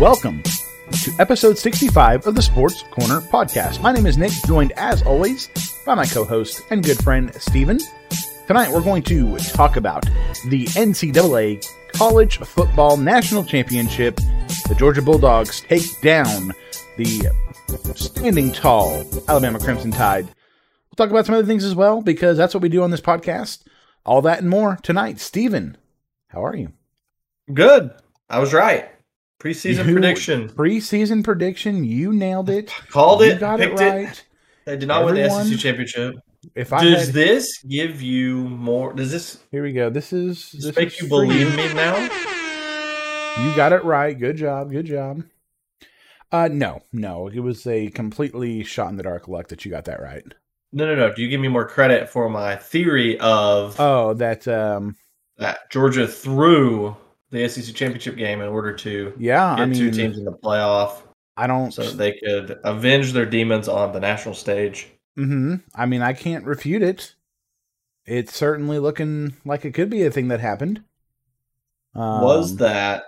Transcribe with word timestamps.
Welcome 0.00 0.42
to 0.42 1.12
episode 1.20 1.58
65 1.58 2.26
of 2.26 2.34
the 2.34 2.42
Sports 2.42 2.82
Corner 2.90 3.20
podcast. 3.20 3.80
My 3.82 3.92
name 3.92 4.06
is 4.06 4.18
Nick, 4.18 4.32
joined 4.46 4.72
as 4.72 5.02
always 5.02 5.48
by 5.86 5.94
my 5.94 6.06
co 6.06 6.24
host 6.24 6.62
and 6.70 6.82
good 6.84 6.98
friend 7.04 7.32
Stephen. 7.34 7.78
Tonight 8.48 8.70
we're 8.72 8.80
going 8.80 9.04
to 9.04 9.36
talk 9.36 9.76
about 9.76 10.04
the 10.48 10.64
NCAA 10.66 11.64
College 11.92 12.38
Football 12.38 12.96
National 12.96 13.44
Championship. 13.44 14.16
The 14.68 14.74
Georgia 14.76 15.02
Bulldogs 15.02 15.60
take 15.60 16.00
down 16.00 16.52
the 16.96 17.30
standing 17.94 18.50
tall 18.52 19.04
Alabama 19.28 19.60
Crimson 19.60 19.92
Tide. 19.92 20.28
Talk 20.98 21.10
about 21.10 21.26
some 21.26 21.36
other 21.36 21.46
things 21.46 21.62
as 21.62 21.76
well 21.76 22.02
because 22.02 22.36
that's 22.36 22.52
what 22.54 22.62
we 22.62 22.68
do 22.68 22.82
on 22.82 22.90
this 22.90 23.00
podcast. 23.00 23.62
All 24.04 24.20
that 24.22 24.40
and 24.40 24.50
more 24.50 24.76
tonight. 24.82 25.20
Stephen, 25.20 25.76
how 26.26 26.44
are 26.44 26.56
you? 26.56 26.72
Good. 27.54 27.92
I 28.28 28.40
was 28.40 28.52
right. 28.52 28.88
Preseason 29.40 29.86
You- 29.86 29.92
prediction. 29.92 30.48
Preseason 30.48 31.22
prediction, 31.22 31.84
you 31.84 32.12
nailed 32.12 32.50
it. 32.50 32.70
Called 32.90 33.20
You 33.20 33.28
it. 33.28 33.38
got 33.38 33.60
it 33.60 33.78
right. 33.78 34.24
I 34.66 34.74
did 34.74 34.88
not 34.88 35.04
win 35.04 35.14
the 35.14 35.20
Everyone- 35.22 35.46
SEC 35.46 35.58
championship. 35.60 36.16
If 36.56 36.72
I 36.72 36.82
Does 36.82 37.06
had, 37.06 37.14
this 37.14 37.58
give 37.62 38.02
you 38.02 38.36
more? 38.48 38.92
Does 38.92 39.12
this, 39.12 39.38
here 39.52 39.62
we 39.62 39.72
go. 39.72 39.90
This 39.90 40.12
is 40.12 40.50
this 40.50 40.64
this 40.64 40.76
make 40.76 41.00
you 41.00 41.06
believe 41.08 41.54
me 41.56 41.72
now? 41.74 41.94
You 43.40 43.54
got 43.54 43.72
it 43.72 43.84
right. 43.84 44.18
Good 44.18 44.36
job. 44.36 44.72
Good 44.72 44.86
job. 44.86 45.22
Uh, 46.32 46.48
no, 46.50 46.80
no, 46.92 47.28
it 47.28 47.38
was 47.38 47.68
a 47.68 47.90
completely 47.90 48.64
shot 48.64 48.90
in 48.90 48.96
the 48.96 49.04
dark 49.04 49.28
luck 49.28 49.46
that 49.48 49.64
you 49.64 49.70
got 49.70 49.84
that 49.84 50.02
right. 50.02 50.24
No, 50.72 50.86
no, 50.86 50.94
no. 50.94 51.14
Do 51.14 51.22
you 51.22 51.28
give 51.28 51.40
me 51.40 51.48
more 51.48 51.66
credit 51.66 52.08
for 52.08 52.28
my 52.28 52.56
theory 52.56 53.18
of 53.20 53.76
Oh, 53.80 54.14
that 54.14 54.46
um, 54.48 54.96
that 55.38 55.70
Georgia 55.70 56.06
threw 56.06 56.96
the 57.30 57.48
SEC 57.48 57.74
championship 57.74 58.16
game 58.16 58.40
in 58.40 58.48
order 58.48 58.72
to 58.74 59.12
yeah. 59.18 59.56
get 59.56 59.70
I 59.70 59.72
two 59.72 59.90
teams 59.90 60.18
in 60.18 60.24
the 60.24 60.32
playoff 60.32 61.02
I 61.36 61.46
don't. 61.46 61.72
so 61.72 61.82
they 61.84 62.12
could 62.12 62.58
avenge 62.64 63.12
their 63.12 63.26
demons 63.26 63.68
on 63.68 63.92
the 63.92 64.00
national 64.00 64.34
stage? 64.34 64.88
hmm 65.16 65.56
I 65.74 65.86
mean, 65.86 66.02
I 66.02 66.12
can't 66.12 66.44
refute 66.44 66.82
it. 66.82 67.14
It's 68.04 68.34
certainly 68.34 68.78
looking 68.78 69.34
like 69.44 69.64
it 69.64 69.74
could 69.74 69.90
be 69.90 70.02
a 70.04 70.10
thing 70.10 70.28
that 70.28 70.40
happened. 70.40 70.82
Um, 71.94 72.20
Was 72.22 72.56
that 72.56 73.04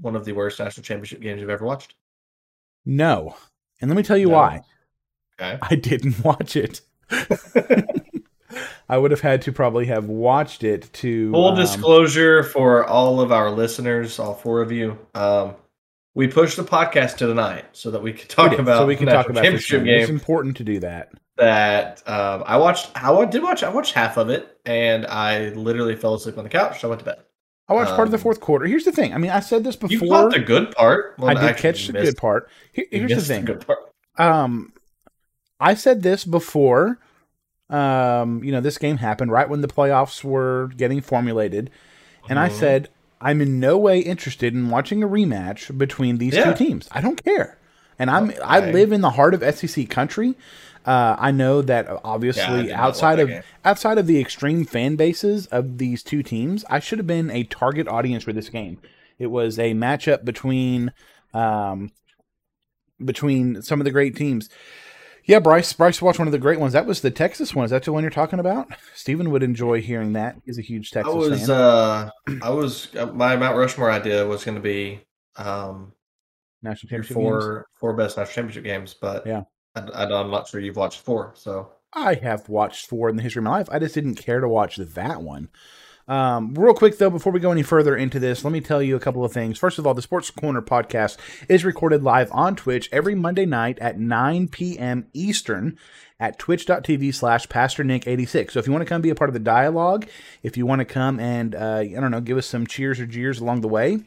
one 0.00 0.16
of 0.16 0.24
the 0.24 0.32
worst 0.32 0.58
national 0.58 0.84
championship 0.84 1.20
games 1.20 1.40
you've 1.40 1.50
ever 1.50 1.64
watched? 1.64 1.94
no? 2.84 3.36
And 3.80 3.90
let 3.90 3.96
me 3.96 4.02
tell 4.02 4.16
you 4.16 4.28
No. 4.28 4.34
why. 4.34 4.60
Okay. 5.40 5.58
I 5.62 5.74
didn't 5.74 6.22
watch 6.24 6.56
it. 6.56 6.80
I 8.88 8.98
would 8.98 9.10
have 9.10 9.20
had 9.20 9.42
to 9.42 9.52
probably 9.52 9.86
have 9.86 10.06
watched 10.06 10.62
it 10.62 10.92
to 10.94 11.32
Full 11.32 11.48
um, 11.48 11.56
disclosure 11.56 12.42
for 12.44 12.84
all 12.86 13.20
of 13.20 13.32
our 13.32 13.50
listeners, 13.50 14.18
all 14.18 14.34
four 14.34 14.60
of 14.60 14.70
you. 14.70 14.98
Um, 15.14 15.54
we 16.14 16.28
pushed 16.28 16.56
the 16.56 16.62
podcast 16.62 17.16
to 17.16 17.26
tonight 17.26 17.64
so 17.72 17.90
that 17.90 18.02
we 18.02 18.12
could 18.12 18.28
talk 18.28 18.50
did, 18.50 18.60
about 18.60 18.78
so 18.78 18.86
we 18.86 18.94
can 18.94 19.06
talk 19.06 19.28
about 19.28 19.42
championship 19.42 19.84
game. 19.84 20.00
It's 20.00 20.10
important 20.10 20.56
to 20.58 20.64
do 20.64 20.78
that. 20.80 21.10
That 21.36 22.08
um, 22.08 22.44
I 22.46 22.56
watched. 22.58 22.90
I 22.94 23.24
did 23.24 23.42
watch. 23.42 23.64
I 23.64 23.68
watched 23.70 23.94
half 23.94 24.16
of 24.16 24.30
it, 24.30 24.56
and 24.64 25.06
I 25.06 25.48
literally 25.48 25.96
fell 25.96 26.14
asleep 26.14 26.38
on 26.38 26.44
the 26.44 26.50
couch. 26.50 26.80
So 26.80 26.88
I 26.88 26.90
went 26.90 27.00
to 27.00 27.04
bed. 27.06 27.18
I 27.68 27.72
watched 27.72 27.96
part 27.96 28.06
of 28.06 28.12
the 28.12 28.18
Um, 28.18 28.22
fourth 28.22 28.40
quarter. 28.40 28.66
Here's 28.66 28.84
the 28.84 28.92
thing. 28.92 29.14
I 29.14 29.18
mean, 29.18 29.30
I 29.30 29.40
said 29.40 29.64
this 29.64 29.74
before. 29.74 30.06
You 30.06 30.08
caught 30.08 30.30
the 30.30 30.38
good 30.38 30.70
part. 30.76 31.16
Well, 31.18 31.36
I 31.36 31.48
did 31.48 31.56
catch 31.56 31.86
the 31.86 31.94
good 31.94 32.16
part. 32.16 32.48
Here- 32.72 32.86
here's 32.90 33.10
the 33.10 33.20
thing. 33.22 33.46
good 33.46 33.66
part. 33.66 33.78
Um, 34.18 34.73
I 35.64 35.74
said 35.74 36.02
this 36.02 36.24
before. 36.24 36.98
Um, 37.70 38.44
you 38.44 38.52
know, 38.52 38.60
this 38.60 38.78
game 38.78 38.98
happened 38.98 39.32
right 39.32 39.48
when 39.48 39.62
the 39.62 39.68
playoffs 39.68 40.22
were 40.22 40.70
getting 40.76 41.00
formulated, 41.00 41.70
and 42.28 42.38
I 42.38 42.48
Mhm. 42.48 42.52
said 42.52 42.88
I'm 43.20 43.40
in 43.40 43.58
no 43.58 43.78
way 43.78 44.00
interested 44.00 44.52
in 44.52 44.68
watching 44.68 45.02
a 45.02 45.08
rematch 45.08 45.76
between 45.78 46.18
these 46.18 46.34
Yeah. 46.34 46.52
two 46.52 46.54
teams. 46.64 46.88
I 46.92 47.00
don't 47.00 47.24
care, 47.24 47.56
and 47.98 48.10
I'm 48.10 48.32
I 48.44 48.60
live 48.60 48.92
in 48.92 49.00
the 49.00 49.10
heart 49.10 49.32
of 49.32 49.42
SEC 49.42 49.86
country. 49.86 50.34
Uh, 50.84 51.16
I 51.18 51.30
know 51.30 51.62
that 51.62 51.88
uh, 51.88 51.92
Yeah, 51.94 52.00
obviously 52.04 52.70
outside 52.74 53.18
want 53.18 53.20
of 53.22 53.28
game. 53.30 53.42
outside 53.64 53.96
of 53.96 54.06
the 54.06 54.20
extreme 54.20 54.66
fan 54.66 54.96
bases 54.96 55.46
of 55.46 55.78
these 55.78 56.02
two 56.02 56.22
teams, 56.22 56.66
I 56.68 56.78
should 56.80 56.98
have 56.98 57.06
been 57.06 57.30
a 57.30 57.44
target 57.44 57.88
audience 57.88 58.22
for 58.24 58.34
this 58.34 58.50
game. 58.50 58.76
It 59.18 59.28
was 59.28 59.58
a 59.58 59.72
matchup 59.72 60.26
between 60.26 60.92
um, 61.32 61.92
between 63.02 63.62
some 63.62 63.80
of 63.80 63.84
the 63.84 63.90
great 63.90 64.14
teams. 64.16 64.48
Yeah, 65.26 65.38
Bryce. 65.38 65.72
Bryce 65.72 66.02
watched 66.02 66.18
one 66.18 66.28
of 66.28 66.32
the 66.32 66.38
great 66.38 66.60
ones. 66.60 66.74
That 66.74 66.86
was 66.86 67.00
the 67.00 67.10
Texas 67.10 67.54
one. 67.54 67.64
Is 67.64 67.70
that 67.70 67.82
the 67.84 67.92
one 67.92 68.02
you're 68.02 68.10
talking 68.10 68.38
about? 68.38 68.68
Stephen 68.94 69.30
would 69.30 69.42
enjoy 69.42 69.80
hearing 69.80 70.12
that. 70.12 70.36
He's 70.44 70.58
a 70.58 70.62
huge 70.62 70.90
I 70.92 71.00
Texas 71.02 71.14
was. 71.14 71.40
fan. 71.46 71.50
Uh, 71.50 72.10
I 72.42 72.50
was. 72.50 72.94
Uh, 72.94 73.06
my 73.06 73.34
Mount 73.36 73.56
Rushmore 73.56 73.90
idea 73.90 74.26
was 74.26 74.44
going 74.44 74.56
to 74.56 74.60
be 74.60 75.00
um, 75.36 75.92
National 76.62 76.88
championship 76.90 77.16
games. 77.16 77.24
four 77.26 77.66
four 77.80 77.92
best 77.94 78.16
national 78.16 78.34
championship 78.34 78.64
games, 78.64 78.94
but 79.00 79.26
Yeah. 79.26 79.42
I, 79.74 79.80
I, 79.80 80.20
I'm 80.20 80.30
not 80.30 80.46
sure 80.48 80.60
you've 80.60 80.76
watched 80.76 81.00
four. 81.00 81.32
So 81.36 81.72
I 81.92 82.14
have 82.14 82.48
watched 82.48 82.86
four 82.86 83.08
in 83.08 83.16
the 83.16 83.22
history 83.22 83.40
of 83.40 83.44
my 83.44 83.50
life. 83.50 83.68
I 83.72 83.78
just 83.78 83.94
didn't 83.94 84.16
care 84.16 84.40
to 84.40 84.48
watch 84.48 84.76
that 84.76 85.22
one. 85.22 85.48
Um, 86.06 86.54
real 86.54 86.74
quick 86.74 86.98
though, 86.98 87.10
before 87.10 87.32
we 87.32 87.40
go 87.40 87.50
any 87.50 87.62
further 87.62 87.96
into 87.96 88.18
this, 88.18 88.44
let 88.44 88.52
me 88.52 88.60
tell 88.60 88.82
you 88.82 88.96
a 88.96 89.00
couple 89.00 89.24
of 89.24 89.32
things. 89.32 89.58
First 89.58 89.78
of 89.78 89.86
all, 89.86 89.94
the 89.94 90.02
Sports 90.02 90.30
Corner 90.30 90.60
podcast 90.60 91.16
is 91.48 91.64
recorded 91.64 92.02
live 92.02 92.30
on 92.32 92.56
Twitch 92.56 92.88
every 92.92 93.14
Monday 93.14 93.46
night 93.46 93.78
at 93.78 93.98
9 93.98 94.48
p.m. 94.48 95.06
Eastern 95.12 95.78
at 96.20 96.38
twitch.tv 96.38 97.12
slash 97.12 97.48
pastor 97.48 97.82
nick 97.82 98.06
86 98.06 98.54
so 98.54 98.60
if 98.60 98.66
you 98.66 98.72
want 98.72 98.82
to 98.82 98.88
come 98.88 99.02
be 99.02 99.10
a 99.10 99.16
part 99.16 99.28
of 99.28 99.34
the 99.34 99.40
dialogue 99.40 100.06
if 100.44 100.56
you 100.56 100.64
want 100.64 100.78
to 100.78 100.84
come 100.84 101.18
and 101.18 101.56
uh, 101.56 101.78
i 101.78 101.88
don't 101.88 102.12
know 102.12 102.20
give 102.20 102.38
us 102.38 102.46
some 102.46 102.68
cheers 102.68 103.00
or 103.00 103.06
jeers 103.06 103.40
along 103.40 103.62
the 103.62 103.68
way 103.68 103.98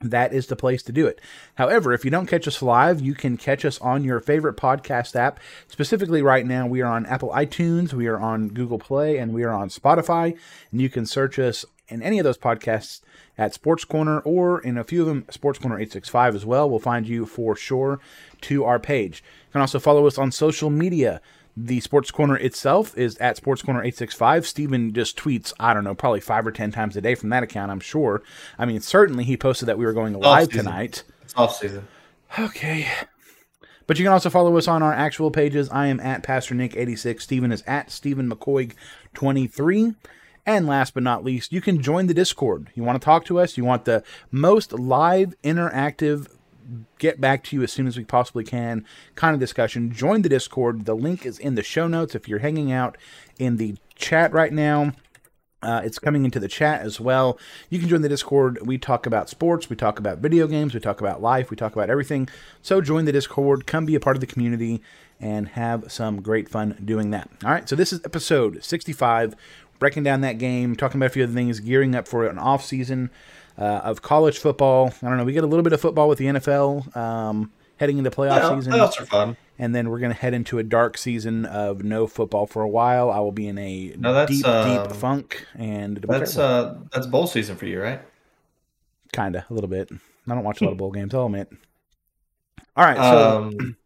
that 0.00 0.32
is 0.32 0.46
the 0.46 0.56
place 0.56 0.82
to 0.84 0.92
do 0.92 1.06
it. 1.06 1.20
However, 1.54 1.92
if 1.92 2.04
you 2.04 2.10
don't 2.10 2.26
catch 2.26 2.46
us 2.46 2.60
live, 2.60 3.00
you 3.00 3.14
can 3.14 3.36
catch 3.36 3.64
us 3.64 3.80
on 3.80 4.04
your 4.04 4.20
favorite 4.20 4.56
podcast 4.56 5.16
app. 5.16 5.40
Specifically, 5.68 6.20
right 6.20 6.46
now, 6.46 6.66
we 6.66 6.82
are 6.82 6.92
on 6.92 7.06
Apple 7.06 7.30
iTunes, 7.30 7.92
we 7.92 8.06
are 8.06 8.18
on 8.18 8.48
Google 8.48 8.78
Play, 8.78 9.16
and 9.16 9.32
we 9.32 9.42
are 9.42 9.52
on 9.52 9.68
Spotify. 9.68 10.36
And 10.70 10.80
you 10.80 10.90
can 10.90 11.06
search 11.06 11.38
us 11.38 11.64
in 11.88 12.02
any 12.02 12.18
of 12.18 12.24
those 12.24 12.38
podcasts 12.38 13.00
at 13.38 13.54
Sports 13.54 13.84
Corner 13.84 14.20
or 14.20 14.60
in 14.60 14.76
a 14.76 14.84
few 14.84 15.02
of 15.02 15.06
them, 15.06 15.24
Sports 15.30 15.58
Corner 15.58 15.76
865 15.76 16.34
as 16.34 16.44
well. 16.44 16.68
We'll 16.68 16.78
find 16.78 17.08
you 17.08 17.26
for 17.26 17.56
sure 17.56 18.00
to 18.42 18.64
our 18.64 18.78
page. 18.78 19.22
You 19.48 19.52
can 19.52 19.60
also 19.60 19.78
follow 19.78 20.06
us 20.06 20.18
on 20.18 20.32
social 20.32 20.68
media. 20.68 21.20
The 21.58 21.80
Sports 21.80 22.10
Corner 22.10 22.36
itself 22.36 22.96
is 22.98 23.16
at 23.16 23.38
Sports 23.38 23.62
Corner 23.62 23.80
865. 23.80 24.46
Stephen 24.46 24.92
just 24.92 25.16
tweets, 25.16 25.54
I 25.58 25.72
don't 25.72 25.84
know, 25.84 25.94
probably 25.94 26.20
five 26.20 26.46
or 26.46 26.52
10 26.52 26.70
times 26.70 26.96
a 26.96 27.00
day 27.00 27.14
from 27.14 27.30
that 27.30 27.42
account, 27.42 27.70
I'm 27.70 27.80
sure. 27.80 28.22
I 28.58 28.66
mean, 28.66 28.80
certainly 28.80 29.24
he 29.24 29.36
posted 29.38 29.66
that 29.68 29.78
we 29.78 29.86
were 29.86 29.94
going 29.94 30.12
live 30.12 30.48
Off-season. 30.48 30.64
tonight. 30.66 31.04
it's 31.22 31.34
off 31.34 31.56
season. 31.56 31.88
Okay. 32.38 32.86
But 33.86 33.98
you 33.98 34.04
can 34.04 34.12
also 34.12 34.28
follow 34.28 34.56
us 34.58 34.68
on 34.68 34.82
our 34.82 34.92
actual 34.92 35.30
pages. 35.30 35.70
I 35.70 35.86
am 35.86 36.00
at 36.00 36.22
Pastor 36.22 36.54
Nick86. 36.54 37.22
Stephen 37.22 37.52
is 37.52 37.62
at 37.66 37.90
Stephen 37.90 38.28
McCoig23. 38.30 39.94
And 40.44 40.66
last 40.66 40.94
but 40.94 41.02
not 41.02 41.24
least, 41.24 41.52
you 41.52 41.60
can 41.60 41.82
join 41.82 42.06
the 42.06 42.14
Discord. 42.14 42.70
You 42.74 42.84
want 42.84 43.00
to 43.00 43.04
talk 43.04 43.24
to 43.26 43.40
us? 43.40 43.56
You 43.56 43.64
want 43.64 43.84
the 43.84 44.04
most 44.30 44.72
live, 44.72 45.34
interactive, 45.42 46.28
get 46.98 47.20
back 47.20 47.44
to 47.44 47.56
you 47.56 47.62
as 47.62 47.72
soon 47.72 47.86
as 47.86 47.96
we 47.96 48.04
possibly 48.04 48.44
can 48.44 48.84
kind 49.14 49.34
of 49.34 49.40
discussion? 49.40 49.92
Join 49.92 50.22
the 50.22 50.28
Discord. 50.28 50.84
The 50.84 50.94
link 50.94 51.26
is 51.26 51.38
in 51.38 51.54
the 51.54 51.62
show 51.62 51.86
notes. 51.86 52.14
If 52.14 52.28
you're 52.28 52.40
hanging 52.40 52.72
out 52.72 52.96
in 53.38 53.56
the 53.56 53.76
chat 53.94 54.32
right 54.32 54.52
now, 54.52 54.92
uh, 55.62 55.80
it's 55.84 55.98
coming 55.98 56.24
into 56.24 56.38
the 56.38 56.48
chat 56.48 56.82
as 56.82 57.00
well. 57.00 57.38
You 57.70 57.78
can 57.78 57.88
join 57.88 58.02
the 58.02 58.08
Discord. 58.08 58.64
We 58.64 58.78
talk 58.78 59.06
about 59.06 59.28
sports, 59.28 59.68
we 59.68 59.76
talk 59.76 59.98
about 59.98 60.18
video 60.18 60.46
games, 60.46 60.74
we 60.74 60.80
talk 60.80 61.00
about 61.00 61.22
life, 61.22 61.50
we 61.50 61.56
talk 61.56 61.72
about 61.72 61.90
everything. 61.90 62.28
So 62.62 62.80
join 62.80 63.04
the 63.04 63.12
Discord, 63.12 63.66
come 63.66 63.86
be 63.86 63.94
a 63.94 64.00
part 64.00 64.16
of 64.16 64.20
the 64.20 64.26
community, 64.26 64.82
and 65.18 65.48
have 65.48 65.90
some 65.90 66.20
great 66.20 66.48
fun 66.48 66.80
doing 66.84 67.10
that. 67.10 67.30
All 67.42 67.50
right, 67.50 67.68
so 67.68 67.74
this 67.74 67.92
is 67.92 68.00
episode 68.04 68.62
65, 68.62 69.34
breaking 69.78 70.04
down 70.04 70.20
that 70.20 70.38
game, 70.38 70.76
talking 70.76 71.00
about 71.00 71.06
a 71.06 71.14
few 71.14 71.24
other 71.24 71.32
things, 71.32 71.58
gearing 71.58 71.94
up 71.94 72.06
for 72.06 72.26
an 72.26 72.38
off 72.38 72.64
season 72.64 73.10
uh, 73.58 73.80
of 73.84 74.02
college 74.02 74.38
football. 74.38 74.92
I 75.02 75.08
don't 75.08 75.16
know, 75.16 75.24
we 75.24 75.32
get 75.32 75.44
a 75.44 75.46
little 75.46 75.62
bit 75.62 75.72
of 75.72 75.80
football 75.80 76.08
with 76.08 76.18
the 76.18 76.26
NFL 76.26 76.96
um, 76.96 77.52
heading 77.78 77.98
into 77.98 78.10
playoff 78.10 78.36
Yeah, 78.42 78.56
season 78.56 78.72
playoffs 78.72 79.00
are 79.00 79.06
fun. 79.06 79.36
and 79.58 79.74
then 79.74 79.88
we're 79.90 79.98
going 79.98 80.12
to 80.12 80.18
head 80.18 80.34
into 80.34 80.58
a 80.58 80.62
dark 80.62 80.98
season 80.98 81.44
of 81.46 81.82
no 81.84 82.06
football 82.06 82.46
for 82.46 82.62
a 82.62 82.68
while. 82.68 83.10
I 83.10 83.18
will 83.20 83.32
be 83.32 83.48
in 83.48 83.58
a 83.58 83.94
No, 83.98 84.26
deep, 84.26 84.44
um, 84.46 84.82
deep 84.84 84.92
funk, 84.96 85.46
and 85.56 85.98
That's 85.98 86.36
uh 86.38 86.78
that's 86.92 87.06
bowl 87.06 87.26
season 87.26 87.56
for 87.56 87.66
you, 87.66 87.80
right? 87.82 88.00
kind 89.12 89.36
of 89.36 89.44
a 89.48 89.54
little 89.54 89.70
bit. 89.70 89.88
I 90.28 90.34
don't 90.34 90.44
watch 90.44 90.60
a 90.60 90.64
lot 90.64 90.72
of 90.72 90.78
bowl 90.78 90.90
games. 90.90 91.14
I'll 91.14 91.26
admit. 91.26 91.50
All 92.76 92.84
right, 92.84 92.96
so 92.96 93.38
Um, 93.44 93.76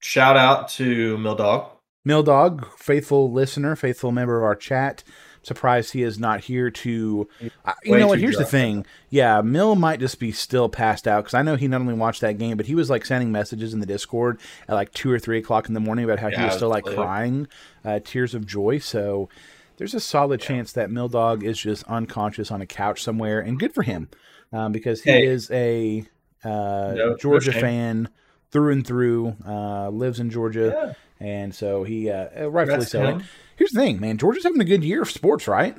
shout 0.00 0.36
out 0.36 0.68
to 0.70 1.16
Mill 1.18 1.34
Dog. 1.36 1.70
Mill 2.04 2.22
Dog, 2.22 2.66
faithful 2.78 3.30
listener, 3.30 3.76
faithful 3.76 4.10
member 4.12 4.38
of 4.38 4.44
our 4.44 4.56
chat, 4.56 5.04
Surprised 5.46 5.92
he 5.92 6.02
is 6.02 6.18
not 6.18 6.40
here 6.40 6.70
to. 6.72 7.28
Uh, 7.64 7.72
you 7.84 7.96
know 7.96 8.08
what? 8.08 8.16
too 8.16 8.22
Here's 8.22 8.36
the 8.36 8.44
thing. 8.44 8.84
Yeah, 9.10 9.42
Mill 9.42 9.76
might 9.76 10.00
just 10.00 10.18
be 10.18 10.32
still 10.32 10.68
passed 10.68 11.06
out 11.06 11.22
because 11.22 11.34
I 11.34 11.42
know 11.42 11.54
he 11.54 11.68
not 11.68 11.80
only 11.80 11.94
watched 11.94 12.20
that 12.22 12.36
game, 12.36 12.56
but 12.56 12.66
he 12.66 12.74
was 12.74 12.90
like 12.90 13.04
sending 13.04 13.30
messages 13.30 13.72
in 13.72 13.78
the 13.78 13.86
Discord 13.86 14.40
at 14.66 14.74
like 14.74 14.92
two 14.92 15.08
or 15.10 15.20
three 15.20 15.38
o'clock 15.38 15.68
in 15.68 15.74
the 15.74 15.78
morning 15.80 16.04
about 16.04 16.18
how 16.18 16.30
he 16.30 16.42
was 16.42 16.54
still 16.54 16.68
like 16.68 16.82
asleep. 16.82 16.96
crying, 16.98 17.48
uh, 17.84 18.00
tears 18.04 18.34
of 18.34 18.44
joy. 18.44 18.78
So 18.78 19.28
there's 19.76 19.94
a 19.94 20.00
solid 20.00 20.40
chance 20.40 20.72
that 20.72 20.90
Mill 20.90 21.08
Dog 21.08 21.44
is 21.44 21.58
just 21.60 21.84
unconscious 21.84 22.50
on 22.50 22.60
a 22.60 22.66
couch 22.66 23.00
somewhere, 23.02 23.38
and 23.38 23.56
good 23.56 23.72
for 23.72 23.82
him 23.84 24.08
um, 24.52 24.72
because 24.72 25.02
he 25.02 25.10
Hey. 25.12 25.26
is 25.26 25.48
a 25.52 26.04
uh, 26.44 26.92
no 26.96 27.16
Georgia 27.20 27.52
shame. 27.52 27.60
fan 27.60 28.08
through 28.50 28.72
and 28.72 28.84
through. 28.84 29.36
Uh, 29.46 29.90
lives 29.90 30.18
in 30.18 30.28
Georgia, 30.30 30.72
Yeah. 30.74 30.92
And 31.20 31.54
so 31.54 31.84
he 31.84 32.10
uh, 32.10 32.28
uh, 32.40 32.50
rightfully 32.50 32.84
so. 32.86 33.02
him. 33.04 33.24
Here's 33.56 33.70
the 33.72 33.80
thing, 33.80 34.00
man. 34.00 34.18
Georgia's 34.18 34.44
having 34.44 34.60
a 34.60 34.64
good 34.64 34.84
year 34.84 35.02
of 35.02 35.10
sports, 35.10 35.48
right? 35.48 35.76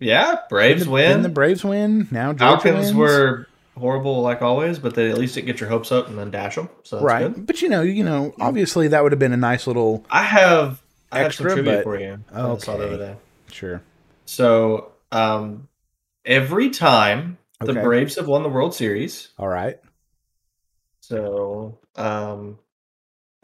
Yeah, 0.00 0.36
Braves 0.48 0.84
the, 0.84 0.90
win. 0.90 1.08
Didn't 1.08 1.22
the 1.22 1.28
Braves 1.28 1.64
win? 1.64 2.08
Now 2.10 2.32
Georgia 2.32 2.62
Falcons 2.62 2.86
wins. 2.86 2.94
were 2.96 3.46
horrible 3.78 4.22
like 4.22 4.42
always, 4.42 4.78
but 4.78 4.94
they 4.94 5.10
at 5.10 5.18
least 5.18 5.36
it 5.36 5.42
get 5.42 5.60
your 5.60 5.68
hopes 5.68 5.90
up 5.90 6.08
and 6.08 6.16
then 6.18 6.30
dash 6.30 6.54
them. 6.56 6.68
So 6.84 6.96
that's 6.96 7.04
right, 7.04 7.34
good. 7.34 7.46
but 7.46 7.62
you 7.62 7.68
know, 7.68 7.82
you 7.82 8.04
know, 8.04 8.34
obviously 8.40 8.88
that 8.88 9.02
would 9.02 9.12
have 9.12 9.18
been 9.18 9.32
a 9.32 9.36
nice 9.36 9.66
little 9.66 10.04
I 10.10 10.22
have 10.22 10.82
I 11.10 11.18
have 11.18 11.26
Extra, 11.26 11.50
some 11.50 11.56
trivia 11.56 11.76
but- 11.78 11.84
for 11.84 11.98
you. 11.98 12.18
that 12.32 12.44
I 12.44 12.56
saw 12.58 12.76
the 12.76 12.84
Okay. 12.84 12.94
other 12.94 13.06
day. 13.06 13.16
sure. 13.52 13.82
So 14.26 14.92
um, 15.12 15.68
every 16.24 16.70
time 16.70 17.38
the 17.60 17.72
Okay. 17.72 17.82
Braves 17.82 18.16
have 18.16 18.26
won 18.28 18.42
the 18.42 18.48
World 18.48 18.74
Series, 18.74 19.28
All 19.38 19.48
right, 19.48 19.78
so 21.00 21.78
um, 21.96 22.58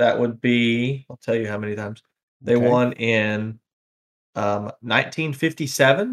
that 0.00 0.18
would 0.18 0.40
be 0.40 1.06
I'll 1.10 1.18
tell 1.18 1.34
you 1.34 1.46
how 1.46 1.58
many 1.58 1.76
times 1.76 2.02
they 2.40 2.56
Okay. 2.56 2.66
won 2.66 2.92
in 2.94 3.60
um, 4.34 4.64
1957, 4.80 6.08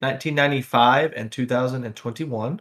1995, 0.00 1.12
and 1.16 1.30
2021. 1.32 2.60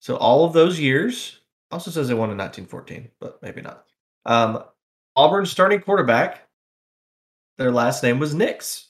So 0.00 0.16
all 0.16 0.44
of 0.44 0.52
those 0.52 0.78
years. 0.78 1.38
Also 1.70 1.90
says 1.90 2.06
they 2.08 2.12
won 2.14 2.30
in 2.30 2.36
1914, 2.36 3.08
but 3.18 3.42
maybe 3.42 3.62
not. 3.62 3.86
Um, 4.26 4.62
Auburn 5.16 5.46
starting 5.46 5.80
quarterback. 5.80 6.46
Their 7.56 7.72
last 7.72 8.02
name 8.02 8.18
was 8.18 8.34
Nix. 8.34 8.88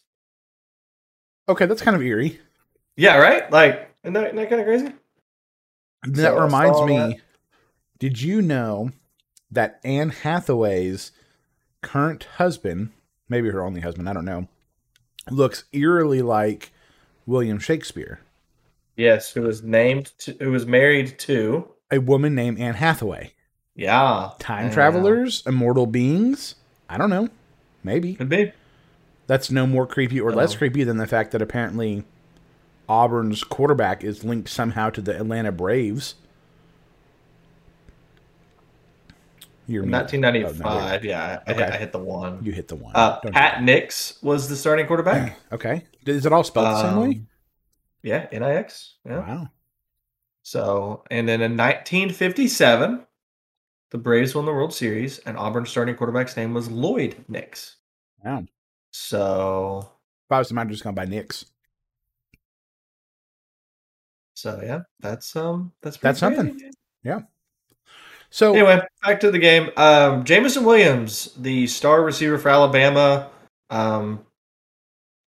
okay, 1.49 1.67
that's 1.67 1.83
kind 1.83 1.95
of 1.95 2.03
eerie. 2.03 2.41
Yeah, 2.97 3.19
right. 3.19 3.49
Like, 3.53 3.95
isn't 4.03 4.15
that, 4.15 4.25
isn't 4.25 4.37
that 4.37 4.49
kind 4.49 4.61
of 4.61 4.67
crazy? 4.67 4.93
That 6.05 6.31
So 6.33 6.41
reminds 6.41 6.83
me. 6.83 6.97
that. 6.97 7.21
Did 8.01 8.21
you 8.21 8.43
know 8.43 8.91
that 9.53 9.79
Anne 9.85 10.11
Hathaway's 10.11 11.13
current 11.83 12.25
husband, 12.39 12.91
maybe 13.29 13.51
her 13.51 13.63
only 13.65 13.81
husband, 13.81 14.09
I 14.09 14.13
don't 14.13 14.25
know, 14.25 14.49
looks 15.31 15.65
eerily 15.73 16.23
like 16.23 16.73
William 17.27 17.59
Shakespeare, 17.59 18.21
Yes, 18.97 19.33
who 19.33 19.43
was 19.43 19.63
named 19.63 20.13
to, 20.19 20.33
who 20.41 20.51
was 20.51 20.67
married 20.67 21.19
to 21.21 21.69
a 21.91 21.99
woman 21.99 22.35
named 22.35 22.59
Anne 22.59 22.75
Hathaway. 22.75 23.33
yeah 23.75 24.31
Time 24.39 24.67
yeah. 24.69 24.73
travelers, 24.75 25.43
immortal 25.47 25.87
beings. 25.87 26.57
I 26.89 26.99
don't 26.99 27.09
know. 27.11 27.29
Maybe 27.85 28.15
could 28.15 28.29
be. 28.29 28.53
that's 29.27 29.51
no 29.51 29.67
more 29.67 29.87
creepy 29.87 30.21
or 30.21 30.33
less 30.33 30.55
Oh. 30.55 30.59
creepy 30.59 30.85
than 30.85 30.99
the 30.99 31.07
fact 31.07 31.31
that 31.33 31.41
apparently 31.43 32.05
Auburn's 32.89 33.45
quarterback 33.45 34.05
is 34.05 34.25
linked 34.25 34.49
somehow 34.51 34.91
to 34.91 35.01
the 35.01 35.17
Atlanta 35.17 35.53
Braves. 35.53 36.15
You're 39.69 39.85
1995. 39.85 40.61
Oh, 40.65 41.07
yeah, 41.07 41.41
I, 41.47 41.53
Okay. 41.53 41.65
I 41.65 41.77
hit 41.77 41.93
the 41.93 41.99
one. 41.99 42.45
you 42.45 42.53
hit 42.53 42.69
the 42.69 42.75
one. 42.77 42.95
Uh, 42.97 43.21
Pat 43.21 43.63
Nix 43.63 44.21
was 44.23 44.49
the 44.49 44.57
starting 44.57 44.87
quarterback. 44.87 45.39
Okay. 45.53 45.85
Is 46.07 46.27
it 46.27 46.33
all 46.33 46.43
spelled 46.45 46.67
the 46.67 46.83
same 46.83 46.97
way? 47.01 47.07
Um, 47.09 47.29
Yeah, 48.03 48.27
Nix. 48.33 48.97
Yeah. 49.07 49.19
Wow. 49.21 49.49
So, 50.43 51.05
and 51.11 51.29
then 51.29 51.41
in 51.43 51.53
1957, 51.57 53.07
the 53.93 53.99
Braves 53.99 54.35
won 54.35 54.45
the 54.47 54.53
World 54.53 54.75
Series, 54.75 55.19
and 55.21 55.37
Auburn's 55.39 55.71
starting 55.71 55.95
quarterback's 55.95 56.37
name 56.37 56.53
was 56.55 56.69
Lloyd 56.71 57.25
Nix. 57.29 57.77
Wow. 58.25 58.45
So, 58.91 59.89
If 60.27 60.33
I 60.33 60.39
was 60.39 60.49
the 60.49 60.55
man, 60.55 60.67
I'd 60.67 60.71
just 60.73 60.83
gone 60.83 60.95
by 60.95 61.05
Knicks. 61.05 61.45
so 64.35 64.61
yeah, 64.63 64.81
that's 65.01 65.37
um, 65.37 65.73
that's 65.83 65.97
That's 65.99 66.19
pretty 66.21 66.37
something. 66.37 66.59
crazy. 66.59 66.71
So 68.33 68.55
Anyway, 68.55 68.81
back 69.03 69.21
to 69.21 69.31
the 69.31 69.39
game. 69.39 69.71
Um, 69.77 70.25
Jameson 70.25 70.65
Williams, 70.65 71.35
the 71.37 71.67
star 71.67 72.03
receiver 72.03 72.39
for 72.39 72.49
Alabama, 72.49 73.29
um, 73.69 74.25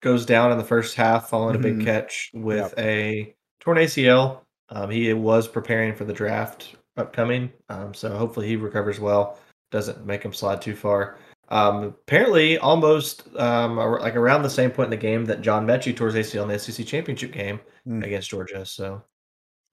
goes 0.00 0.24
down 0.24 0.50
in 0.52 0.56
the 0.58 0.64
first 0.64 0.96
half 0.96 1.28
following 1.28 1.54
a 1.54 1.58
Mhm. 1.58 1.62
big 1.62 1.84
catch 1.84 2.30
with 2.32 2.72
a 2.78 3.34
torn 3.60 3.76
ACL. 3.78 4.40
Um, 4.70 4.88
he 4.90 5.12
was 5.12 5.46
preparing 5.46 5.94
for 5.94 6.04
the 6.06 6.14
draft 6.14 6.76
upcoming, 6.96 7.52
um, 7.68 7.92
so 7.92 8.08
hopefully 8.16 8.48
he 8.48 8.56
recovers 8.56 8.98
well. 8.98 9.38
Doesn't 9.70 10.06
make 10.06 10.22
him 10.22 10.32
slide 10.32 10.62
too 10.62 10.74
far. 10.74 11.18
Um, 11.50 11.84
apparently, 11.84 12.56
almost 12.56 13.28
um, 13.36 13.76
like 13.76 14.16
around 14.16 14.42
the 14.44 14.50
same 14.50 14.70
point 14.70 14.86
in 14.86 14.90
the 14.90 14.96
game 14.96 15.26
that 15.26 15.42
John 15.42 15.66
Metchie 15.66 15.94
tore 15.94 16.08
his 16.10 16.16
ACL 16.32 16.44
in 16.44 16.48
the 16.48 16.54
SEC 16.58 16.84
championship 16.86 17.32
game 17.32 17.60
Mm. 17.86 18.02
against 18.02 18.30
Georgia. 18.30 18.64
So, 18.64 19.02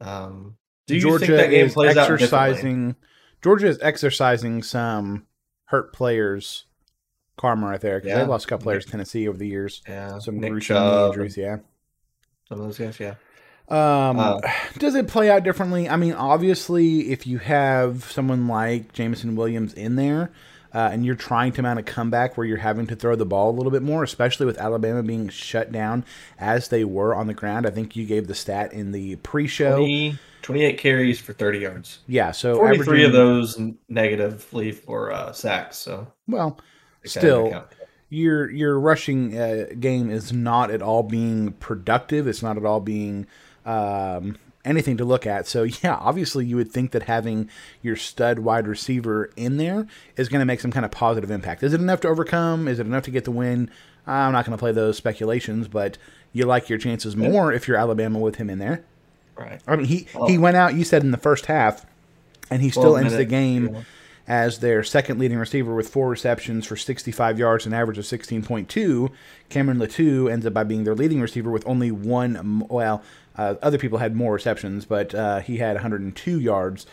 um, 0.02 0.58
do 0.88 0.96
you 0.96 1.02
Georgia 1.02 1.26
think 1.28 1.38
that 1.38 1.50
game 1.50 1.70
plays 1.70 1.96
out 1.96 2.10
differently? 2.18 2.96
Georgia 3.42 3.68
is 3.68 3.80
exercising 3.82 4.64
some 4.64 5.26
hurt 5.66 5.94
players 5.94 6.66
karma 7.38 7.68
right 7.68 7.82
there 7.82 7.98
because 8.00 8.10
Yeah. 8.10 8.20
they 8.24 8.26
lost 8.30 8.46
a 8.46 8.48
couple 8.50 8.64
players 8.66 8.86
in 8.86 8.92
Tennessee 8.92 9.28
over 9.28 9.38
the 9.38 9.48
years. 9.48 9.82
Yeah, 9.88 10.20
Some 10.20 10.40
Nick 10.40 10.52
gruesome 10.52 10.76
Chubb, 10.76 11.12
injuries. 11.14 11.38
Yeah. 11.38 11.58
Some 12.50 12.60
of 12.60 12.66
those 12.68 12.78
guys, 12.78 13.00
yeah. 13.00 13.16
Um, 13.70 14.20
Uh, 14.20 14.40
does 14.78 14.96
it 14.96 15.08
play 15.08 15.30
out 15.30 15.44
differently? 15.44 15.90
I 15.90 15.96
mean, 15.96 16.14
obviously, 16.14 17.12
if 17.12 17.26
you 17.26 17.40
have 17.40 18.04
someone 18.12 18.48
like 18.48 18.94
Jameson 18.94 19.36
Williams 19.36 19.74
in 19.74 19.96
there, 19.96 20.32
uh, 20.74 20.90
and 20.92 21.06
you're 21.06 21.16
trying 21.16 21.52
to 21.54 21.62
mount 21.62 21.80
a 21.80 21.84
comeback 21.84 22.38
where 22.38 22.46
you're 22.48 22.58
having 22.58 22.88
to 22.88 22.96
throw 22.96 23.16
the 23.16 23.26
ball 23.26 23.50
a 23.50 23.56
little 23.56 23.72
bit 23.72 23.82
more, 23.82 24.04
especially 24.04 24.46
with 24.46 24.58
Alabama 24.58 25.04
being 25.04 25.28
shut 25.30 25.70
down 25.72 26.06
as 26.40 26.70
they 26.70 26.86
were 26.86 27.14
on 27.16 27.28
the 27.28 27.34
ground. 27.34 27.66
I 27.66 27.72
think 27.72 27.96
you 27.96 28.06
gave 28.06 28.28
the 28.28 28.36
stat 28.36 28.72
in 28.72 28.92
the 28.94 29.18
pre-show. 29.18 29.78
20, 29.78 30.18
28 30.42 30.78
carries 30.78 31.20
for 31.20 31.34
30 31.34 31.60
yards. 31.60 32.00
Yeah, 32.08 32.32
so 32.32 32.56
43 32.56 33.06
of 33.06 33.14
those 33.14 33.60
negatively 33.90 34.72
for 34.72 35.12
uh, 35.12 35.32
sacks. 35.32 35.78
So 35.78 36.12
Well, 36.28 36.60
take 37.04 37.14
that 37.14 37.24
into 37.24 37.50
still, 37.50 37.66
your 38.10 38.50
your 38.52 38.80
rushing 38.80 39.38
uh, 39.38 39.68
game 39.80 40.12
is 40.12 40.32
not 40.32 40.70
at 40.70 40.82
all 40.82 41.04
being 41.04 41.54
productive. 41.54 42.28
It's 42.28 42.44
not 42.44 42.58
at 42.58 42.66
all 42.66 42.82
being 42.82 43.26
um, 43.66 44.38
anything 44.66 44.98
to 44.98 45.06
look 45.06 45.26
at. 45.26 45.48
So 45.48 45.64
yeah, 45.84 45.96
obviously 45.96 46.46
you 46.46 46.58
would 46.58 46.72
think 46.72 46.92
that 46.92 47.04
having 47.04 47.50
your 47.82 47.96
stud 47.96 48.40
wide 48.40 48.68
receiver 48.68 49.32
in 49.36 49.58
there 49.58 49.88
is 50.18 50.30
going 50.30 50.42
to 50.42 50.46
make 50.46 50.60
some 50.60 50.72
kind 50.72 50.86
of 50.86 50.92
positive 50.92 51.32
impact. 51.32 51.64
Is 51.64 51.74
it 51.74 51.80
enough 51.80 52.02
to 52.02 52.10
overcome? 52.10 52.68
Is 52.68 52.80
it 52.80 52.86
enough 52.86 53.04
to 53.04 53.12
get 53.12 53.24
the 53.24 53.32
win? 53.32 53.70
I'm 54.06 54.34
not 54.34 54.46
going 54.46 54.58
to 54.58 54.62
play 54.62 54.72
those 54.72 54.98
speculations, 54.98 55.68
but 55.68 55.98
you 56.34 56.46
like 56.46 56.70
your 56.70 56.80
chances 56.80 57.16
more 57.16 57.54
if 57.54 57.68
you're 57.68 57.78
Alabama 57.78 58.20
with 58.20 58.36
him 58.36 58.50
in 58.50 58.60
there. 58.60 58.84
Right. 59.42 59.62
I 59.68 59.76
mean, 59.76 59.86
he 59.86 60.08
Well- 60.14 60.28
he 60.28 60.38
went 60.38 60.58
out. 60.58 60.74
You 60.76 60.84
said 60.84 61.04
in 61.04 61.12
the 61.12 61.18
first 61.18 61.46
half, 61.48 61.86
and 62.50 62.62
he 62.62 62.70
still 62.70 62.84
12 62.92 62.98
ends 63.00 63.16
the 63.16 63.26
game 63.26 63.78
as 64.28 64.60
their 64.60 64.84
second 64.84 65.20
leading 65.20 65.38
receiver 65.38 65.74
with 65.76 65.90
four 65.90 66.08
receptions 66.10 66.66
for 66.66 66.76
65 66.76 67.40
yards, 67.40 67.66
an 67.66 67.74
average 67.74 67.98
of 67.98 68.06
16.2. 68.06 69.10
Cameron 69.50 69.80
Latu 69.80 70.32
ends 70.32 70.46
up 70.46 70.54
by 70.54 70.64
being 70.64 70.84
their 70.84 70.96
leading 70.96 71.20
receiver 71.22 71.50
with 71.52 71.64
only 71.68 71.92
one. 71.92 72.64
Well, 72.70 73.02
uh, 73.38 73.56
other 73.62 73.78
people 73.78 73.98
had 73.98 74.16
more 74.16 74.34
receptions, 74.34 74.86
but 74.86 75.14
uh, 75.16 75.40
he 75.40 75.58
had 75.58 75.76
102 75.76 76.40
yards. 76.40 76.86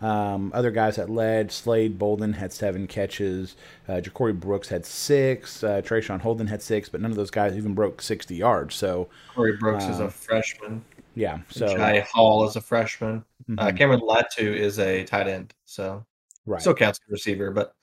Um, 0.00 0.50
other 0.54 0.70
guys 0.70 0.96
that 0.96 1.08
led, 1.08 1.50
Slade 1.50 1.98
Bolden 1.98 2.34
had 2.34 2.52
seven 2.52 2.86
catches. 2.86 3.56
Uh, 3.88 3.94
Ja'Corey 3.94 4.38
Brooks 4.38 4.68
had 4.68 4.84
six. 4.84 5.64
Uh, 5.64 5.80
Traeshon 5.82 6.20
Holden 6.20 6.48
had 6.48 6.60
six, 6.60 6.90
but 6.90 7.00
none 7.00 7.10
of 7.10 7.16
those 7.16 7.30
guys 7.30 7.56
even 7.56 7.72
broke 7.74 8.02
60 8.02 8.36
yards. 8.36 8.74
So, 8.74 9.08
Corey 9.34 9.56
Brooks 9.56 9.84
is 9.84 9.98
Uh, 10.00 10.04
a 10.04 10.10
freshman. 10.10 10.84
Yeah. 11.16 11.38
So, 11.48 11.66
Jai 11.76 12.06
Hall 12.12 12.46
is 12.46 12.54
a 12.54 12.60
freshman. 12.60 13.24
Uh, 13.58 13.66
mhm, 13.66 13.76
Cameron 13.76 14.00
Latu 14.00 14.54
is 14.54 14.78
a 14.78 15.02
tight 15.04 15.26
end. 15.26 15.52
So 15.64 16.04
right. 16.46 16.60
still 16.60 16.74
counts 16.74 17.00
as 17.04 17.10
a 17.10 17.12
receiver, 17.12 17.50
but 17.50 17.74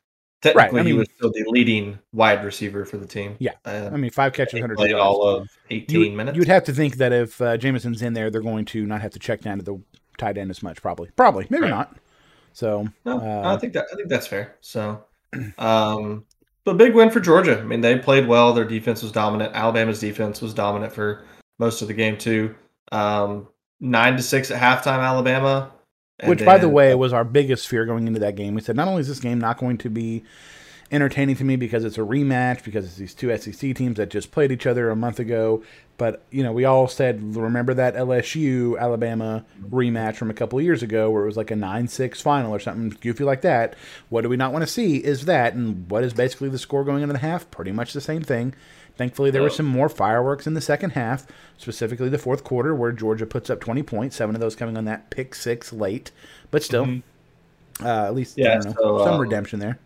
technically 0.41 0.79
I 0.79 0.83
he 0.83 0.89
mean- 0.91 0.99
was 0.99 1.09
still 1.15 1.31
the 1.31 1.43
leading 1.47 1.99
wide 2.13 2.45
receiver 2.45 2.85
for 2.85 2.97
the 2.97 3.05
team. 3.07 3.35
Yeah. 3.39 3.53
Uh, 3.65 3.89
I 3.91 3.97
mean, 3.97 4.11
five 4.11 4.31
catches, 4.33 4.53
100 4.53 4.77
played 4.77 4.91
yards. 4.91 5.03
all 5.03 5.27
of 5.27 5.49
18 5.69 6.01
you, 6.01 6.11
minutes. 6.15 6.35
You 6.35 6.41
would 6.41 6.47
have 6.47 6.63
to 6.65 6.73
think 6.73 6.95
that 6.97 7.11
if 7.11 7.41
uh, 7.41 7.57
Jameson's 7.57 8.01
in 8.01 8.13
there, 8.13 8.29
they're 8.29 8.41
going 8.41 8.65
to 8.65 8.85
not 8.85 9.01
have 9.01 9.11
to 9.11 9.19
check 9.19 9.41
down 9.41 9.57
to 9.57 9.63
the 9.63 9.81
tight 10.17 10.37
end 10.37 10.49
as 10.51 10.61
much. 10.63 10.81
Probably, 10.81 11.09
probably, 11.15 11.47
maybe 11.49 11.63
Right. 11.63 11.69
not. 11.69 11.97
So, 12.53 12.87
No, 13.03 13.19
uh, 13.19 13.53
I 13.55 13.57
think 13.59 13.73
that 13.73 13.87
I 13.91 13.95
think 13.95 14.09
that's 14.09 14.27
fair. 14.27 14.55
So, 14.61 15.03
um, 15.57 16.25
but 16.65 16.77
big 16.77 16.93
win 16.93 17.09
for 17.09 17.19
Georgia. 17.19 17.59
I 17.59 17.63
mean, 17.63 17.81
they 17.81 17.97
played 17.97 18.27
well. 18.27 18.53
Their 18.53 18.63
defense 18.65 19.01
was 19.01 19.11
dominant. 19.11 19.53
Alabama's 19.55 19.99
defense 19.99 20.41
was 20.41 20.53
dominant 20.53 20.93
for 20.93 21.23
most 21.59 21.81
of 21.81 21.87
the 21.87 21.93
game 21.93 22.17
too. 22.17 22.53
Um, 22.91 23.47
nine 23.79 24.17
to 24.17 24.23
six 24.23 24.51
at 24.51 24.61
halftime, 24.61 24.99
Alabama. 24.99 25.71
which, 26.29 26.45
by 26.45 26.57
the 26.57 26.69
way, 26.69 26.95
was 26.95 27.11
our 27.13 27.23
biggest 27.23 27.67
fear 27.67 27.85
going 27.85 28.07
into 28.07 28.19
that 28.19 28.35
game. 28.35 28.53
We 28.55 28.61
said 28.61 28.75
not 28.75 28.87
only 28.87 29.01
is 29.01 29.07
this 29.07 29.19
game 29.19 29.39
not 29.39 29.57
going 29.57 29.77
to 29.79 29.89
be 29.89 30.23
entertaining 30.91 31.35
to 31.35 31.43
me 31.43 31.55
because 31.55 31.83
it's 31.83 31.97
a 31.97 32.01
rematch 32.01 32.63
because 32.63 32.85
it's 32.85 32.97
these 32.97 33.15
two 33.15 33.35
SEC 33.35 33.75
teams 33.75 33.97
that 33.97 34.09
just 34.09 34.31
played 34.31 34.51
each 34.51 34.67
other 34.67 34.91
a 34.91 34.95
month 34.95 35.19
ago. 35.19 35.63
But 35.97 36.23
you 36.29 36.43
know, 36.43 36.51
we 36.51 36.65
all 36.65 36.87
said 36.87 37.35
remember 37.35 37.73
that 37.73 37.95
LSU 37.95 38.79
Alabama 38.79 39.43
rematch 39.69 40.15
from 40.15 40.29
a 40.29 40.33
couple 40.33 40.61
years 40.61 40.83
ago 40.83 41.09
where 41.09 41.23
it 41.23 41.27
was 41.27 41.37
like 41.37 41.51
a 41.51 41.55
nine 41.55 41.87
six 41.87 42.21
final 42.21 42.53
or 42.53 42.59
something 42.59 42.95
goofy 43.01 43.23
like 43.23 43.41
that. 43.41 43.75
What 44.09 44.21
do 44.21 44.29
we 44.29 44.37
not 44.37 44.53
want 44.53 44.63
to 44.63 44.71
see 44.71 44.97
is 44.97 45.25
that, 45.25 45.55
and 45.55 45.89
what 45.89 46.03
is 46.03 46.13
basically 46.13 46.49
the 46.49 46.59
score 46.59 46.83
going 46.83 47.01
into 47.01 47.13
the 47.13 47.19
half? 47.19 47.49
Pretty 47.49 47.71
much 47.71 47.93
the 47.93 48.01
same 48.01 48.21
thing. 48.21 48.53
Thankfully, 48.95 49.31
there 49.31 49.41
were 49.41 49.49
some 49.49 49.65
more 49.65 49.89
fireworks 49.89 50.45
in 50.45 50.53
the 50.53 50.61
second 50.61 50.91
half, 50.91 51.25
specifically 51.57 52.09
the 52.09 52.19
fourth 52.19 52.43
quarter, 52.43 52.75
where 52.75 52.91
Georgia 52.91 53.25
puts 53.25 53.49
up 53.49 53.59
20 53.59 53.81
points, 53.83 54.15
seven 54.15 54.35
of 54.35 54.41
those 54.41 54.55
coming 54.55 54.77
on 54.77 54.85
that 54.85 55.09
pick 55.09 55.33
six 55.33 55.73
late. 55.73 56.11
But 56.51 56.61
still, 56.61 56.85
mm-hmm. 56.85 57.85
uh, 57.85 58.05
at 58.05 58.13
least 58.13 58.37
yeah, 58.37 58.55
know, 58.55 58.73
so, 58.73 58.97
some 58.99 59.15
um, 59.15 59.19
redemption 59.19 59.59
there. 59.59 59.79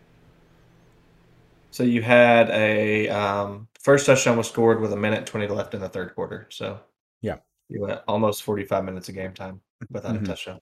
So 1.70 1.84
you 1.84 2.02
had 2.02 2.50
a 2.50 3.08
um, 3.08 3.68
first 3.80 4.04
touchdown 4.04 4.36
was 4.36 4.48
scored 4.48 4.80
with 4.80 4.92
a 4.92 4.96
minute 4.96 5.26
20 5.26 5.46
left 5.48 5.74
in 5.74 5.80
the 5.80 5.88
third 5.88 6.14
quarter. 6.14 6.46
So 6.50 6.80
yeah, 7.22 7.36
you 7.68 7.80
went 7.80 8.00
almost 8.06 8.42
45 8.42 8.84
minutes 8.84 9.08
of 9.08 9.14
game 9.14 9.32
time 9.32 9.60
without 9.90 10.14
mm-hmm. 10.14 10.24
a 10.24 10.28
touchdown. 10.28 10.60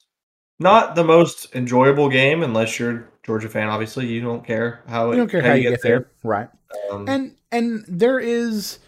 Not 0.59 0.95
the 0.95 1.05
most 1.05 1.55
enjoyable 1.55 2.09
game 2.09 2.43
unless 2.43 2.79
you're 2.79 2.97
a 2.97 3.05
Georgia 3.25 3.49
fan. 3.49 3.69
Obviously, 3.69 4.07
you 4.07 4.21
don't 4.21 4.45
care 4.45 4.83
how 4.89 5.11
you 5.11 5.17
don't 5.17 5.31
care 5.31 5.43
how, 5.43 5.49
how 5.49 5.55
you, 5.55 5.63
get, 5.65 5.71
get 5.71 5.83
there. 5.83 5.99
there. 5.99 6.11
right? 6.23 6.49
Um, 6.91 7.09
and 7.09 7.36
and 7.51 7.85
there 7.87 8.19
is, 8.19 8.79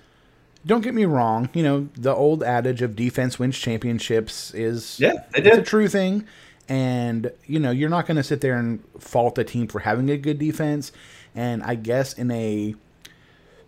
don't 0.67 0.83
get 0.83 0.95
me 0.95 1.05
wrong. 1.05 1.49
You 1.53 1.63
know 1.63 1.89
the 1.95 2.15
old 2.15 2.43
adage 2.43 2.83
of 2.83 2.97
defense 2.97 3.39
wins 3.39 3.59
championships 3.59 4.53
is 4.55 4.99
yeah, 5.01 5.25
it 5.35 5.47
it's 5.47 5.59
a 5.59 5.63
true 5.63 5.89
thing. 5.89 6.27
And 6.69 7.33
you 7.47 7.59
know 7.59 7.71
you're 7.71 7.89
not 7.89 8.07
going 8.07 8.17
to 8.17 8.23
sit 8.23 8.41
there 8.41 8.59
and 8.59 8.83
fault 8.99 9.39
a 9.39 9.45
team 9.45 9.69
for 9.69 9.81
having 9.81 10.11
a 10.11 10.17
good 10.17 10.39
defense. 10.39 10.93
And 11.35 11.63
I 11.63 11.77
guess 11.77 12.13
in 12.13 12.31
a 12.31 12.75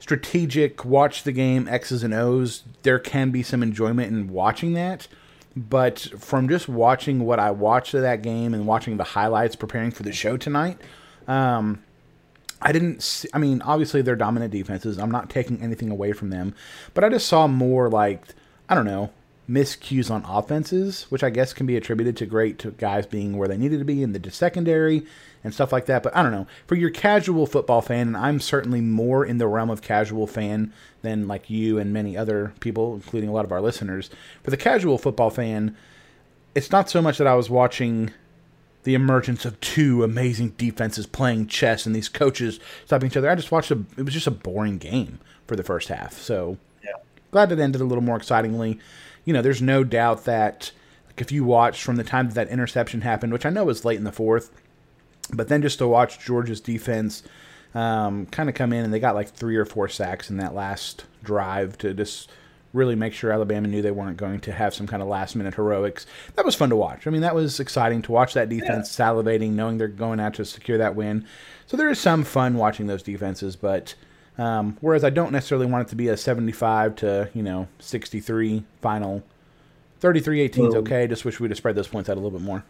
strategic 0.00 0.84
watch 0.84 1.22
the 1.22 1.32
game 1.32 1.68
X's 1.68 2.02
and 2.02 2.12
O's, 2.12 2.64
there 2.82 2.98
can 2.98 3.30
be 3.30 3.42
some 3.42 3.62
enjoyment 3.62 4.12
in 4.12 4.28
watching 4.28 4.74
that. 4.74 5.06
But 5.56 5.98
from 5.98 6.48
just 6.48 6.68
watching 6.68 7.24
what 7.24 7.38
I 7.38 7.50
watched 7.50 7.94
of 7.94 8.02
that 8.02 8.22
game 8.22 8.54
and 8.54 8.66
watching 8.66 8.96
the 8.96 9.04
highlights 9.04 9.56
preparing 9.56 9.90
for 9.90 10.02
the 10.04 10.12
show 10.12 10.36
tonight, 10.36 10.80
um, 11.26 11.82
I 12.62 12.72
didn't 12.72 13.02
see, 13.02 13.28
I 13.32 13.38
mean, 13.38 13.62
obviously 13.62 14.02
they're 14.02 14.16
dominant 14.16 14.52
defenses. 14.52 14.98
I'm 14.98 15.10
not 15.10 15.30
taking 15.30 15.62
anything 15.62 15.90
away 15.90 16.12
from 16.12 16.30
them, 16.30 16.54
but 16.94 17.04
I 17.04 17.08
just 17.08 17.26
saw 17.26 17.46
more 17.46 17.88
like, 17.88 18.22
I 18.68 18.74
don't 18.74 18.84
know, 18.84 19.10
miscues 19.48 20.10
on 20.10 20.24
offenses, 20.24 21.06
which 21.08 21.24
I 21.24 21.30
guess 21.30 21.52
can 21.52 21.66
be 21.66 21.76
attributed 21.76 22.16
to 22.18 22.26
great 22.26 22.58
to 22.60 22.70
guys 22.70 23.06
being 23.06 23.36
where 23.36 23.48
they 23.48 23.56
needed 23.56 23.78
to 23.80 23.84
be 23.84 24.02
in 24.02 24.12
the 24.12 24.30
secondary 24.30 25.04
and 25.42 25.52
stuff 25.52 25.72
like 25.72 25.86
that. 25.86 26.02
But 26.02 26.14
I 26.16 26.22
don't 26.22 26.32
know. 26.32 26.46
For 26.66 26.76
your 26.76 26.90
casual 26.90 27.46
football 27.46 27.82
fan, 27.82 28.08
and 28.08 28.16
I'm 28.16 28.38
certainly 28.38 28.80
more 28.80 29.24
in 29.24 29.38
the 29.38 29.48
realm 29.48 29.70
of 29.70 29.82
casual 29.82 30.26
fan 30.26 30.72
than 31.02 31.26
like 31.26 31.50
you 31.50 31.78
and 31.78 31.92
many 31.92 32.16
other 32.16 32.52
people, 32.60 32.94
including 32.94 33.28
a 33.28 33.32
lot 33.32 33.44
of 33.44 33.52
our 33.52 33.60
listeners. 33.60 34.10
For 34.44 34.50
the 34.50 34.56
casual 34.56 34.98
football 34.98 35.30
fan, 35.30 35.76
it's 36.54 36.70
not 36.70 36.88
so 36.88 37.02
much 37.02 37.18
that 37.18 37.26
I 37.26 37.34
was 37.34 37.50
watching 37.50 38.12
the 38.84 38.94
emergence 38.94 39.44
of 39.44 39.60
two 39.60 40.02
amazing 40.02 40.50
defenses 40.50 41.06
playing 41.06 41.46
chess 41.46 41.86
and 41.86 41.94
these 41.94 42.08
coaches 42.08 42.60
stopping 42.86 43.08
each 43.08 43.16
other. 43.16 43.30
I 43.30 43.34
just 43.34 43.52
watched 43.52 43.70
a 43.70 43.84
it 43.96 44.04
was 44.04 44.14
just 44.14 44.26
a 44.26 44.32
boring 44.32 44.78
game 44.78 45.18
for 45.46 45.56
the 45.56 45.62
first 45.62 45.88
half. 45.88 46.14
So 46.14 46.56
yeah. 46.82 46.92
glad 47.30 47.52
it 47.52 47.58
ended 47.58 47.80
a 47.80 47.84
little 47.84 48.04
more 48.04 48.16
excitingly. 48.16 48.78
You 49.24 49.32
know, 49.32 49.42
there's 49.42 49.62
no 49.62 49.84
doubt 49.84 50.24
that 50.24 50.72
like 51.06 51.20
if 51.20 51.30
you 51.30 51.44
watch 51.44 51.82
from 51.82 51.96
the 51.96 52.04
time 52.04 52.28
that 52.28 52.34
that 52.34 52.48
interception 52.48 53.02
happened, 53.02 53.32
which 53.32 53.46
I 53.46 53.50
know 53.50 53.64
was 53.64 53.84
late 53.84 53.98
in 53.98 54.04
the 54.04 54.12
fourth, 54.12 54.50
but 55.32 55.48
then 55.48 55.62
just 55.62 55.78
to 55.78 55.86
watch 55.86 56.18
Georgia's 56.18 56.60
defense 56.60 57.22
um, 57.74 58.26
kind 58.26 58.48
of 58.48 58.54
come 58.54 58.72
in 58.72 58.84
and 58.84 58.92
they 58.92 58.98
got 58.98 59.14
like 59.14 59.30
three 59.30 59.56
or 59.56 59.64
four 59.64 59.88
sacks 59.88 60.30
in 60.30 60.38
that 60.38 60.54
last 60.54 61.04
drive 61.22 61.78
to 61.78 61.94
just 61.94 62.30
really 62.72 62.94
make 62.94 63.12
sure 63.12 63.32
Alabama 63.32 63.68
knew 63.68 63.82
they 63.82 63.90
weren't 63.90 64.16
going 64.16 64.40
to 64.40 64.52
have 64.52 64.74
some 64.74 64.86
kind 64.86 65.02
of 65.02 65.08
last 65.08 65.34
minute 65.34 65.54
heroics. 65.54 66.06
That 66.36 66.44
was 66.44 66.54
fun 66.54 66.70
to 66.70 66.76
watch. 66.76 67.06
I 67.06 67.10
mean, 67.10 67.22
that 67.22 67.34
was 67.34 67.58
exciting 67.58 68.02
to 68.02 68.12
watch 68.12 68.34
that 68.34 68.48
defense 68.48 68.96
yeah. 68.96 69.08
salivating, 69.08 69.52
knowing 69.52 69.78
they're 69.78 69.88
going 69.88 70.20
out 70.20 70.34
to 70.34 70.44
secure 70.44 70.78
that 70.78 70.94
win. 70.94 71.26
So 71.66 71.76
there 71.76 71.88
is 71.88 71.98
some 71.98 72.24
fun 72.24 72.54
watching 72.54 72.86
those 72.86 73.02
defenses, 73.02 73.56
but 73.56 73.94
um, 74.38 74.76
whereas 74.80 75.04
I 75.04 75.10
don't 75.10 75.32
necessarily 75.32 75.66
want 75.66 75.86
it 75.86 75.90
to 75.90 75.96
be 75.96 76.08
a 76.08 76.16
75 76.16 76.96
to, 76.96 77.30
you 77.34 77.42
know, 77.42 77.68
63 77.78 78.64
final. 78.80 79.22
33 80.00 80.40
18 80.40 80.66
is 80.66 80.74
okay. 80.76 81.06
Just 81.06 81.24
wish 81.24 81.40
we'd 81.40 81.50
have 81.50 81.58
spread 81.58 81.74
those 81.74 81.88
points 81.88 82.08
out 82.08 82.14
a 82.16 82.20
little 82.20 82.38
bit 82.38 82.44
more. 82.44 82.64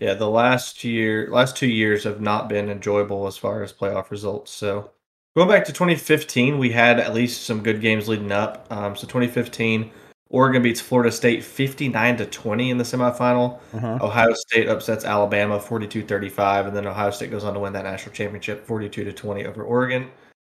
Yeah, 0.00 0.14
the 0.14 0.28
last 0.28 0.82
year, 0.82 1.28
last 1.30 1.56
two 1.56 1.68
years 1.68 2.04
have 2.04 2.20
not 2.20 2.48
been 2.48 2.70
enjoyable 2.70 3.26
as 3.26 3.36
far 3.36 3.62
as 3.62 3.72
playoff 3.72 4.10
results. 4.10 4.50
So 4.50 4.90
going 5.36 5.48
back 5.48 5.64
to 5.64 5.72
2015, 5.72 6.58
we 6.58 6.70
had 6.70 7.00
at 7.00 7.14
least 7.14 7.44
some 7.44 7.62
good 7.62 7.80
games 7.80 8.08
leading 8.08 8.32
up. 8.32 8.66
Um, 8.70 8.96
so 8.96 9.06
2015, 9.06 9.90
Oregon 10.28 10.62
beats 10.62 10.80
Florida 10.80 11.12
State 11.12 11.44
59 11.44 12.16
to 12.18 12.26
20 12.26 12.70
in 12.70 12.78
the 12.78 12.84
semifinal. 12.84 13.60
Uh-huh. 13.74 13.98
Ohio 14.00 14.32
State 14.32 14.68
upsets 14.68 15.04
Alabama 15.04 15.58
42-35, 15.58 16.68
and 16.68 16.76
then 16.76 16.86
Ohio 16.86 17.10
State 17.10 17.30
goes 17.30 17.44
on 17.44 17.54
to 17.54 17.60
win 17.60 17.72
that 17.74 17.84
national 17.84 18.14
championship 18.14 18.66
42 18.66 19.04
to 19.04 19.12
20 19.12 19.44
over 19.46 19.62
Oregon. 19.62 20.10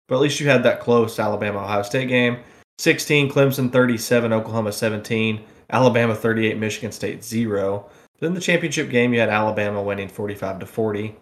But 0.09 0.17
at 0.17 0.21
least 0.21 0.41
you 0.41 0.49
had 0.49 0.63
that 0.65 0.81
close 0.81 1.19
Alabama 1.19 1.61
Ohio 1.61 1.83
State 1.83 2.09
game. 2.09 2.39
16 2.79 3.31
Clemson 3.31 3.73
37, 3.73 4.33
Oklahoma 4.33 4.73
17, 4.73 5.45
Alabama 5.71 6.15
38, 6.15 6.57
Michigan 6.59 6.93
State 6.93 7.25
0. 7.25 7.87
Then 8.21 8.35
the 8.35 8.41
championship 8.41 8.91
game, 8.91 9.13
you 9.13 9.21
had 9.21 9.29
Alabama 9.29 9.83
winning 9.83 10.09
45 10.09 10.61
to 10.61 10.67
40. 10.67 11.17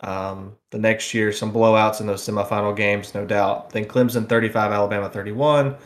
Um, 0.00 0.56
the 0.70 0.78
next 0.78 1.14
year, 1.14 1.32
some 1.32 1.52
blowouts 1.52 2.00
in 2.00 2.06
those 2.06 2.26
semifinal 2.26 2.76
games, 2.76 3.14
no 3.14 3.24
doubt. 3.24 3.70
Then 3.70 3.84
Clemson 3.84 4.28
35, 4.28 4.72
Alabama 4.72 5.08
31. 5.08 5.76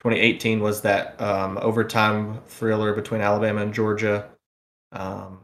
2018 0.00 0.60
was 0.60 0.80
that 0.82 1.20
um, 1.20 1.58
overtime 1.60 2.40
thriller 2.46 2.94
between 2.94 3.20
Alabama 3.20 3.62
and 3.62 3.74
Georgia. 3.74 4.28
Um, 4.92 5.40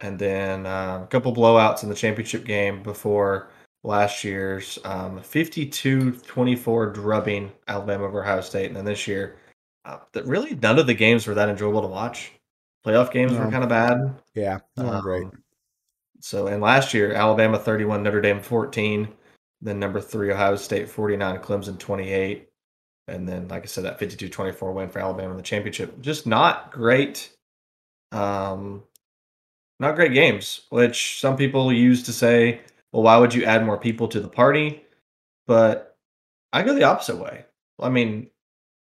and 0.00 0.18
then 0.18 0.66
uh, 0.66 1.00
a 1.04 1.06
couple 1.08 1.34
blowouts 1.34 1.82
in 1.82 1.88
the 1.88 1.94
championship 1.94 2.44
game 2.44 2.82
before 2.82 3.48
last 3.84 4.24
year's 4.24 4.78
um, 4.84 5.20
52 5.20 6.12
24 6.12 6.86
drubbing 6.92 7.52
Alabama 7.66 8.04
over 8.04 8.22
Ohio 8.22 8.40
State. 8.40 8.66
And 8.66 8.76
then 8.76 8.84
this 8.84 9.06
year, 9.06 9.36
uh, 9.84 9.98
that 10.12 10.26
really 10.26 10.54
none 10.56 10.78
of 10.78 10.86
the 10.86 10.94
games 10.94 11.26
were 11.26 11.34
that 11.34 11.48
enjoyable 11.48 11.82
to 11.82 11.88
watch. 11.88 12.32
Playoff 12.86 13.12
games 13.12 13.32
no. 13.32 13.40
were 13.40 13.50
kind 13.50 13.64
of 13.64 13.68
bad. 13.68 14.14
Yeah, 14.34 14.58
um, 14.76 15.00
great. 15.02 15.26
So, 16.20 16.46
and 16.48 16.62
last 16.62 16.94
year, 16.94 17.12
Alabama 17.12 17.58
31, 17.58 18.02
Notre 18.02 18.20
Dame 18.20 18.40
14, 18.40 19.08
then 19.60 19.78
number 19.78 20.00
three, 20.00 20.32
Ohio 20.32 20.56
State 20.56 20.88
49, 20.88 21.38
Clemson 21.38 21.78
28. 21.78 22.48
And 23.08 23.26
then, 23.28 23.48
like 23.48 23.62
I 23.62 23.66
said, 23.66 23.84
that 23.84 23.98
52 23.98 24.28
24 24.28 24.72
win 24.72 24.88
for 24.90 24.98
Alabama 24.98 25.30
in 25.30 25.36
the 25.36 25.42
championship. 25.42 26.00
Just 26.00 26.26
not 26.26 26.70
great. 26.70 27.30
Um, 28.12 28.82
not 29.80 29.94
great 29.94 30.12
games, 30.12 30.62
which 30.70 31.20
some 31.20 31.36
people 31.36 31.72
use 31.72 32.02
to 32.04 32.12
say, 32.12 32.60
well, 32.92 33.02
why 33.02 33.16
would 33.16 33.34
you 33.34 33.44
add 33.44 33.64
more 33.64 33.78
people 33.78 34.08
to 34.08 34.20
the 34.20 34.28
party? 34.28 34.82
But 35.46 35.96
I 36.52 36.62
go 36.62 36.74
the 36.74 36.84
opposite 36.84 37.16
way. 37.16 37.44
I 37.80 37.88
mean, 37.88 38.30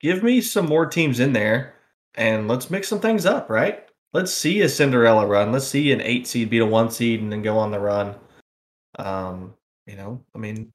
give 0.00 0.22
me 0.22 0.40
some 0.40 0.66
more 0.66 0.86
teams 0.86 1.20
in 1.20 1.32
there 1.32 1.74
and 2.14 2.48
let's 2.48 2.70
mix 2.70 2.88
some 2.88 3.00
things 3.00 3.26
up, 3.26 3.50
right? 3.50 3.86
Let's 4.12 4.32
see 4.32 4.60
a 4.60 4.68
Cinderella 4.68 5.26
run. 5.26 5.52
Let's 5.52 5.68
see 5.68 5.92
an 5.92 6.00
eight 6.00 6.26
seed 6.26 6.50
beat 6.50 6.62
a 6.62 6.66
one 6.66 6.90
seed 6.90 7.20
and 7.20 7.30
then 7.30 7.42
go 7.42 7.58
on 7.58 7.70
the 7.70 7.78
run. 7.78 8.16
Um, 8.98 9.54
you 9.86 9.96
know, 9.96 10.24
I 10.34 10.38
mean, 10.38 10.72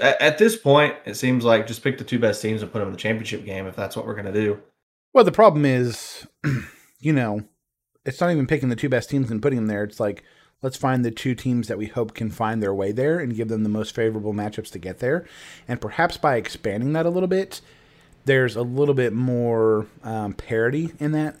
at, 0.00 0.20
at 0.20 0.38
this 0.38 0.56
point, 0.56 0.96
it 1.04 1.14
seems 1.14 1.44
like 1.44 1.66
just 1.66 1.82
pick 1.82 1.98
the 1.98 2.04
two 2.04 2.18
best 2.18 2.42
teams 2.42 2.62
and 2.62 2.72
put 2.72 2.80
them 2.80 2.88
in 2.88 2.92
the 2.92 2.98
championship 2.98 3.44
game 3.44 3.66
if 3.66 3.76
that's 3.76 3.96
what 3.96 4.06
we're 4.06 4.14
going 4.14 4.32
to 4.32 4.32
do. 4.32 4.60
Well, 5.12 5.24
the 5.24 5.32
problem 5.32 5.64
is, 5.64 6.26
you 6.98 7.12
know, 7.12 7.44
it's 8.04 8.20
not 8.20 8.32
even 8.32 8.46
picking 8.46 8.68
the 8.68 8.76
two 8.76 8.88
best 8.88 9.10
teams 9.10 9.30
and 9.30 9.40
putting 9.40 9.58
them 9.58 9.68
there. 9.68 9.84
It's 9.84 10.00
like, 10.00 10.24
let's 10.62 10.76
find 10.76 11.04
the 11.04 11.10
two 11.10 11.34
teams 11.34 11.68
that 11.68 11.78
we 11.78 11.86
hope 11.86 12.14
can 12.14 12.30
find 12.30 12.62
their 12.62 12.74
way 12.74 12.90
there 12.90 13.18
and 13.18 13.36
give 13.36 13.48
them 13.48 13.62
the 13.62 13.68
most 13.68 13.94
favorable 13.94 14.34
matchups 14.34 14.70
to 14.72 14.78
get 14.78 14.98
there. 14.98 15.24
And 15.68 15.80
perhaps 15.80 16.16
by 16.16 16.36
expanding 16.36 16.92
that 16.94 17.06
a 17.06 17.10
little 17.10 17.28
bit, 17.28 17.60
there's 18.24 18.56
a 18.56 18.62
little 18.62 18.94
bit 18.94 19.12
more 19.12 19.86
um, 20.02 20.32
parity 20.32 20.92
in 20.98 21.12
that 21.12 21.36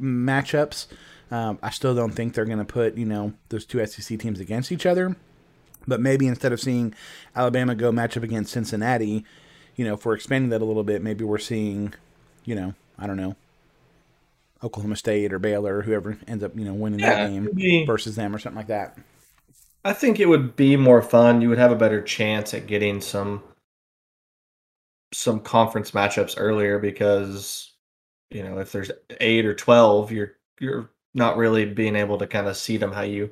matchups. 0.00 0.86
Um, 1.30 1.58
I 1.62 1.70
still 1.70 1.94
don't 1.94 2.12
think 2.12 2.34
they're 2.34 2.44
going 2.44 2.58
to 2.58 2.64
put 2.64 2.96
you 2.96 3.06
know 3.06 3.32
those 3.48 3.64
two 3.64 3.84
SEC 3.84 4.18
teams 4.18 4.40
against 4.40 4.70
each 4.70 4.86
other, 4.86 5.16
but 5.86 6.00
maybe 6.00 6.26
instead 6.26 6.52
of 6.52 6.60
seeing 6.60 6.94
Alabama 7.34 7.74
go 7.74 7.90
match 7.92 8.16
up 8.16 8.22
against 8.22 8.52
Cincinnati, 8.52 9.24
you 9.74 9.84
know, 9.84 9.94
if 9.94 10.04
we're 10.04 10.14
expanding 10.14 10.50
that 10.50 10.62
a 10.62 10.64
little 10.64 10.84
bit, 10.84 11.02
maybe 11.02 11.24
we're 11.24 11.38
seeing, 11.38 11.94
you 12.44 12.54
know, 12.54 12.74
I 12.98 13.06
don't 13.06 13.16
know, 13.16 13.36
Oklahoma 14.62 14.96
State 14.96 15.32
or 15.32 15.38
Baylor 15.38 15.78
or 15.78 15.82
whoever 15.82 16.18
ends 16.26 16.42
up 16.42 16.56
you 16.56 16.64
know 16.64 16.74
winning 16.74 17.00
yeah, 17.00 17.14
that 17.14 17.30
game 17.30 17.50
be, 17.54 17.84
versus 17.84 18.16
them 18.16 18.34
or 18.34 18.38
something 18.38 18.56
like 18.56 18.68
that. 18.68 18.98
I 19.84 19.92
think 19.92 20.18
it 20.18 20.28
would 20.28 20.56
be 20.56 20.76
more 20.76 21.02
fun. 21.02 21.40
You 21.40 21.48
would 21.48 21.58
have 21.58 21.70
a 21.70 21.76
better 21.76 22.02
chance 22.02 22.54
at 22.54 22.66
getting 22.66 23.00
some 23.00 23.42
some 25.12 25.40
conference 25.40 25.92
matchups 25.92 26.34
earlier 26.36 26.78
because 26.78 27.72
you 28.30 28.42
know 28.42 28.58
if 28.58 28.72
there's 28.72 28.90
eight 29.20 29.46
or 29.46 29.54
twelve, 29.54 30.12
you're 30.12 30.32
you're 30.60 30.90
not 31.14 31.36
really 31.36 31.64
being 31.64 31.96
able 31.96 32.18
to 32.18 32.26
kind 32.26 32.46
of 32.46 32.56
see 32.56 32.76
them 32.76 32.92
how 32.92 33.02
you 33.02 33.30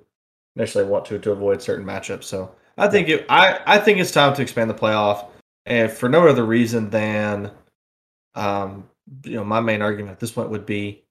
initially 0.57 0.85
want 0.85 1.05
to 1.07 1.19
to 1.19 1.33
avoid 1.33 1.63
certain 1.63 1.85
matchups. 1.85 2.25
So 2.25 2.55
I 2.77 2.89
think 2.89 3.09
it. 3.09 3.27
I 3.29 3.61
I 3.67 3.79
think 3.79 3.99
it's 3.99 4.11
time 4.11 4.35
to 4.35 4.43
expand 4.43 4.71
the 4.71 4.75
playoff, 4.75 5.27
and 5.67 5.91
for 5.91 6.09
no 6.09 6.27
other 6.27 6.45
reason 6.45 6.91
than, 6.91 7.51
um, 8.35 8.89
you 9.25 9.35
know, 9.35 9.45
my 9.45 9.61
main 9.61 9.83
argument 9.83 10.13
at 10.13 10.21
this 10.21 10.33
point 10.33 10.51
would 10.51 10.67
be 10.67 11.05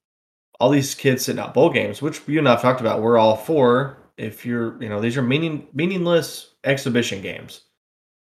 all 0.60 0.70
these 0.70 0.96
kids 0.96 1.26
sitting 1.26 1.42
out 1.42 1.54
bowl 1.54 1.70
games, 1.70 2.02
which 2.02 2.22
you 2.28 2.40
and 2.40 2.50
I've 2.50 2.62
talked 2.62 2.82
about. 2.82 3.02
We're 3.02 3.18
all 3.18 3.36
for. 3.36 3.98
If 4.16 4.46
you're, 4.46 4.82
you 4.82 4.90
know, 4.90 5.02
these 5.02 5.18
are 5.18 5.24
meaning 5.24 5.68
meaningless 5.74 6.52
exhibition 6.64 7.22
games. 7.22 7.62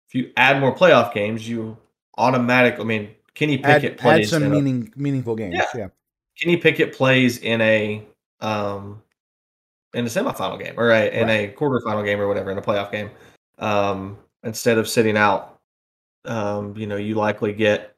If 0.07 0.15
you 0.15 0.31
add 0.37 0.59
more 0.59 0.73
playoff 0.73 1.13
games, 1.13 1.47
you 1.47 1.77
automatic. 2.17 2.79
I 2.79 2.83
mean, 2.83 3.09
Kenny 3.35 3.57
Pickett 3.57 3.93
Add, 3.93 3.97
plays 3.97 4.27
add 4.27 4.29
some 4.29 4.43
in 4.43 4.51
a- 4.51 4.55
meaning 4.55 4.93
meaningful 4.95 5.35
games. 5.35 5.55
Yeah. 5.55 5.65
Yeah. 5.75 5.87
Kenny 6.39 6.57
Pickett 6.57 6.93
plays 6.93 7.37
in 7.39 7.61
a 7.61 8.05
um 8.41 9.01
in 9.93 10.05
a 10.05 10.09
semifinal 10.09 10.61
game 10.61 10.73
or 10.77 10.89
a, 10.91 11.09
in 11.09 11.29
a 11.29 11.53
quarterfinal 11.55 12.03
game 12.03 12.19
or 12.19 12.27
whatever 12.27 12.51
in 12.51 12.57
a 12.57 12.61
playoff 12.61 12.91
game 12.91 13.09
um 13.59 14.17
instead 14.43 14.77
of 14.77 14.89
sitting 14.89 15.15
out 15.15 15.59
um 16.25 16.75
you 16.75 16.87
know 16.87 16.95
you 16.95 17.15
likely 17.15 17.53
get 17.53 17.95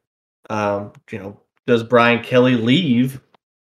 um 0.49 0.91
you 1.09 1.17
know 1.17 1.39
does 1.65 1.83
Brian 1.83 2.23
Kelly 2.23 2.55
leave 2.55 3.21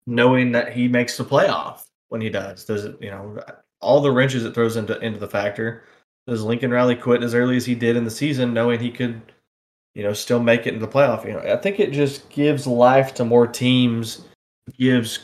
knowing 0.06 0.52
that 0.52 0.74
he 0.74 0.88
makes 0.88 1.18
the 1.18 1.24
playoff 1.24 1.86
when 2.10 2.22
he 2.22 2.30
does 2.30 2.66
does 2.66 2.86
it 2.86 3.02
you 3.02 3.10
know 3.10 3.40
all 3.80 4.02
the 4.02 4.12
wrenches 4.12 4.44
it 4.44 4.54
throws 4.54 4.76
into 4.76 5.00
into 5.00 5.20
the 5.20 5.28
factor 5.28 5.84
does 6.28 6.44
Lincoln 6.44 6.72
Riley 6.72 6.96
quit 6.96 7.24
as 7.24 7.34
early 7.34 7.56
as 7.56 7.66
he 7.66 7.76
did 7.76 7.96
in 7.96 8.04
the 8.04 8.12
season 8.12 8.54
knowing 8.54 8.80
he 8.80 8.92
could 8.92 9.22
you 9.98 10.04
know 10.04 10.14
still 10.14 10.40
make 10.40 10.62
it 10.62 10.74
into 10.74 10.86
the 10.86 10.92
playoff 10.92 11.26
you 11.26 11.34
know 11.34 11.40
I 11.40 11.58
think 11.58 11.80
it 11.80 11.92
just 11.92 12.30
gives 12.30 12.66
life 12.66 13.14
to 13.16 13.26
more 13.26 13.48
teams 13.48 14.22
gives 14.78 15.20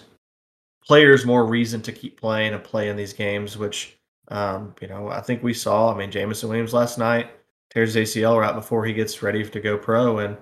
players 0.86 1.25
more 1.25 1.46
reason 1.46 1.82
to 1.82 1.92
keep 1.92 2.20
playing 2.20 2.53
and 2.53 2.63
play 2.63 2.89
in 2.89 2.96
these 2.96 3.13
games, 3.13 3.58
which 3.58 3.98
um, 4.30 4.74
you 4.82 4.88
know 4.88 5.10
I 5.10 5.22
think 5.22 5.44
we 5.44 5.53
saw. 5.53 5.94
I 5.94 5.98
mean, 5.98 6.12
Jameson 6.12 6.50
Williams 6.50 6.74
last 6.74 6.98
night 6.98 7.32
tears 7.72 7.96
ACL 7.96 8.39
right 8.39 8.53
before 8.53 8.86
he 8.86 8.94
gets 8.94 9.22
ready 9.22 9.48
to 9.48 9.60
go 9.60 9.77
pro, 9.77 10.20
and 10.20 10.38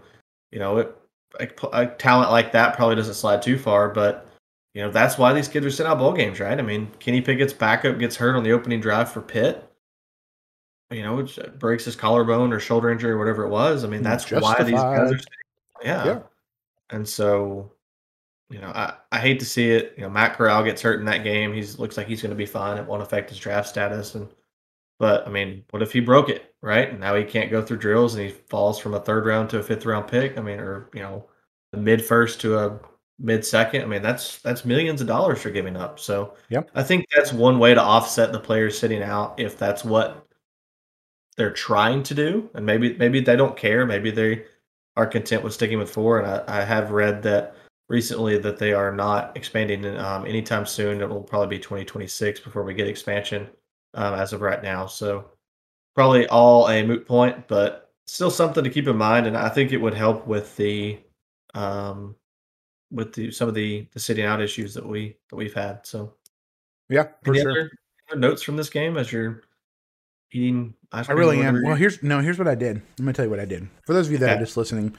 you 0.52 0.60
know 0.60 0.78
it, 0.78 0.96
a, 1.40 1.48
a 1.74 1.88
talent 1.88 2.32
like 2.32 2.52
that 2.52 2.76
probably 2.76 2.96
doesn't 2.96 3.16
slide 3.16 3.42
too 3.42 3.58
far, 3.58 3.90
but. 3.90 4.28
You 4.74 4.82
know 4.82 4.90
that's 4.90 5.18
why 5.18 5.34
these 5.34 5.50
kids 5.50 5.66
are 5.66 5.70
sitting 5.70 5.92
out 5.92 5.98
bowl 5.98 6.14
games, 6.14 6.40
right? 6.40 6.58
I 6.58 6.62
mean, 6.62 6.90
Kenny 6.98 7.20
Pickett's 7.20 7.52
backup 7.52 8.00
gets 8.00 8.16
hurt 8.16 8.38
on 8.38 8.44
the 8.44 8.54
opening 8.54 8.80
drive 8.80 9.12
for 9.12 9.20
Pitt. 9.20 9.70
You 10.92 11.04
know, 11.04 11.20
it 11.20 11.60
breaks 11.60 11.86
his 11.86 11.96
collarbone 11.96 12.52
or 12.52 12.60
shoulder 12.60 12.92
injury 12.92 13.12
or 13.12 13.18
whatever 13.18 13.44
it 13.44 13.50
was. 13.50 13.84
I 13.84 13.88
mean, 13.88 14.00
hmm, 14.00 14.06
that's 14.06 14.30
why 14.30 14.62
these 14.64 14.74
guys 14.74 15.12
are. 15.12 15.14
Justified. 15.14 15.36
Yeah. 15.84 16.06
Yeah. 16.06 16.20
And 16.90 17.08
so, 17.08 17.72
you 18.50 18.60
know, 18.60 18.68
I, 18.68 18.94
I 19.12 19.20
hate 19.20 19.40
to 19.40 19.46
see 19.46 19.72
it. 19.72 19.94
You 19.96 20.04
know, 20.04 20.10
Matt 20.10 20.36
Corral 20.36 20.64
gets 20.64 20.82
hurt 20.82 21.00
in 21.00 21.06
that 21.06 21.24
game. 21.24 21.54
He's 21.54 21.80
looks 21.80 21.98
like 21.98 22.08
he's 22.08 22.22
going 22.22 22.32
to 22.32 22.36
be 22.36 22.46
fine. 22.46 22.78
It 22.78 22.86
won't 22.86 23.02
affect 23.02 23.30
his 23.30 23.40
draft 23.40 23.70
status. 23.70 24.16
And 24.16 24.28
but 25.00 25.26
I 25.26 25.32
mean, 25.32 25.64
what 25.72 25.82
if 25.82 25.94
he 25.94 26.00
broke 26.00 26.30
it 26.30 26.54
right? 26.62 26.90
And 26.90 27.00
now 27.00 27.16
he 27.16 27.24
can't 27.24 27.50
go 27.50 27.62
through 27.62 27.78
drills 27.78 28.16
and 28.16 28.24
he 28.26 28.32
falls 28.32 28.78
from 28.78 28.94
a 28.94 29.00
third 29.00 29.26
round 29.26 29.50
to 29.52 29.60
a 29.60 29.64
fifth 29.64 29.86
round 29.86 30.08
pick. 30.08 30.38
I 30.38 30.42
mean, 30.42 30.60
or 30.60 30.90
you 30.94 31.02
know, 31.02 31.28
a 31.74 31.78
mid 31.78 32.04
first 32.04 32.42
to 32.42 32.60
a 32.60 32.80
mid 33.18 33.46
second. 33.46 33.84
I 33.84 33.86
mean, 33.86 34.02
that's 34.02 34.40
that's 34.40 34.66
millions 34.66 35.00
of 35.02 35.08
dollars 35.08 35.42
for 35.42 35.50
giving 35.52 35.78
up. 35.78 36.00
So 36.00 36.36
Yep. 36.50 36.72
I 36.76 36.84
think 36.84 37.06
that's 37.16 37.32
one 37.32 37.58
way 37.60 37.74
to 37.74 37.82
offset 37.82 38.32
the 38.32 38.40
players 38.40 38.78
sitting 38.78 39.02
out 39.02 39.40
if 39.40 39.58
that's 39.58 39.86
what 39.86 40.28
they're 41.42 41.52
trying 41.52 42.04
to 42.04 42.14
do. 42.14 42.48
And 42.54 42.64
maybe 42.64 42.94
maybe 43.00 43.20
they 43.20 43.36
don't 43.36 43.58
care. 43.58 43.84
Maybe 43.84 44.12
they 44.12 44.46
are 44.96 45.08
content 45.08 45.44
with 45.44 45.54
sticking 45.54 45.80
with 45.80 45.90
four. 45.90 46.20
And 46.20 46.28
I, 46.28 46.60
I 46.60 46.64
have 46.64 46.92
read 46.92 47.24
that 47.24 47.56
recently 47.90 48.38
that 48.38 48.60
they 48.60 48.74
are 48.74 48.94
not 48.94 49.36
expanding 49.36 49.98
um, 49.98 50.28
anytime 50.28 50.68
soon. 50.68 51.02
It 51.02 51.10
will 51.10 51.24
probably 51.24 51.58
be 51.58 51.60
2026 51.60 52.42
before 52.42 52.62
we 52.62 52.76
get 52.76 52.88
expansion 52.88 53.50
um, 53.96 54.14
as 54.14 54.34
of 54.34 54.42
right 54.42 54.62
now. 54.62 54.86
So 54.86 55.32
probably 55.96 56.28
all 56.28 56.70
a 56.70 56.86
moot 56.86 57.08
point, 57.08 57.48
but 57.48 57.92
still 58.06 58.30
something 58.30 58.64
to 58.64 58.70
keep 58.70 58.88
in 58.88 58.98
mind. 58.98 59.26
And 59.26 59.36
I 59.36 59.50
think 59.50 59.72
it 59.72 59.82
would 59.82 59.96
help 59.96 60.28
with 60.28 60.56
the 60.58 61.00
um, 61.56 62.16
with 62.92 63.14
the 63.14 63.32
some 63.32 63.50
of 63.50 63.56
the 63.56 63.88
the 63.94 64.00
sitting 64.00 64.26
out 64.26 64.42
issues 64.42 64.76
that 64.76 64.86
we 64.86 65.18
that 65.32 65.36
we've 65.38 65.56
had. 65.56 65.88
So 65.88 66.14
Yeah, 66.88 67.08
for 67.24 67.34
sure. 67.34 67.50
other, 67.50 67.72
other 68.12 68.20
notes 68.20 68.44
from 68.44 68.58
this 68.58 68.70
game 68.70 68.96
as 68.96 69.12
you're 69.12 69.42
eating 70.32 70.74
ice 70.92 71.10
I 71.10 71.14
really 71.14 71.42
am. 71.42 71.62
Well, 71.64 71.76
here's 71.76 72.02
no. 72.04 72.20
Here's 72.20 72.38
what 72.38 72.48
I 72.48 72.56
did. 72.56 72.78
I'm 72.78 72.84
gonna 73.06 73.14
tell 73.14 73.26
you 73.26 73.32
what 73.32 73.40
I 73.40 73.46
did. 73.46 73.68
For 73.86 73.94
those 73.94 74.08
of 74.08 74.12
you 74.12 74.18
that 74.20 74.30
Okay. 74.30 74.36
are 74.38 74.46
just 74.46 74.58
listening, 74.58 74.96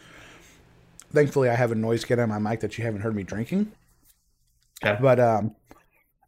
thankfully 1.13 1.49
I 1.49 1.55
have 1.55 1.73
a 1.73 1.75
noise 1.75 2.05
gate 2.05 2.19
on 2.19 2.29
my 2.29 2.39
mic 2.39 2.61
that 2.61 2.77
you 2.79 2.85
haven't 2.85 3.01
heard 3.03 3.15
me 3.15 3.23
drinking. 3.23 3.73
Okay. 4.85 4.99
But 5.01 5.21
um, 5.21 5.55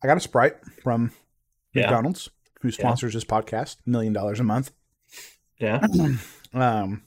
I 0.03 0.07
got 0.07 0.17
a 0.17 0.21
Sprite 0.21 0.57
from 0.83 1.13
Yeah. 1.73 1.83
McDonald's, 1.83 2.29
who 2.61 2.69
Yeah. 2.69 2.73
sponsors 2.75 3.15
this 3.15 3.25
podcast, 3.25 3.77
million 3.87 4.13
dollars 4.13 4.41
a 4.41 4.45
month. 4.45 4.71
yeah, 5.59 5.81
Um, 6.55 7.03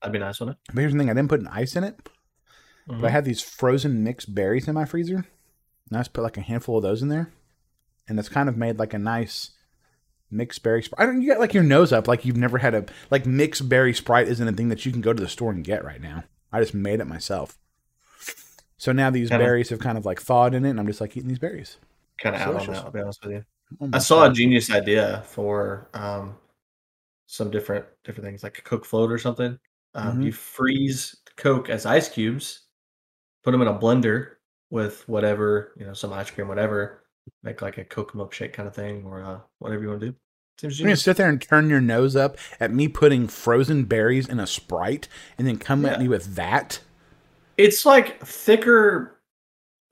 that'd 0.00 0.12
be 0.12 0.18
nice, 0.18 0.38
wouldn't 0.40 0.58
but 0.72 0.78
here's 0.80 0.92
the 0.92 0.98
thing: 0.98 1.10
I 1.10 1.14
didn't 1.14 1.28
put 1.28 1.40
an 1.40 1.48
ice 1.48 1.74
in 1.76 1.82
it, 1.84 1.96
it? 1.98 2.10
but 2.86 3.04
I 3.04 3.10
had 3.10 3.24
these 3.24 3.40
frozen 3.42 4.04
mixed 4.04 4.34
berries 4.34 4.68
in 4.68 4.74
my 4.74 4.84
freezer, 4.84 5.16
and 5.88 5.96
I 5.96 6.00
just 6.00 6.12
put 6.12 6.22
like 6.22 6.36
a 6.36 6.40
handful 6.42 6.76
of 6.76 6.82
those 6.82 7.02
in 7.02 7.08
there, 7.08 7.30
and 8.08 8.18
it's 8.18 8.28
kind 8.28 8.48
of 8.48 8.56
made 8.56 8.78
like 8.78 8.94
a 8.94 8.98
nice 8.98 9.50
mixed 10.32 10.62
berry 10.62 10.82
sprite. 10.82 11.00
I 11.02 11.06
don't. 11.06 11.22
You 11.22 11.28
got 11.30 11.40
like 11.40 11.54
your 11.54 11.62
nose 11.62 11.92
up, 11.92 12.08
like 12.08 12.24
you've 12.24 12.36
never 12.36 12.58
had 12.58 12.74
a 12.74 12.84
like 13.10 13.26
mixed 13.26 13.68
berry 13.68 13.94
sprite 13.94 14.28
isn't 14.28 14.46
a 14.48 14.52
thing 14.52 14.68
that 14.68 14.84
you 14.86 14.92
can 14.92 15.00
go 15.00 15.12
to 15.12 15.22
the 15.22 15.28
store 15.28 15.50
and 15.52 15.62
get 15.64 15.84
right 15.84 16.00
now. 16.00 16.24
I 16.52 16.60
just 16.60 16.74
made 16.74 17.00
it 17.00 17.06
myself. 17.06 17.56
So 18.78 18.90
now 18.92 19.10
these 19.10 19.28
Kinda- 19.28 19.44
berries 19.44 19.68
have 19.70 19.78
kind 19.78 19.96
of 19.96 20.04
like 20.04 20.20
thawed 20.20 20.54
in 20.54 20.64
it, 20.64 20.70
and 20.70 20.80
I'm 20.80 20.86
just 20.86 21.00
like 21.00 21.16
eating 21.16 21.28
these 21.28 21.38
berries. 21.38 21.76
kind 22.18 22.34
of 22.36 22.42
out 22.42 22.54
on 22.56 22.66
that. 22.74 22.84
I'll 22.84 22.90
be 22.90 23.00
honest 23.00 23.24
with 23.24 23.32
you. 23.32 23.44
Oh 23.80 23.88
I 23.92 23.98
saw 23.98 24.24
a 24.28 24.32
genius 24.32 24.70
idea 24.70 25.22
for 25.26 25.88
um, 25.94 26.36
some 27.26 27.50
different 27.50 27.86
different 28.04 28.26
things, 28.26 28.42
like 28.42 28.58
a 28.58 28.62
Coke 28.62 28.84
float 28.84 29.10
or 29.10 29.18
something. 29.18 29.58
Um, 29.94 30.18
Mhm. 30.20 30.24
You 30.26 30.32
freeze 30.32 31.16
Coke 31.36 31.68
as 31.70 31.86
ice 31.86 32.08
cubes, 32.08 32.62
put 33.42 33.52
them 33.52 33.62
in 33.62 33.68
a 33.68 33.78
blender 33.78 34.32
with 34.70 35.06
whatever 35.08 35.72
you 35.78 35.84
know, 35.86 35.92
some 35.94 36.12
ice 36.12 36.30
cream, 36.30 36.48
whatever. 36.48 37.01
Make 37.42 37.62
like 37.62 37.78
a 37.78 37.84
Coke 37.84 38.12
milkshake 38.12 38.52
kind 38.52 38.68
of 38.68 38.74
thing, 38.74 39.04
or 39.04 39.22
uh, 39.22 39.38
whatever 39.58 39.82
you 39.82 39.88
want 39.88 40.00
to 40.00 40.10
do. 40.10 40.16
Seems 40.60 40.78
You're 40.78 40.88
gonna 40.88 40.96
sit 40.96 41.16
there 41.16 41.28
and 41.28 41.40
turn 41.40 41.68
your 41.68 41.80
nose 41.80 42.14
up 42.14 42.36
at 42.60 42.72
me 42.72 42.86
putting 42.88 43.26
frozen 43.26 43.84
berries 43.84 44.28
in 44.28 44.38
a 44.38 44.46
sprite, 44.46 45.08
and 45.38 45.46
then 45.46 45.58
come 45.58 45.84
at 45.84 46.00
me 46.00 46.08
with 46.08 46.36
that. 46.36 46.80
It's 47.56 47.84
like 47.84 48.24
thicker 48.24 49.22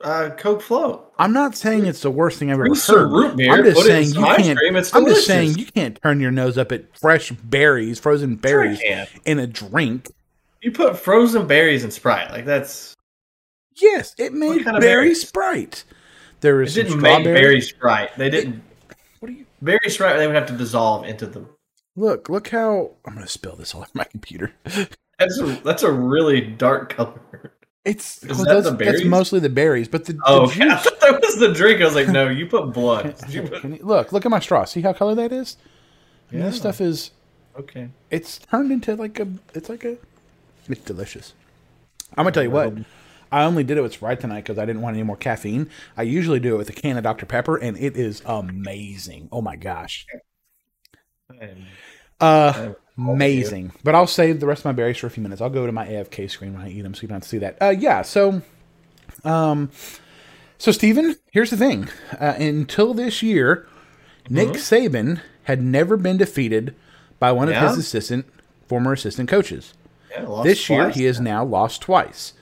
uh, 0.03 0.31
Coke 0.37 0.63
float. 0.63 1.13
I'm 1.19 1.33
not 1.33 1.57
saying 1.57 1.87
it's 1.87 2.03
the 2.03 2.11
worst 2.11 2.39
thing 2.39 2.51
I've 2.51 2.61
ever 2.61 2.75
heard. 2.75 3.11
root 3.11 3.37
beer, 3.37 3.53
I'm 3.53 3.65
just 3.65 3.77
put 3.77 3.87
it 3.87 3.99
in 3.99 4.05
saying 4.05 4.15
you 4.15 4.37
can't. 4.37 4.59
cream. 4.59 4.77
I'm 4.77 5.07
just 5.07 5.27
saying 5.27 5.59
you 5.59 5.67
can't 5.67 6.01
turn 6.03 6.21
your 6.21 6.31
nose 6.31 6.57
up 6.57 6.73
at 6.73 6.97
fresh 6.97 7.31
berries, 7.33 7.99
frozen 7.99 8.37
berries 8.37 8.81
can. 8.81 9.07
in 9.25 9.39
a 9.39 9.47
drink. 9.47 10.09
You 10.63 10.73
put 10.73 10.99
frozen 10.99 11.47
berries 11.47 11.85
in 11.85 11.91
Sprite, 11.91 12.31
like 12.31 12.45
that's. 12.45 12.97
Yes, 13.81 14.15
it 14.19 14.33
made 14.33 14.65
kind 14.65 14.77
of 14.77 14.81
berry 14.81 15.07
berries? 15.07 15.27
Sprite. 15.27 15.85
There 16.41 16.57
was 16.57 16.75
some 16.75 16.85
didn't 16.85 17.01
make 17.01 17.13
strawberry. 17.13 17.41
berry 17.41 17.61
Sprite. 17.61 18.17
They 18.17 18.31
didn't. 18.31 18.63
What 19.21 19.29
do 19.29 19.35
you 19.35 19.47
Berry 19.63 19.91
Sprite, 19.91 20.17
they 20.17 20.27
would 20.27 20.37
have 20.37 20.47
to 20.47 20.57
dissolve 20.57 21.05
into 21.05 21.27
them. 21.27 21.49
look? 21.97 22.29
Look 22.29 22.49
how 22.49 22.93
I'm 23.07 23.15
gonna 23.15 23.29
spill 23.29 23.57
this 23.57 23.75
all 23.75 23.83
over 23.83 23.91
my 23.95 24.05
computer. 24.05 24.53
That's 25.19 25.39
a, 25.39 25.61
that's 25.63 25.83
a 25.83 25.93
really 25.93 26.41
dark 26.41 26.95
color. 26.97 27.53
It's 27.85 28.23
Is 28.23 28.39
well, 28.39 28.39
that 28.47 28.55
that's, 28.65 28.71
the 28.71 28.85
that's 28.85 29.05
mostly 29.05 29.39
the 29.39 29.51
berries, 29.51 29.87
but 29.87 30.07
the, 30.07 30.19
Oh, 30.25 30.47
the. 30.47 30.53
I 30.65 30.69
juice. 30.69 30.83
thought 30.83 31.01
that 31.01 31.21
was 31.21 31.39
the 31.39 31.53
drink. 31.53 31.83
I 31.83 31.85
was 31.85 31.95
like, 31.95 32.09
no, 32.09 32.29
you 32.31 32.47
put 32.47 32.73
blood. 32.73 33.15
You 33.29 33.43
put- 33.43 33.63
you- 33.65 33.79
look, 33.83 34.13
look 34.13 34.25
at 34.25 34.31
my 34.31 34.41
straw. 34.41 34.65
See 34.65 34.81
how 34.81 34.95
color 34.95 35.15
that 35.17 35.31
is? 35.31 35.59
And 36.31 36.41
This 36.43 36.55
Yeah. 36.55 36.61
stuff 36.61 36.81
is 36.81 37.11
Okay. 37.59 37.91
it's 38.11 38.39
turned 38.39 38.73
into 38.73 38.95
like 38.97 39.21
a 39.21 39.29
it's 39.55 39.69
like 39.69 39.85
a 39.85 39.99
it's 40.69 40.81
delicious 40.83 41.35
i'm 42.17 42.25
gonna 42.25 42.31
tell 42.33 42.45
you 42.45 42.51
what 42.51 42.73
i 43.33 43.45
only 43.45 43.65
did 43.65 43.79
it 43.79 43.83
with 43.83 43.93
sprite 43.93 44.21
tonight 44.21 44.43
because 44.45 44.59
i 44.59 44.65
didn't 44.65 44.83
want 44.83 44.95
any 44.95 45.03
more 45.03 45.17
caffeine. 45.17 45.69
I 45.97 46.03
usually 46.03 46.41
do 46.41 46.55
it 46.55 46.59
with 46.59 46.69
a 46.71 46.73
can 46.73 46.97
of 46.97 47.05
dr 47.05 47.25
pepper 47.27 47.57
and 47.57 47.77
it 47.79 47.97
is 47.97 48.23
amazing. 48.27 49.29
Oh 49.33 49.41
my 49.43 49.57
gosh. 49.57 50.07
Uh 52.21 52.73
amazing. 52.99 53.73
But 53.83 53.95
i'll 53.95 54.07
save 54.07 54.41
the 54.41 54.47
rest 54.47 54.61
of 54.61 54.65
my 54.67 54.73
berries 54.73 54.99
for 54.99 55.07
a 55.07 55.11
few 55.11 55.23
minutes. 55.23 55.41
I'll 55.41 55.49
go 55.51 55.67
to 55.67 55.73
my 55.73 55.87
afk 55.87 56.31
screen 56.31 56.53
when 56.55 56.63
i 56.63 56.71
eat 56.71 56.83
them 56.83 56.95
so 56.95 57.03
you 57.03 57.09
don't 57.09 57.17
have 57.17 57.23
to 57.23 57.29
see 57.29 57.39
that. 57.39 57.57
Uh 57.61 57.71
yeah 57.71 58.03
so 58.03 58.43
um 59.25 59.71
so 60.59 60.73
Stephen, 60.73 61.17
here's 61.31 61.49
the 61.49 61.57
thing. 61.57 61.89
Uh, 62.21 62.35
until 62.39 62.93
this 62.93 63.23
year 63.23 63.67
nick 64.29 64.51
saban 64.51 65.21
had 65.45 65.63
never 65.63 65.97
been 65.97 66.19
defeated 66.19 66.75
by 67.19 67.33
one 67.33 67.49
of 67.49 67.55
his 67.57 67.79
assistant 67.79 68.27
former 68.67 68.93
assistant 68.93 69.29
coaches. 69.29 69.75
Yeah, 70.11 70.43
this 70.45 70.69
year 70.69 70.85
twice. 70.85 70.95
he 70.97 71.05
has 71.05 71.21
now 71.21 71.45
lost 71.45 71.81
twice. 71.83 72.35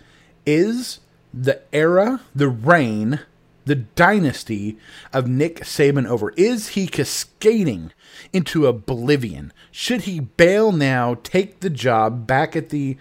Is 0.48 1.00
the 1.34 1.60
era, 1.74 2.22
the 2.34 2.48
reign, 2.48 3.20
the 3.66 3.74
dynasty 3.74 4.78
of 5.12 5.28
Nick 5.28 5.56
Saban 5.56 6.08
over? 6.08 6.30
Is 6.38 6.68
he 6.68 6.86
cascading 6.86 7.92
into 8.32 8.66
oblivion? 8.66 9.52
Should 9.70 10.02
he 10.02 10.20
bail 10.20 10.72
now, 10.72 11.18
take 11.22 11.60
the 11.60 11.68
job 11.68 12.26
back 12.26 12.56
at 12.56 12.70
the 12.70 12.96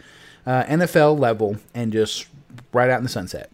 uh, 0.46 0.66
NFL 0.66 1.18
level, 1.18 1.56
and 1.74 1.94
just 1.94 2.28
ride 2.74 2.90
out 2.90 2.98
in 2.98 3.04
the 3.04 3.10
sunset? 3.10 3.50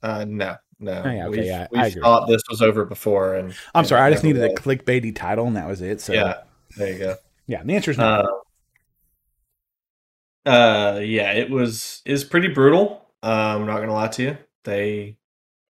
Uh, 0.00 0.24
no, 0.24 0.54
no. 0.78 1.02
Oh, 1.04 1.10
yeah, 1.10 1.26
okay, 1.26 1.40
we 1.40 1.46
yeah, 1.46 1.66
we 1.72 1.90
thought 1.90 2.28
this 2.28 2.42
was 2.48 2.62
over 2.62 2.84
before, 2.84 3.34
and 3.34 3.50
I'm 3.74 3.80
and 3.80 3.88
sorry, 3.88 4.02
I 4.02 4.10
just 4.12 4.22
needed 4.22 4.44
a 4.44 4.50
was. 4.50 4.58
clickbaity 4.60 5.16
title, 5.16 5.48
and 5.48 5.56
that 5.56 5.66
was 5.66 5.82
it. 5.82 6.00
So 6.00 6.12
Yeah, 6.12 6.42
There 6.76 6.92
you 6.92 6.98
go. 7.00 7.16
Yeah, 7.48 7.64
the 7.64 7.74
answer 7.74 7.90
is 7.90 7.98
no. 7.98 8.04
Uh, 8.04 8.28
uh, 10.50 10.98
yeah, 10.98 11.32
it 11.32 11.48
was 11.48 12.02
is 12.04 12.24
pretty 12.24 12.48
brutal. 12.48 13.06
Um, 13.22 13.62
I'm 13.62 13.66
not 13.66 13.80
gonna 13.80 13.92
lie 13.92 14.08
to 14.08 14.22
you. 14.22 14.38
They 14.64 15.16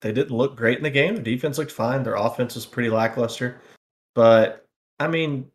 they 0.01 0.13
didn't 0.13 0.35
look 0.35 0.55
great 0.55 0.77
in 0.77 0.83
the 0.83 0.89
game. 0.89 1.15
The 1.15 1.21
defense 1.21 1.57
looked 1.57 1.71
fine. 1.71 2.03
Their 2.03 2.15
offense 2.15 2.55
was 2.55 2.65
pretty 2.65 2.89
lackluster. 2.89 3.61
But 4.15 4.65
I 4.99 5.07
mean, 5.07 5.51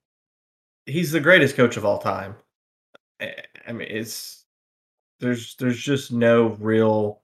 he's 0.87 1.11
the 1.13 1.21
greatest 1.21 1.57
coach 1.57 1.77
of 1.79 1.85
all 1.87 1.99
time. 1.99 2.37
I 3.21 3.35
I 3.67 3.73
mean, 3.73 3.89
it's 3.91 4.45
there's 5.21 5.57
there's 5.57 5.81
just 5.81 6.13
no 6.13 6.49
real 6.61 7.23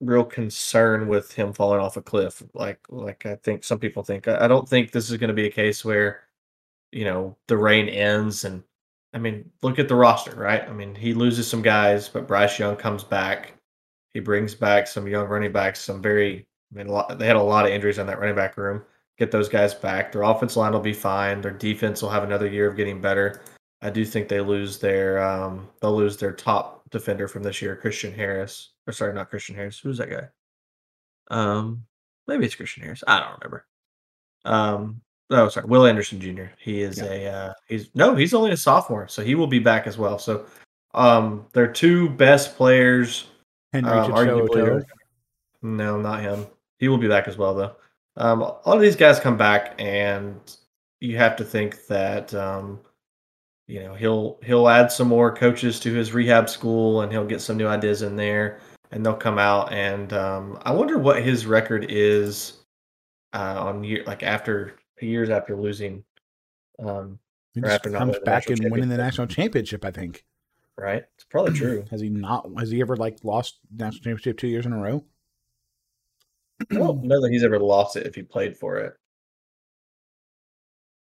real 0.00 0.24
concern 0.24 1.08
with 1.08 1.32
him 1.32 1.52
falling 1.52 1.80
off 1.80 1.96
a 1.96 2.02
cliff 2.02 2.42
like 2.52 2.80
like 2.88 3.26
I 3.26 3.36
think 3.36 3.64
some 3.64 3.78
people 3.78 4.02
think. 4.02 4.26
I, 4.28 4.46
I 4.46 4.48
don't 4.48 4.68
think 4.68 4.90
this 4.90 5.10
is 5.10 5.18
going 5.18 5.28
to 5.28 5.34
be 5.34 5.46
a 5.46 5.50
case 5.50 5.84
where 5.84 6.24
you 6.92 7.04
know 7.04 7.36
the 7.48 7.56
reign 7.56 7.88
ends 7.88 8.44
and 8.44 8.64
I 9.14 9.18
mean, 9.18 9.50
look 9.62 9.78
at 9.78 9.88
the 9.88 9.94
roster, 9.94 10.34
right? 10.34 10.68
I 10.68 10.72
mean, 10.72 10.94
he 10.94 11.14
loses 11.14 11.46
some 11.46 11.62
guys, 11.62 12.08
but 12.08 12.26
Bryce 12.26 12.58
Young 12.58 12.76
comes 12.76 13.04
back. 13.04 13.54
He 14.12 14.20
brings 14.20 14.54
back 14.54 14.86
some 14.86 15.06
young 15.06 15.26
running 15.28 15.52
backs, 15.52 15.80
some 15.80 16.02
very 16.02 16.46
I 16.72 16.78
mean, 16.78 16.88
lot, 16.88 17.18
they 17.18 17.26
had 17.26 17.36
a 17.36 17.42
lot 17.42 17.66
of 17.66 17.72
injuries 17.72 17.98
in 17.98 18.06
that 18.08 18.18
running 18.18 18.34
back 18.34 18.56
room. 18.56 18.82
Get 19.16 19.30
those 19.30 19.48
guys 19.48 19.74
back. 19.74 20.10
Their 20.10 20.22
offense 20.22 20.56
line 20.56 20.72
will 20.72 20.80
be 20.80 20.92
fine. 20.92 21.40
Their 21.40 21.52
defense 21.52 22.02
will 22.02 22.10
have 22.10 22.24
another 22.24 22.48
year 22.48 22.68
of 22.68 22.76
getting 22.76 23.00
better. 23.00 23.40
I 23.80 23.90
do 23.90 24.04
think 24.04 24.28
they 24.28 24.40
lose 24.40 24.78
their 24.78 25.22
um, 25.22 25.68
they'll 25.80 25.94
lose 25.94 26.16
their 26.16 26.32
top 26.32 26.82
defender 26.90 27.28
from 27.28 27.42
this 27.42 27.62
year, 27.62 27.76
Christian 27.76 28.12
Harris. 28.12 28.70
Or 28.86 28.92
sorry, 28.92 29.12
not 29.12 29.30
Christian 29.30 29.54
Harris. 29.54 29.78
Who's 29.78 29.98
that 29.98 30.10
guy? 30.10 30.28
Um, 31.30 31.84
maybe 32.26 32.44
it's 32.44 32.54
Christian 32.54 32.82
Harris. 32.82 33.04
I 33.06 33.20
don't 33.20 33.38
remember. 33.40 33.66
Um, 34.44 35.00
oh, 35.30 35.48
sorry, 35.48 35.66
Will 35.66 35.86
Anderson 35.86 36.20
Jr. 36.20 36.46
He 36.58 36.82
is 36.82 36.98
Yeah. 36.98 37.04
a 37.04 37.26
uh, 37.32 37.52
he's 37.68 37.90
no, 37.94 38.14
he's 38.14 38.34
only 38.34 38.50
a 38.50 38.56
sophomore, 38.56 39.08
so 39.08 39.22
he 39.22 39.34
will 39.34 39.46
be 39.46 39.58
back 39.58 39.86
as 39.86 39.98
well. 39.98 40.18
So, 40.18 40.46
um, 40.94 41.46
their 41.52 41.66
two 41.66 42.10
best 42.10 42.56
players 42.56 43.26
Henry 43.72 43.90
um, 43.90 44.12
arguably 44.12 44.66
are- 44.66 44.86
no, 45.62 46.00
not 46.00 46.20
him. 46.20 46.46
He 46.78 46.88
will 46.88 46.98
be 46.98 47.08
back 47.08 47.26
as 47.26 47.38
well, 47.38 47.54
though. 47.54 47.76
Um, 48.16 48.42
a 48.42 48.44
lot 48.44 48.76
of 48.76 48.80
these 48.80 48.96
guys 48.96 49.18
come 49.18 49.36
back, 49.36 49.74
and 49.78 50.38
you 51.00 51.16
have 51.16 51.36
to 51.36 51.44
think 51.44 51.86
that 51.86 52.32
um, 52.34 52.80
you 53.66 53.80
know 53.80 53.94
he'll 53.94 54.38
he'll 54.42 54.68
add 54.68 54.92
some 54.92 55.08
more 55.08 55.34
coaches 55.34 55.80
to 55.80 55.92
his 55.92 56.12
rehab 56.12 56.48
school, 56.48 57.00
and 57.00 57.10
he'll 57.10 57.26
get 57.26 57.40
some 57.40 57.56
new 57.56 57.66
ideas 57.66 58.02
in 58.02 58.14
there, 58.14 58.60
and 58.92 59.04
they'll 59.04 59.14
come 59.14 59.38
out. 59.38 59.72
And 59.72 60.12
um, 60.12 60.58
I 60.62 60.70
wonder 60.72 60.98
what 60.98 61.22
his 61.22 61.46
record 61.46 61.86
is 61.88 62.58
uh, 63.32 63.56
on 63.58 63.82
year 63.82 64.04
like 64.06 64.22
after 64.22 64.76
years 65.00 65.30
after 65.30 65.56
losing. 65.56 66.04
Um, 66.78 67.18
He 67.54 67.62
after 67.64 67.90
comes 67.90 68.18
back 68.20 68.48
and 68.50 68.70
winning 68.70 68.88
the 68.88 68.96
national 68.96 69.26
championship. 69.26 69.84
I 69.84 69.90
think. 69.90 70.24
right? 70.76 71.04
It's 71.14 71.24
probably 71.24 71.52
true. 71.58 71.84
Has 71.90 72.00
he 72.00 72.08
not? 72.10 72.48
Has 72.58 72.70
he 72.70 72.80
ever 72.80 72.96
like 72.96 73.18
lost 73.24 73.58
national 73.74 74.00
championship 74.02 74.38
two 74.38 74.48
years 74.48 74.66
in 74.66 74.72
a 74.72 74.78
row? 74.80 75.04
I 76.70 76.74
don't 76.76 77.02
know 77.04 77.20
that 77.20 77.30
he's 77.30 77.42
ever 77.44 77.58
lost 77.58 77.96
it 77.96 78.06
if 78.06 78.14
he 78.14 78.22
played 78.22 78.56
for 78.56 78.76
it. 78.78 78.94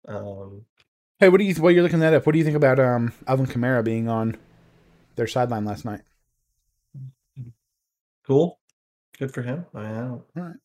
Um, 0.08 0.62
Hey, 1.18 1.28
what 1.28 1.36
do 1.38 1.44
you? 1.44 1.54
While 1.56 1.70
you're 1.72 1.82
looking 1.82 2.00
that 2.00 2.14
up, 2.14 2.24
what 2.24 2.32
do 2.32 2.38
you 2.38 2.44
think 2.44 2.56
about 2.56 2.78
um 2.80 3.12
Alvin 3.26 3.46
Kamara 3.46 3.84
being 3.84 4.08
on 4.08 4.36
their 5.16 5.26
sideline 5.26 5.64
last 5.66 5.84
night? 5.84 6.00
cool, 8.26 8.58
good 9.18 9.32
for 9.34 9.42
him. 9.42 9.66
I, 9.74 9.82
mean, 9.82 9.90
I 9.92 10.00
don't. 10.00 10.22
Alright. 10.38 10.56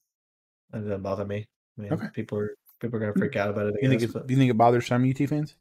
That 0.72 0.80
doesn't 0.84 1.02
bother 1.02 1.26
me. 1.26 1.48
I 1.78 1.82
mean, 1.82 1.94
Okay. 1.94 2.08
people 2.14 2.38
are 2.40 2.56
people 2.80 2.98
are 2.98 3.00
gonna 3.00 3.12
hmm. 3.14 3.20
freak 3.20 3.36
out 3.36 3.50
about 3.50 3.68
it. 3.68 3.76
You 3.82 3.90
think 3.90 4.14
but 4.14 4.28
do 4.28 4.34
you 4.34 4.40
think 4.40 4.52
it 4.52 4.58
bothers 4.58 4.88
some 4.88 5.10
UT 5.10 5.18
fans? 5.28 5.56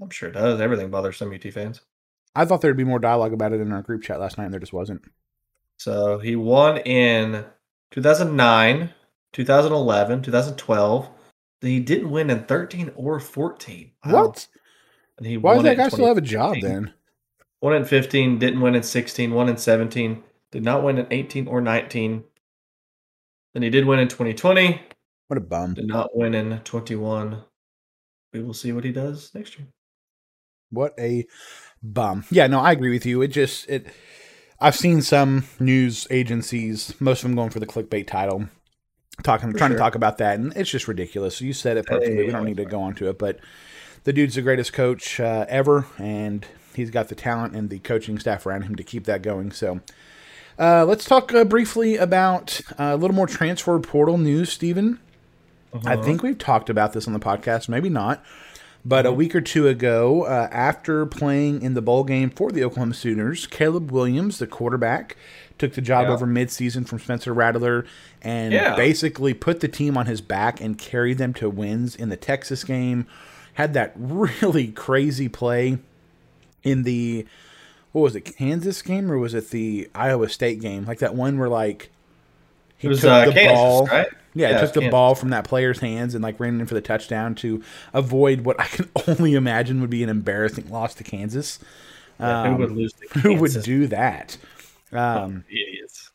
I'm 0.00 0.10
sure 0.10 0.28
it 0.28 0.32
does. 0.32 0.60
Everything 0.60 0.90
bothers 0.90 1.16
some 1.16 1.32
UT 1.32 1.42
fans. 1.52 1.80
I 2.34 2.44
thought 2.44 2.60
there'd 2.60 2.76
be 2.76 2.84
more 2.84 2.98
dialogue 2.98 3.32
about 3.32 3.52
it 3.52 3.60
in 3.60 3.72
our 3.72 3.82
group 3.82 4.02
chat 4.02 4.18
last 4.18 4.38
night, 4.38 4.44
and 4.44 4.52
there 4.52 4.60
just 4.60 4.72
wasn't. 4.72 5.02
So 5.76 6.18
he 6.18 6.36
won 6.36 6.78
in 6.78 7.44
2009, 7.90 8.90
2011, 9.32 10.22
2012. 10.22 11.08
He 11.60 11.80
didn't 11.80 12.10
win 12.10 12.30
in 12.30 12.44
13 12.44 12.92
or 12.96 13.20
14. 13.20 13.90
Wow. 14.04 14.12
What? 14.12 14.48
And 15.18 15.26
he 15.26 15.36
Why 15.36 15.54
does 15.54 15.62
that 15.64 15.76
guy 15.76 15.88
still 15.88 16.06
have 16.06 16.18
a 16.18 16.22
job 16.22 16.56
then? 16.60 16.92
Won 17.60 17.74
in 17.74 17.84
15, 17.84 18.38
didn't 18.38 18.60
win 18.60 18.74
in 18.74 18.82
16, 18.82 19.30
won 19.30 19.48
in 19.48 19.56
17, 19.56 20.22
did 20.50 20.64
not 20.64 20.82
win 20.82 20.98
in 20.98 21.06
18 21.10 21.46
or 21.46 21.60
19. 21.60 22.24
Then 23.52 23.62
he 23.62 23.70
did 23.70 23.86
win 23.86 24.00
in 24.00 24.08
2020, 24.08 24.80
What 25.32 25.38
a 25.38 25.40
bum! 25.40 25.72
did 25.72 25.86
not 25.86 26.14
win 26.14 26.34
in 26.34 26.58
21. 26.58 27.42
We 28.34 28.42
will 28.42 28.52
see 28.52 28.70
what 28.70 28.84
he 28.84 28.92
does 28.92 29.34
next 29.34 29.58
year. 29.58 29.66
What 30.68 30.92
a 30.98 31.24
bum. 31.82 32.26
Yeah, 32.30 32.48
no, 32.48 32.60
I 32.60 32.72
agree 32.72 32.90
with 32.90 33.06
you. 33.06 33.22
It 33.22 33.28
just 33.28 33.66
it. 33.70 33.86
I've 34.60 34.76
seen 34.76 35.00
some 35.00 35.44
news 35.58 36.06
agencies, 36.10 36.94
most 37.00 37.20
of 37.20 37.30
them 37.30 37.34
going 37.34 37.48
for 37.48 37.60
the 37.60 37.66
clickbait 37.66 38.08
title, 38.08 38.46
talking, 39.22 39.52
For 39.52 39.56
trying 39.56 39.70
to 39.70 39.78
talk 39.78 39.94
about 39.94 40.18
that, 40.18 40.38
and 40.38 40.54
it's 40.54 40.68
just 40.68 40.86
ridiculous. 40.86 41.40
You 41.40 41.54
said 41.54 41.78
it 41.78 41.86
perfectly. 41.86 42.14
Hey, 42.14 42.26
we 42.26 42.30
don't 42.30 42.44
need 42.44 42.58
to 42.58 42.66
go 42.66 42.82
on 42.82 42.94
to 42.96 43.08
it, 43.08 43.18
but 43.18 43.40
the 44.04 44.12
dude's 44.12 44.34
the 44.34 44.42
greatest 44.42 44.74
coach 44.74 45.18
uh, 45.18 45.46
ever, 45.48 45.86
and 45.96 46.46
he's 46.74 46.90
got 46.90 47.08
the 47.08 47.14
talent 47.14 47.56
and 47.56 47.70
the 47.70 47.78
coaching 47.78 48.18
staff 48.18 48.44
around 48.44 48.64
him 48.64 48.74
to 48.74 48.82
keep 48.82 49.04
that 49.04 49.22
going. 49.22 49.50
So. 49.50 49.80
Uh, 50.58 50.84
let's 50.84 51.06
talk 51.06 51.32
uh, 51.32 51.44
briefly 51.44 51.96
about 51.96 52.60
uh, 52.72 52.90
a 52.92 52.96
little 52.96 53.16
more 53.16 53.26
transfer 53.26 53.78
portal 53.80 54.18
news, 54.18 54.52
Stephen. 54.52 55.00
I 55.72 55.94
Uh-huh. 55.94 56.02
think 56.02 56.22
we've 56.22 56.38
talked 56.38 56.68
about 56.70 56.92
this 56.92 57.06
on 57.06 57.12
the 57.12 57.18
podcast, 57.20 57.68
maybe 57.68 57.88
not. 57.88 58.24
But 58.84 59.04
Mm-hmm. 59.04 59.12
a 59.12 59.16
week 59.16 59.34
or 59.36 59.40
two 59.40 59.68
ago, 59.68 60.24
uh, 60.24 60.48
after 60.50 61.06
playing 61.06 61.62
in 61.62 61.74
the 61.74 61.82
bowl 61.82 62.02
game 62.04 62.30
for 62.30 62.50
the 62.50 62.64
Oklahoma 62.64 62.94
Sooners, 62.94 63.46
Caleb 63.46 63.90
Williams, 63.92 64.38
the 64.38 64.46
quarterback, 64.46 65.16
took 65.58 65.74
the 65.74 65.80
job 65.80 66.06
Yeah. 66.08 66.14
over 66.14 66.26
midseason 66.26 66.86
from 66.86 66.98
Spencer 66.98 67.32
Rattler 67.32 67.86
and 68.22 68.52
Yeah. 68.52 68.74
basically 68.74 69.34
put 69.34 69.60
the 69.60 69.68
team 69.68 69.96
on 69.96 70.06
his 70.06 70.20
back 70.20 70.60
and 70.60 70.76
carried 70.76 71.18
them 71.18 71.32
to 71.34 71.48
wins 71.48 71.94
in 71.94 72.08
the 72.08 72.16
Texas 72.16 72.64
game. 72.64 73.06
Had 73.54 73.72
that 73.74 73.92
really 73.96 74.68
crazy 74.68 75.28
play 75.28 75.78
in 76.64 76.82
the 76.82 77.24
what 77.92 78.00
was 78.02 78.16
it, 78.16 78.22
Kansas 78.36 78.80
game 78.82 79.12
or 79.12 79.18
was 79.18 79.34
it 79.34 79.50
the 79.50 79.88
Iowa 79.94 80.28
State 80.28 80.60
game? 80.60 80.86
Like 80.86 80.98
that 81.00 81.14
one 81.14 81.38
where 81.38 81.48
like 81.48 81.90
he 82.78 82.86
It 82.88 82.90
was 82.90 83.00
took 83.02 83.10
uh, 83.10 83.24
the 83.26 83.32
Kansas, 83.32 83.54
ball. 83.54 83.86
right? 83.86 84.08
Yeah, 84.34 84.50
Yeah, 84.50 84.60
took 84.60 84.72
the 84.74 84.80
ball 84.90 85.14
from 85.14 85.30
that 85.30 85.44
player's 85.44 85.80
hands 85.80 86.14
and 86.14 86.22
like 86.22 86.40
ran 86.40 86.60
in 86.60 86.66
for 86.66 86.74
the 86.74 86.80
touchdown 86.80 87.34
to 87.36 87.62
avoid 87.92 88.42
what 88.42 88.58
I 88.60 88.66
can 88.66 88.88
only 89.08 89.34
imagine 89.34 89.80
would 89.80 89.90
be 89.90 90.02
an 90.02 90.08
embarrassing 90.08 90.70
loss 90.70 90.94
to 90.96 91.04
Kansas. 91.04 91.58
Yeah, 92.18 92.44
who 92.44 92.54
Um, 92.54 92.58
would 92.58 92.72
lose 92.72 92.92
to 92.94 93.18
Who 93.20 93.34
would 93.36 93.62
do 93.62 93.86
that? 93.88 94.36
Um, 94.92 95.44
Idiots. 95.50 96.10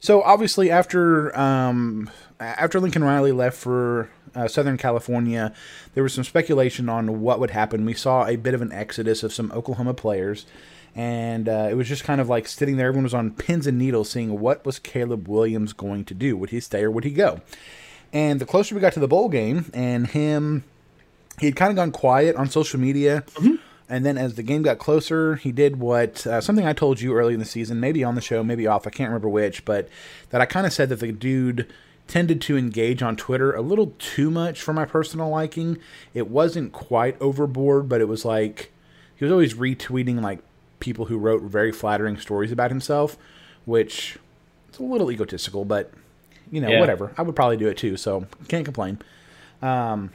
so 0.00 0.22
obviously, 0.22 0.70
after 0.70 1.36
um, 1.38 2.10
after 2.38 2.80
Lincoln 2.80 3.04
Riley 3.04 3.32
left 3.32 3.56
for 3.58 4.08
uh, 4.34 4.48
Southern 4.48 4.76
California, 4.78 5.52
there 5.94 6.02
was 6.02 6.14
some 6.14 6.24
speculation 6.24 6.88
on 6.88 7.20
what 7.20 7.40
would 7.40 7.50
happen. 7.50 7.84
We 7.84 7.94
saw 7.94 8.26
a 8.26 8.36
bit 8.36 8.54
of 8.54 8.62
an 8.62 8.72
exodus 8.72 9.22
of 9.22 9.32
some 9.32 9.50
Oklahoma 9.52 9.94
players, 9.94 10.46
and 10.94 11.48
uh, 11.48 11.68
it 11.70 11.74
was 11.74 11.88
just 11.88 12.04
kind 12.04 12.20
of 12.20 12.28
like 12.28 12.48
sitting 12.48 12.76
there. 12.76 12.88
Everyone 12.88 13.04
was 13.04 13.14
on 13.14 13.30
pins 13.30 13.66
and 13.66 13.78
needles, 13.78 14.10
seeing 14.10 14.40
what 14.40 14.64
was 14.66 14.78
Caleb 14.78 15.28
Williams 15.28 15.72
going 15.72 16.04
to 16.06 16.14
do. 16.14 16.36
Would 16.36 16.50
he 16.50 16.60
stay 16.60 16.82
or 16.82 16.90
would 16.90 17.04
he 17.04 17.10
go? 17.10 17.40
And 18.12 18.40
the 18.40 18.46
closer 18.46 18.74
we 18.74 18.80
got 18.80 18.92
to 18.94 19.00
the 19.00 19.08
bowl 19.08 19.28
game, 19.28 19.70
and 19.72 20.06
him, 20.08 20.64
he 21.38 21.46
had 21.46 21.56
kind 21.56 21.70
of 21.70 21.76
gone 21.76 21.92
quiet 21.92 22.34
on 22.36 22.50
social 22.50 22.80
media. 22.80 23.24
And 23.88 24.06
then 24.06 24.18
as 24.18 24.34
the 24.34 24.42
game 24.42 24.62
got 24.62 24.78
closer, 24.78 25.36
he 25.36 25.50
did 25.50 25.80
what 25.80 26.26
uh, 26.26 26.40
something 26.40 26.64
I 26.64 26.72
told 26.72 27.00
you 27.00 27.14
early 27.14 27.34
in 27.34 27.40
the 27.40 27.46
season, 27.46 27.80
maybe 27.80 28.04
on 28.04 28.14
the 28.14 28.20
show, 28.20 28.44
maybe 28.44 28.66
off, 28.66 28.86
I 28.86 28.90
can't 28.90 29.08
remember 29.08 29.28
which, 29.28 29.64
but 29.64 29.88
that 30.30 30.40
I 30.40 30.46
kind 30.46 30.64
of 30.64 30.72
said 30.72 30.88
that 30.90 31.00
the 31.00 31.10
dude 31.12 31.72
tended 32.06 32.40
to 32.42 32.56
engage 32.56 33.02
on 33.02 33.16
Twitter 33.16 33.52
a 33.52 33.62
little 33.62 33.94
too 33.98 34.30
much 34.30 34.60
for 34.60 34.72
my 34.72 34.84
personal 34.84 35.28
liking. 35.28 35.78
It 36.14 36.28
wasn't 36.28 36.72
quite 36.72 37.20
overboard, 37.20 37.88
but 37.88 38.00
it 38.00 38.08
was 38.08 38.24
like 38.24 38.72
he 39.16 39.24
was 39.24 39.32
always 39.32 39.54
retweeting 39.54 40.20
like 40.20 40.40
people 40.80 41.04
who 41.06 41.18
wrote 41.18 41.42
very 41.42 41.72
flattering 41.72 42.16
stories 42.16 42.50
about 42.52 42.70
himself, 42.70 43.16
which 43.64 44.18
it's 44.68 44.78
a 44.78 44.82
little 44.82 45.10
egotistical, 45.12 45.64
but 45.64 45.92
you 46.50 46.60
know, 46.60 46.68
Yeah. 46.68 46.80
whatever. 46.80 47.12
I 47.16 47.22
would 47.22 47.36
probably 47.36 47.56
do 47.56 47.68
it 47.68 47.76
too, 47.76 47.96
so 47.96 48.26
can't 48.48 48.64
complain. 48.64 48.98
Um, 49.62 50.10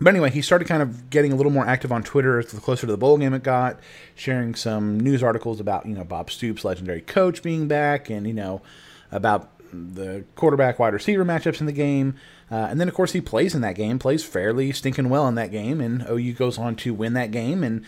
but 0.00 0.08
anyway, 0.08 0.30
he 0.30 0.40
started 0.42 0.66
kind 0.66 0.82
of 0.82 1.10
getting 1.10 1.32
a 1.32 1.36
little 1.36 1.52
more 1.52 1.66
active 1.66 1.92
on 1.92 2.02
Twitter 2.02 2.38
as 2.38 2.46
the 2.46 2.60
closer 2.60 2.86
to 2.86 2.92
the 2.92 2.96
bowl 2.96 3.18
game 3.18 3.34
it 3.34 3.42
got, 3.42 3.78
sharing 4.14 4.54
some 4.54 4.98
news 4.98 5.22
articles 5.22 5.60
about 5.60 5.86
you 5.86 5.94
know 5.94 6.04
Bob 6.04 6.30
Stoops, 6.30 6.64
legendary 6.64 7.02
coach, 7.02 7.42
being 7.42 7.68
back, 7.68 8.08
and 8.10 8.26
you 8.26 8.32
know 8.32 8.62
about 9.12 9.50
the 9.72 10.24
quarterback 10.34 10.78
wide 10.80 10.94
receiver 10.94 11.24
matchups 11.24 11.60
in 11.60 11.66
the 11.66 11.72
game. 11.72 12.14
Uh, 12.50 12.66
and 12.68 12.80
then 12.80 12.88
of 12.88 12.94
course 12.94 13.12
he 13.12 13.20
plays 13.20 13.54
in 13.54 13.60
that 13.60 13.76
game, 13.76 13.98
plays 13.98 14.24
fairly 14.24 14.72
stinking 14.72 15.08
well 15.10 15.28
in 15.28 15.34
that 15.36 15.52
game, 15.52 15.80
and 15.80 16.04
OU 16.10 16.32
goes 16.32 16.58
on 16.58 16.74
to 16.76 16.92
win 16.94 17.12
that 17.12 17.30
game. 17.30 17.62
And 17.62 17.84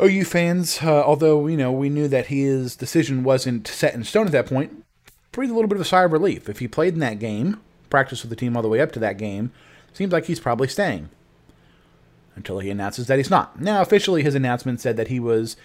OU 0.00 0.24
fans, 0.24 0.78
uh, 0.82 1.02
although 1.02 1.46
you 1.46 1.56
know 1.56 1.72
we 1.72 1.88
knew 1.88 2.08
that 2.08 2.26
his 2.26 2.76
decision 2.76 3.24
wasn't 3.24 3.66
set 3.66 3.94
in 3.94 4.04
stone 4.04 4.26
at 4.26 4.32
that 4.32 4.46
point, 4.46 4.84
breathed 5.32 5.50
a 5.50 5.54
little 5.54 5.68
bit 5.68 5.76
of 5.76 5.82
a 5.82 5.84
sigh 5.84 6.04
of 6.04 6.12
relief. 6.12 6.48
If 6.48 6.60
he 6.60 6.68
played 6.68 6.94
in 6.94 7.00
that 7.00 7.18
game, 7.18 7.60
practiced 7.90 8.22
with 8.22 8.30
the 8.30 8.36
team 8.36 8.56
all 8.56 8.62
the 8.62 8.68
way 8.68 8.80
up 8.80 8.92
to 8.92 9.00
that 9.00 9.18
game, 9.18 9.50
seems 9.92 10.12
like 10.12 10.26
he's 10.26 10.40
probably 10.40 10.68
staying. 10.68 11.08
until 12.36 12.60
he 12.60 12.70
announces 12.70 13.08
that 13.08 13.18
he's 13.18 13.30
not. 13.30 13.60
Now, 13.60 13.82
officially, 13.82 14.22
his 14.22 14.36
announcement 14.36 14.80
said 14.80 14.96
that 14.96 15.08
he 15.08 15.18
was 15.18 15.56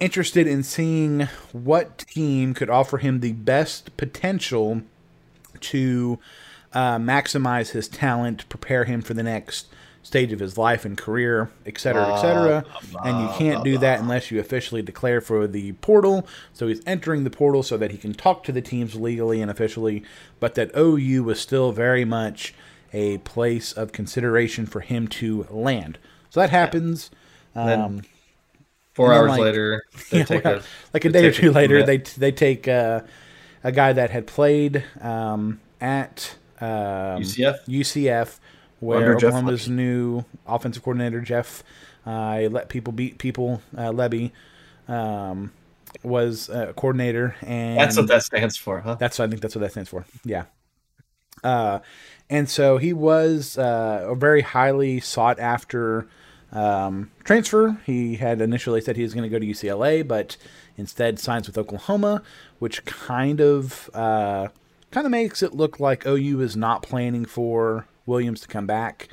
interested 0.00 0.48
in 0.48 0.64
seeing 0.64 1.28
what 1.52 1.98
team 1.98 2.54
could 2.54 2.68
offer 2.68 2.98
him 2.98 3.20
the 3.20 3.32
best 3.32 3.96
potential 3.96 4.82
to 5.60 6.18
uh, 6.72 6.98
maximize 6.98 7.70
his 7.70 7.86
talent, 7.88 8.48
prepare 8.48 8.84
him 8.84 9.00
for 9.00 9.14
the 9.14 9.22
next 9.22 9.68
stage 10.02 10.32
of 10.32 10.40
his 10.40 10.56
life 10.56 10.84
and 10.84 10.96
career, 10.96 11.50
et 11.66 11.78
cetera, 11.78 12.14
et 12.14 12.20
cetera. 12.20 12.64
And 13.04 13.22
you 13.22 13.28
can't 13.36 13.62
do 13.62 13.78
that 13.78 14.00
unless 14.00 14.30
you 14.30 14.40
officially 14.40 14.80
declare 14.80 15.20
for 15.20 15.46
the 15.46 15.72
portal. 15.72 16.26
So 16.52 16.66
he's 16.68 16.80
entering 16.86 17.24
the 17.24 17.30
portal 17.30 17.62
so 17.62 17.76
that 17.76 17.90
he 17.90 17.98
can 17.98 18.14
talk 18.14 18.44
to 18.44 18.52
the 18.52 18.62
teams 18.62 18.94
legally 18.94 19.42
and 19.42 19.50
officially, 19.50 20.02
but 20.40 20.54
that 20.54 20.70
OU 20.76 21.24
was 21.24 21.40
still 21.40 21.72
very 21.72 22.04
much 22.04 22.54
a 22.92 23.18
place 23.18 23.72
of 23.72 23.92
consideration 23.92 24.66
for 24.66 24.80
him 24.80 25.08
to 25.08 25.46
land. 25.50 25.98
So 26.30 26.40
that 26.40 26.50
happens. 26.50 27.10
Um, 27.54 28.02
Four 28.94 29.12
hours 29.12 29.30
like- 29.30 29.40
later, 29.40 29.82
they 30.10 30.18
yeah, 30.18 30.48
a, 30.48 30.62
like 30.92 31.04
a 31.04 31.10
day 31.10 31.26
or 31.26 31.32
two 31.32 31.52
later, 31.52 31.84
they 31.84 31.98
they 31.98 32.32
take 32.32 32.66
uh, 32.66 33.02
a 33.62 33.70
guy 33.70 33.92
that 33.92 34.10
had 34.10 34.26
played 34.26 34.84
um, 35.00 35.60
at 35.80 36.34
um, 36.60 37.22
UCF? 37.22 37.64
UCF, 37.68 38.38
where 38.80 38.98
Under 38.98 39.14
Jeff 39.14 39.28
Oklahoma's 39.28 39.68
new 39.68 40.24
offensive 40.46 40.82
coordinator 40.82 41.20
Jeff 41.20 41.62
uh, 42.06 42.48
let 42.50 42.68
people 42.68 42.92
beat 42.92 43.18
people 43.18 43.60
uh, 43.76 43.90
Lebby 43.90 44.32
um, 44.88 45.52
was 46.02 46.48
a 46.48 46.72
coordinator, 46.74 47.36
and 47.42 47.78
That's 47.78 47.96
what 47.96 48.08
that 48.08 48.22
stands 48.22 48.56
for, 48.56 48.80
huh? 48.80 48.94
that's 48.94 49.20
I 49.20 49.26
think 49.28 49.42
that's 49.42 49.54
what 49.54 49.60
that 49.60 49.72
stands 49.72 49.90
for. 49.90 50.04
Yeah. 50.24 50.44
Uh, 51.44 51.80
and 52.30 52.48
so 52.48 52.78
he 52.78 52.92
was 52.92 53.56
uh, 53.58 54.06
a 54.08 54.14
very 54.14 54.42
highly 54.42 55.00
sought 55.00 55.38
after 55.38 56.08
um, 56.52 57.10
transfer. 57.24 57.78
He 57.86 58.16
had 58.16 58.40
initially 58.40 58.80
said 58.80 58.96
he 58.96 59.02
was 59.02 59.14
going 59.14 59.22
to 59.22 59.28
go 59.28 59.38
to 59.38 59.46
UCLA, 59.46 60.06
but 60.06 60.36
instead 60.76 61.18
signs 61.18 61.46
with 61.46 61.58
Oklahoma, 61.58 62.22
which 62.58 62.84
kind 62.84 63.40
of 63.40 63.90
uh, 63.94 64.48
kind 64.90 65.06
of 65.06 65.10
makes 65.10 65.42
it 65.42 65.54
look 65.54 65.80
like 65.80 66.06
OU 66.06 66.40
is 66.40 66.56
not 66.56 66.82
planning 66.82 67.24
for 67.24 67.86
Williams 68.08 68.40
to 68.40 68.48
come 68.48 68.66
back. 68.66 69.08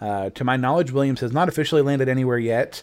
Uh, 0.00 0.30
to 0.30 0.42
my 0.42 0.56
knowledge, 0.56 0.90
Williams 0.90 1.20
has 1.20 1.30
not 1.32 1.48
officially 1.48 1.82
landed 1.82 2.08
anywhere 2.08 2.38
yet, 2.38 2.82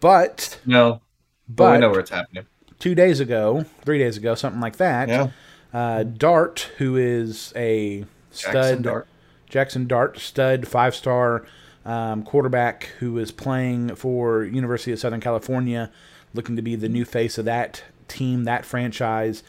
but 0.00 0.58
No, 0.66 1.00
but 1.48 1.72
we 1.72 1.78
know 1.78 1.90
where 1.90 2.00
it's 2.00 2.10
happening. 2.10 2.46
two 2.78 2.94
days 2.94 3.18
ago, 3.18 3.64
three 3.84 3.98
days 3.98 4.16
ago, 4.16 4.34
something 4.34 4.60
like 4.60 4.76
that. 4.76 5.08
Yeah, 5.08 5.28
Uh, 5.72 6.02
Dart, 6.04 6.70
who 6.78 6.96
is 6.96 7.52
a 7.56 8.04
stud, 8.30 8.52
Jackson 8.52 8.82
Dart. 8.82 9.06
Jackson 9.48 9.86
Dart, 9.86 10.18
stud 10.18 10.68
five 10.68 10.94
star 10.94 11.46
um, 11.86 12.22
quarterback 12.22 12.84
who 12.98 13.18
is 13.18 13.30
playing 13.32 13.94
for 13.96 14.44
University 14.44 14.92
of 14.92 14.98
Southern 14.98 15.20
California, 15.20 15.90
looking 16.34 16.56
to 16.56 16.62
be 16.62 16.76
the 16.76 16.88
new 16.88 17.04
face 17.04 17.38
of 17.38 17.44
that 17.46 17.82
team, 18.08 18.44
that 18.44 18.64
franchise, 18.64 19.42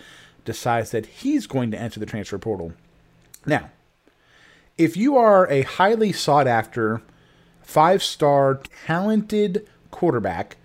decides 0.45 0.91
that 0.91 1.05
he's 1.07 1.45
going 1.47 1.71
to 1.71 1.79
enter 1.79 1.99
the 1.99 2.05
transfer 2.05 2.37
portal. 2.37 2.73
Now, 3.45 3.69
if 4.77 4.97
you 4.97 5.17
are 5.17 5.49
a 5.49 5.61
highly 5.63 6.11
sought 6.11 6.47
after, 6.47 7.01
five 7.61 8.03
star, 8.03 8.61
talented 8.85 9.67
quarterback, 9.91 10.57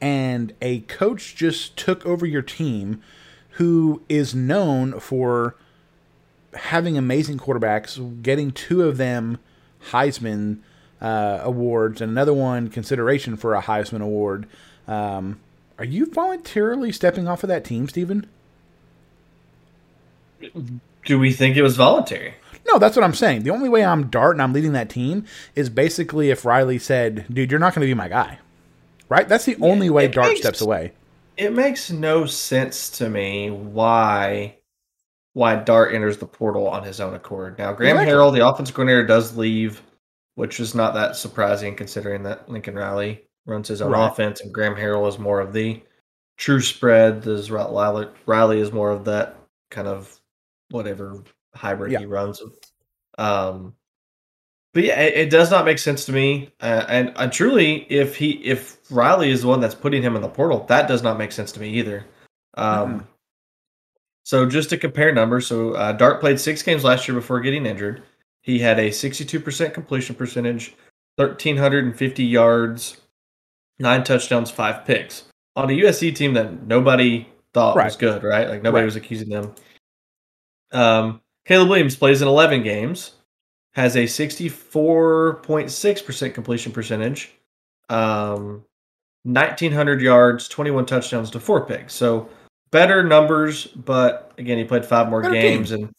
and 0.00 0.54
a 0.60 0.80
coach 0.80 1.34
just 1.34 1.76
took 1.76 2.04
over 2.06 2.26
your 2.26 2.42
team 2.42 3.02
who 3.50 4.02
is 4.08 4.34
known 4.34 4.98
for 5.00 5.56
having 6.54 6.96
amazing 6.96 7.38
quarterbacks, 7.38 8.22
getting 8.22 8.52
two 8.52 8.82
of 8.82 8.96
them 8.96 9.38
Heisman 9.90 10.58
uh, 11.00 11.40
awards 11.42 12.00
and 12.00 12.10
another 12.10 12.32
one 12.32 12.68
consideration 12.68 13.36
for 13.36 13.54
a 13.54 13.62
Heisman 13.62 14.00
award. 14.00 14.46
Um, 14.86 15.40
are 15.78 15.84
you 15.84 16.06
voluntarily 16.06 16.92
stepping 16.92 17.26
off 17.26 17.42
of 17.42 17.48
that 17.48 17.64
team, 17.64 17.88
Stephen? 17.88 18.26
Do 21.04 21.18
we 21.18 21.32
think 21.32 21.56
it 21.56 21.62
was 21.62 21.76
voluntary? 21.76 22.34
No, 22.66 22.78
that's 22.78 22.96
what 22.96 23.04
I'm 23.04 23.14
saying. 23.14 23.42
The 23.42 23.50
only 23.50 23.68
way 23.68 23.84
I'm 23.84 24.08
Dart 24.08 24.34
and 24.34 24.42
I'm 24.42 24.52
leading 24.52 24.72
that 24.72 24.88
team 24.88 25.24
is 25.54 25.68
basically 25.68 26.30
if 26.30 26.44
Riley 26.44 26.78
said, 26.78 27.26
"Dude, 27.32 27.50
you're 27.50 27.60
not 27.60 27.74
going 27.74 27.86
to 27.86 27.90
be 27.90 27.94
my 27.94 28.08
guy." 28.08 28.38
Right? 29.08 29.28
That's 29.28 29.44
the 29.44 29.56
only 29.60 29.90
way 29.90 30.06
it 30.06 30.12
Dart 30.12 30.28
makes- 30.28 30.40
steps 30.40 30.60
away. 30.60 30.92
It 31.36 31.52
makes 31.52 31.90
no 31.90 32.26
sense 32.26 32.88
to 32.98 33.08
me 33.10 33.50
why 33.50 34.56
why 35.32 35.56
Dart 35.56 35.92
enters 35.92 36.18
the 36.18 36.26
portal 36.26 36.68
on 36.68 36.84
his 36.84 37.00
own 37.00 37.12
accord. 37.14 37.58
Now, 37.58 37.72
Graham 37.72 37.96
Exactly. 37.96 38.14
Harrell, 38.14 38.32
the 38.32 38.46
offensive 38.48 38.72
coordinator, 38.76 39.04
does 39.04 39.36
leave, 39.36 39.82
which 40.36 40.60
is 40.60 40.76
not 40.76 40.94
that 40.94 41.16
surprising 41.16 41.74
considering 41.74 42.22
that 42.22 42.48
Lincoln 42.48 42.76
Riley 42.76 43.24
runs 43.44 43.66
his 43.66 43.82
own 43.82 43.90
Right. 43.90 44.06
offense 44.06 44.40
and 44.40 44.54
Graham 44.54 44.76
Harrell 44.76 45.08
is 45.08 45.18
more 45.18 45.40
of 45.40 45.52
the 45.52 45.82
true 46.38 46.60
spread. 46.60 47.26
Riley, 47.26 48.06
Riley 48.26 48.60
is 48.60 48.72
more 48.72 48.90
of 48.92 49.04
that 49.06 49.34
kind 49.72 49.88
of 49.88 50.20
whatever 50.70 51.16
hybrid 51.54 51.92
Yeah. 51.92 52.00
he 52.00 52.06
runs. 52.06 52.42
Um, 53.18 53.74
but 54.72 54.82
yeah, 54.84 55.00
it, 55.00 55.14
it 55.14 55.30
does 55.30 55.50
not 55.50 55.64
make 55.64 55.78
sense 55.78 56.04
to 56.06 56.12
me. 56.12 56.50
Uh, 56.60 56.84
and 56.88 57.12
uh, 57.16 57.28
truly, 57.28 57.86
if 57.90 58.16
he 58.16 58.32
if 58.44 58.78
Riley 58.90 59.30
is 59.30 59.42
the 59.42 59.48
one 59.48 59.60
that's 59.60 59.74
putting 59.74 60.02
him 60.02 60.16
in 60.16 60.22
the 60.22 60.28
portal, 60.28 60.64
that 60.68 60.88
does 60.88 61.02
not 61.02 61.16
make 61.18 61.30
sense 61.32 61.52
to 61.52 61.60
me 61.60 61.70
either. 61.70 62.04
Um, 62.56 63.00
Mhm. 63.00 63.06
So 64.26 64.46
just 64.46 64.70
to 64.70 64.78
compare 64.78 65.12
numbers, 65.12 65.46
so 65.46 65.72
uh, 65.74 65.92
Dart 65.92 66.18
played 66.20 66.40
six 66.40 66.62
games 66.62 66.82
last 66.82 67.06
year 67.06 67.14
before 67.14 67.40
getting 67.40 67.66
injured. 67.66 68.02
He 68.40 68.58
had 68.58 68.78
a 68.78 68.88
62% 68.90 69.74
completion 69.74 70.14
percentage, 70.16 70.74
1,350 71.16 72.24
yards, 72.24 72.96
nine 73.78 74.02
touchdowns, 74.02 74.50
five 74.50 74.86
picks 74.86 75.24
on 75.56 75.68
a 75.70 75.74
USC 75.74 76.14
team 76.16 76.32
that 76.34 76.66
nobody 76.66 77.28
thought 77.52 77.76
was 77.76 77.96
good, 77.96 78.22
right? 78.24 78.48
Like 78.48 78.62
nobody 78.62 78.80
Right. 78.82 78.86
was 78.86 78.96
accusing 78.96 79.28
them. 79.28 79.54
Um, 80.72 81.20
Caleb 81.44 81.68
Williams 81.68 81.96
plays 81.96 82.22
in 82.22 82.28
11 82.28 82.62
games, 82.62 83.12
has 83.72 83.96
a 83.96 84.04
64.6% 84.04 86.34
completion 86.34 86.72
percentage, 86.72 87.32
um, 87.88 88.64
1,900 89.24 90.00
yards, 90.00 90.48
21 90.48 90.86
touchdowns 90.86 91.30
to 91.30 91.40
four 91.40 91.66
picks. 91.66 91.92
So 91.94 92.28
better 92.70 93.02
numbers, 93.02 93.66
but 93.66 94.32
again, 94.38 94.58
he 94.58 94.64
played 94.64 94.84
five 94.84 95.08
more 95.08 95.22
Better 95.22 95.34
games 95.34 95.72
and 95.72 95.90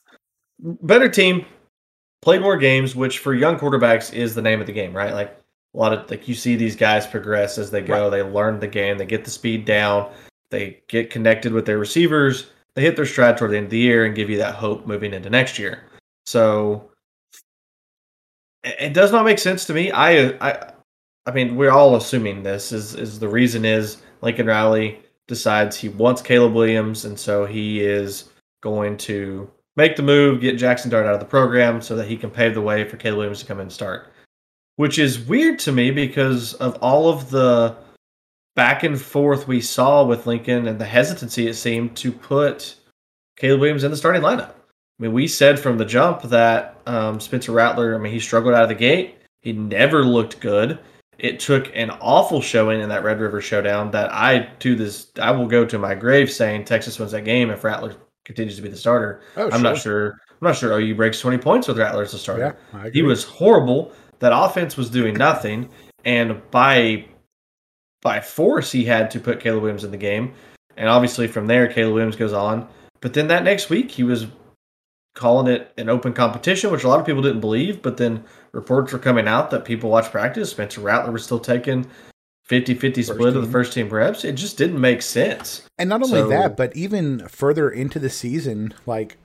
better 0.60 1.10
team, 1.10 1.45
played 2.21 2.41
more 2.41 2.58
games, 2.58 2.95
which 2.95 3.19
for 3.19 3.34
young 3.34 3.58
quarterbacks 3.58 4.13
is 4.13 4.36
the 4.36 4.41
name 4.41 4.62
of 4.62 4.67
the 4.67 4.73
game, 4.73 4.93
right? 4.93 5.13
Like 5.13 5.38
a 5.73 5.77
lot 5.77 5.93
of 5.93 6.10
like 6.10 6.27
you 6.27 6.36
see 6.36 6.55
these 6.55 6.75
guys 6.75 7.05
progress 7.05 7.58
as 7.58 7.71
they 7.71 7.81
go. 7.81 8.10
They 8.10 8.23
learn 8.23 8.60
the 8.60 8.67
game, 8.67 8.97
they 8.97 9.05
get 9.05 9.25
the 9.25 9.31
speed 9.31 9.65
down, 9.65 10.12
they 10.49 10.81
get 10.88 11.10
connected 11.10 11.53
with 11.53 11.65
their 11.65 11.77
receivers, 11.77 12.51
they 12.76 12.82
hit 12.82 12.96
their 12.96 13.06
stride 13.06 13.38
toward 13.38 13.52
the 13.52 13.58
end 13.58 13.66
of 13.66 13.72
the 13.72 13.78
year 13.78 14.06
and 14.06 14.16
give 14.16 14.30
you 14.30 14.38
that 14.38 14.56
hope 14.56 14.86
moving 14.86 15.14
into 15.14 15.30
next 15.30 15.58
year. 15.58 15.84
So 16.26 16.92
it 18.64 18.94
does 18.94 19.12
not 19.12 19.26
make 19.26 19.40
sense 19.40 19.66
to 19.66 19.74
me. 19.74 19.92
I 19.92 20.30
I 20.42 20.72
I 21.26 21.32
mean, 21.32 21.56
we're 21.56 21.72
all 21.72 21.96
assuming 21.96 22.44
this 22.44 22.72
is 22.72 22.96
is 22.96 23.20
the 23.20 23.28
reason 23.28 23.66
is 23.66 23.98
Lincoln 24.22 24.48
Riley 24.48 25.00
decides 25.28 25.78
he 25.78 25.90
wants 25.90 26.22
Caleb 26.22 26.54
Williams, 26.54 27.06
and 27.06 27.20
so 27.20 27.46
he 27.46 27.82
is 27.82 28.30
going 28.62 28.98
to 28.98 29.50
make 29.76 29.96
the 29.96 30.04
move, 30.04 30.42
get 30.42 30.58
Jackson 30.58 30.90
Dart 30.92 31.06
out 31.06 31.14
of 31.14 31.20
the 31.20 31.26
program, 31.26 31.82
so 31.82 31.96
that 31.96 32.08
he 32.08 32.18
can 32.18 32.30
pave 32.30 32.54
the 32.54 32.62
way 32.62 32.88
for 32.88 32.98
Caleb 32.98 33.18
Williams 33.18 33.40
to 33.40 33.46
come 33.46 33.58
in 33.58 33.64
and 33.64 33.72
start. 33.72 34.12
Which 34.78 35.00
is 35.00 35.20
weird 35.20 35.60
to 35.60 35.72
me 35.72 35.90
because 35.92 36.54
of 36.56 36.76
all 36.82 37.10
of 37.10 37.30
the 37.30 37.78
back 38.56 38.84
and 38.84 39.00
forth 39.00 39.48
we 39.48 39.62
saw 39.62 40.04
with 40.04 40.28
Lincoln 40.28 40.68
and 40.68 40.80
the 40.80 40.86
hesitancy 40.86 41.48
it 41.48 41.56
seemed 41.56 41.96
to 41.98 42.12
put 42.12 42.76
Caleb 43.38 43.62
Williams 43.62 43.84
in 43.84 43.91
the 43.91 43.98
starting 43.98 44.22
lineup. 44.22 44.52
I 44.52 45.04
mean, 45.04 45.13
we 45.13 45.28
said 45.28 45.60
from 45.60 45.78
the 45.78 45.86
jump 45.86 46.22
that 46.24 46.78
um, 46.86 47.20
Spencer 47.20 47.52
Rattler, 47.52 47.96
I 47.96 47.98
mean, 47.98 48.13
he 48.13 48.20
struggled 48.20 48.56
out 48.56 48.63
of 48.63 48.70
the 48.70 48.76
gate. 48.76 49.18
He 49.41 49.52
never 49.52 50.04
looked 50.04 50.39
good. 50.39 50.80
It 51.20 51.39
took 51.39 51.70
an 51.76 51.91
awful 52.02 52.41
showing 52.41 52.82
in 52.82 52.89
that 52.89 53.04
Red 53.04 53.20
River 53.20 53.41
showdown 53.41 53.91
that 53.91 54.12
I 54.12 54.50
to 54.60 54.76
this 54.76 55.12
I 55.22 55.32
will 55.32 55.48
go 55.48 55.65
to 55.65 55.78
my 55.78 55.96
grave 55.96 56.32
saying 56.32 56.65
Texas 56.65 57.00
wins 57.00 57.12
that 57.12 57.24
game 57.24 57.50
if 57.52 57.63
Rattler 57.63 57.96
continues 58.26 58.56
to 58.58 58.62
be 58.62 58.70
the 58.70 58.78
starter. 58.78 59.22
Oh, 59.38 59.50
I'm 59.52 59.62
not 59.62 59.78
sure. 59.78 60.20
I'm 60.30 60.48
not 60.48 60.58
sure 60.58 60.78
OU 60.78 60.96
breaks 60.96 61.20
20 61.20 61.38
points 61.38 61.68
with 61.68 61.78
Rattler 61.78 62.04
as 62.04 62.12
the 62.12 62.18
starter. 62.18 62.58
Yeah, 62.74 62.89
He 62.91 63.02
was 63.02 63.24
horrible. 63.24 63.94
That 64.20 64.34
offense 64.34 64.76
was 64.76 64.89
doing 64.89 65.13
nothing, 65.13 65.70
and 66.04 66.41
by 66.52 67.06
by 68.06 68.22
force 68.22 68.72
he 68.72 68.86
had 68.86 69.10
to 69.10 69.20
put 69.20 69.39
Caleb 69.39 69.63
Williams 69.63 69.84
in 69.84 69.89
the 69.89 69.98
game. 69.98 70.36
And 70.78 70.88
obviously 70.88 71.28
from 71.28 71.48
there 71.48 71.68
Caleb 71.68 71.96
Williams 71.96 72.15
goes 72.15 72.34
on. 72.34 72.68
But 73.02 73.15
then 73.15 73.28
that 73.30 73.44
next 73.44 73.72
week 73.72 73.89
he 73.89 74.04
was 74.04 74.28
calling 75.15 75.48
it 75.52 75.74
an 75.78 75.89
open 75.89 76.13
competition, 76.13 76.72
which 76.72 76.84
a 76.84 76.88
lot 76.88 77.00
of 77.00 77.06
people 77.08 77.24
didn't 77.24 77.39
believe. 77.41 77.82
But 77.82 77.98
then 77.98 78.24
reports 78.52 78.94
were 78.94 79.00
coming 79.00 79.28
out 79.28 79.50
that 79.50 79.65
people 79.65 79.89
watched 79.89 80.12
practice. 80.12 80.52
Spencer 80.52 80.82
Rattler 80.82 81.12
was 81.12 81.24
still 81.24 81.39
taking 81.39 81.88
50-50 82.48 83.04
split 83.06 83.36
of 83.36 83.44
the 83.44 83.52
first 83.52 83.74
team 83.74 83.89
reps. 83.89 84.24
It 84.24 84.34
just 84.34 84.56
didn't 84.56 84.80
make 84.80 85.02
sense. 85.02 85.63
And 85.80 85.89
not 85.89 86.04
only 86.04 86.20
So- 86.20 86.28
that, 86.30 86.56
but 86.56 86.76
even 86.76 87.28
further 87.28 87.72
into 87.72 87.98
the 87.98 88.12
season, 88.12 88.72
like, 88.86 89.18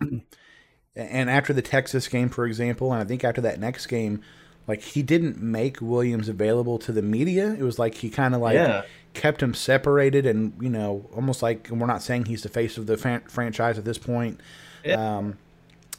and 0.96 1.28
after 1.28 1.52
the 1.52 1.60
Texas 1.60 2.08
game, 2.08 2.30
for 2.30 2.46
example, 2.46 2.92
and 2.94 3.02
I 3.02 3.04
think 3.04 3.22
after 3.24 3.42
that 3.42 3.60
next 3.60 3.88
game, 3.88 4.22
like 4.66 4.82
he 4.82 5.02
didn't 5.02 5.40
make 5.40 5.80
Williams 5.80 6.28
available 6.28 6.78
to 6.78 6.92
the 6.92 7.02
media. 7.02 7.52
It 7.52 7.62
was 7.62 7.78
like 7.78 7.96
he 7.96 8.10
kind 8.10 8.34
of 8.34 8.40
like 8.40 8.54
yeah. 8.54 8.82
kept 9.14 9.42
him 9.42 9.54
separated, 9.54 10.26
and 10.26 10.52
you 10.60 10.70
know, 10.70 11.08
almost 11.14 11.42
like 11.42 11.70
and 11.70 11.80
we're 11.80 11.86
not 11.86 12.02
saying 12.02 12.26
he's 12.26 12.42
the 12.42 12.48
face 12.48 12.78
of 12.78 12.86
the 12.86 12.96
fan- 12.96 13.22
franchise 13.22 13.78
at 13.78 13.84
this 13.84 13.98
point. 13.98 14.40
Yeah. 14.84 15.16
Um, 15.16 15.38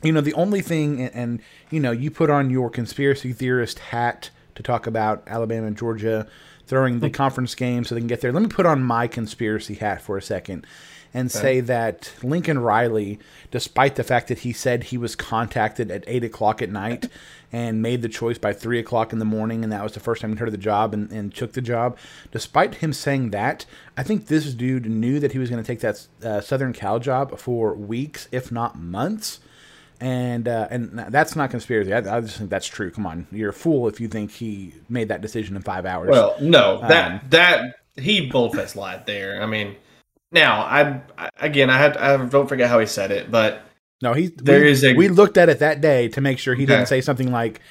you 0.04 0.12
know, 0.12 0.22
the 0.22 0.34
only 0.34 0.62
thing, 0.62 1.02
and, 1.02 1.16
and 1.16 1.42
you 1.70 1.80
know, 1.80 1.92
you 1.92 2.10
put 2.10 2.30
on 2.30 2.50
your 2.50 2.70
conspiracy 2.70 3.34
theorist 3.34 3.80
hat 3.80 4.30
to 4.56 4.64
talk 4.64 4.88
about 4.88 5.24
Alabama 5.28 5.68
and 5.68 5.78
Georgia 5.78 6.28
throwing 6.66 7.02
the 7.02 7.10
conference 7.10 7.54
game 7.54 7.84
so 7.84 7.94
they 7.94 8.02
can 8.02 8.08
get 8.08 8.22
there. 8.22 8.32
Let 8.32 8.42
me 8.42 8.48
put 8.48 8.66
on 8.66 8.82
my 8.82 9.08
conspiracy 9.08 9.76
hat 9.76 10.02
for 10.02 10.18
a 10.18 10.22
second 10.22 10.66
and 11.14 11.32
say 11.32 11.60
that 11.60 12.14
Lincoln 12.24 12.60
Riley, 12.60 13.20
despite 13.50 13.96
the 13.96 14.04
fact 14.04 14.30
that 14.30 14.40
he 14.40 14.54
said 14.54 14.86
he 14.86 14.98
was 14.98 15.16
contacted 15.16 15.92
at 15.92 16.04
eight 16.08 16.24
o'clock 16.24 16.62
at 16.62 16.70
night 16.70 17.10
and 17.52 17.82
made 17.82 18.02
the 18.02 18.10
choice 18.10 18.38
by 18.38 18.54
three 18.54 18.80
o'clock 18.80 19.12
in 19.12 19.20
the 19.20 19.26
morning, 19.26 19.64
and 19.64 19.74
that 19.74 19.84
was 19.84 19.94
the 19.94 20.00
first 20.00 20.22
time 20.22 20.32
he 20.32 20.38
heard 20.38 20.48
of 20.48 20.54
the 20.54 20.58
job 20.58 20.94
and, 20.94 21.12
and 21.12 21.36
took 21.36 21.52
the 21.54 21.62
job, 21.62 21.98
despite 22.32 22.76
him 22.76 22.94
saying 22.94 23.32
that, 23.32 23.66
I 23.98 24.04
think 24.04 24.28
this 24.28 24.54
dude 24.54 24.86
knew 24.86 25.20
that 25.20 25.34
he 25.34 25.40
was 25.40 25.50
going 25.50 25.62
to 25.62 25.68
take 25.68 25.82
that 25.82 26.08
uh, 26.24 26.40
Southern 26.40 26.72
Cal 26.72 27.00
job 27.00 27.38
for 27.38 27.74
weeks, 27.74 28.30
if 28.32 28.52
not 28.52 28.80
months. 28.80 29.40
And 30.00 30.48
uh, 30.48 30.68
and 30.72 30.98
that's 31.10 31.36
not 31.36 31.52
conspiracy. 31.52 31.94
I, 31.94 32.00
I 32.00 32.22
just 32.22 32.38
think 32.38 32.50
that's 32.50 32.66
true. 32.66 32.90
Come 32.90 33.06
on, 33.06 33.28
you're 33.32 33.52
a 33.52 33.54
fool 33.54 33.88
if 33.88 34.02
you 34.02 34.08
think 34.08 34.32
he 34.32 34.74
made 34.90 35.10
that 35.10 35.22
decision 35.22 35.56
in 35.56 35.62
five 35.62 35.86
hours. 35.86 36.10
Well, 36.10 36.36
no, 36.42 36.82
that 36.88 37.12
Um, 37.12 37.22
that 37.30 37.76
he 37.98 38.28
boldfaced 38.28 38.76
lied 38.76 39.06
there. 39.06 39.44
I 39.44 39.46
mean, 39.46 39.76
now 40.32 40.62
I, 40.62 41.30
again 41.40 41.70
I 41.70 41.78
have 41.78 41.98
I 41.98 42.18
don't 42.26 42.48
forget 42.48 42.70
how 42.70 42.80
he 42.80 42.86
said 42.86 43.12
it, 43.12 43.30
but 43.32 43.64
No, 44.02 44.14
he. 44.14 44.28
There 44.28 44.62
we, 44.62 44.72
is 44.72 44.84
a- 44.84 44.94
we 44.94 45.08
looked 45.10 45.38
at 45.38 45.50
it 45.50 45.60
that 45.60 45.82
day 45.82 46.08
to 46.10 46.22
make 46.22 46.40
sure 46.40 46.56
he 46.56 46.64
Okay. 46.64 46.74
didn't 46.76 46.88
say 46.88 47.02
something 47.02 47.32
like 47.32 47.62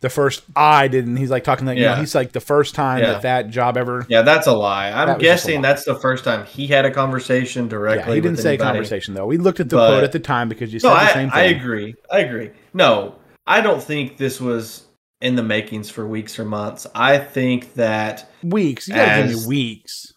the 0.00 0.08
first 0.10 0.42
I 0.54 0.88
didn't. 0.88 1.16
He's 1.16 1.30
like 1.30 1.44
talking 1.44 1.66
like 1.66 1.78
you 1.78 1.84
know, 1.84 1.92
Yeah. 1.92 1.98
he's 2.00 2.14
like 2.14 2.32
the 2.32 2.40
first 2.40 2.74
time 2.74 3.00
Yeah. 3.00 3.12
that 3.12 3.22
that 3.22 3.50
job 3.50 3.76
ever. 3.76 4.04
yeah, 4.08 4.22
that's 4.22 4.46
a 4.46 4.52
lie. 4.52 4.90
I'm 4.90 5.08
a 5.10 5.18
guessing 5.18 5.56
lie. 5.62 5.68
that's 5.68 5.84
the 5.84 5.94
first 5.94 6.24
time 6.24 6.44
he 6.46 6.66
had 6.66 6.84
a 6.84 6.90
conversation 6.90 7.68
directly. 7.68 8.08
Yeah, 8.10 8.14
he 8.16 8.20
didn't 8.20 8.38
say 8.38 8.50
anybody. 8.50 8.68
conversation 8.68 9.14
though. 9.14 9.26
We 9.26 9.38
looked 9.38 9.60
at 9.60 9.70
the 9.70 9.76
But- 9.76 9.88
quote 9.88 10.04
at 10.04 10.12
the 10.12 10.20
time 10.20 10.48
because 10.48 10.72
you 10.72 10.80
said 10.80 10.88
No, 10.88 10.94
the 10.94 11.00
I, 11.00 11.12
same 11.12 11.30
thing. 11.30 11.38
I 11.40 11.44
agree. 11.44 11.94
I 12.10 12.18
agree. 12.20 12.50
No, 12.74 13.16
I 13.46 13.60
don't 13.60 13.82
think 13.82 14.16
this 14.18 14.40
was 14.40 14.84
in 15.20 15.36
the 15.36 15.42
makings 15.42 15.90
for 15.90 16.06
weeks 16.06 16.38
or 16.38 16.44
months. 16.44 16.86
I 16.94 17.16
think 17.18 17.74
that 17.74 18.28
Weeks. 18.42 18.88
You 18.88 18.94
gotta 18.94 19.28
give 19.28 19.40
me 19.40 19.46
weeks. 19.46 20.12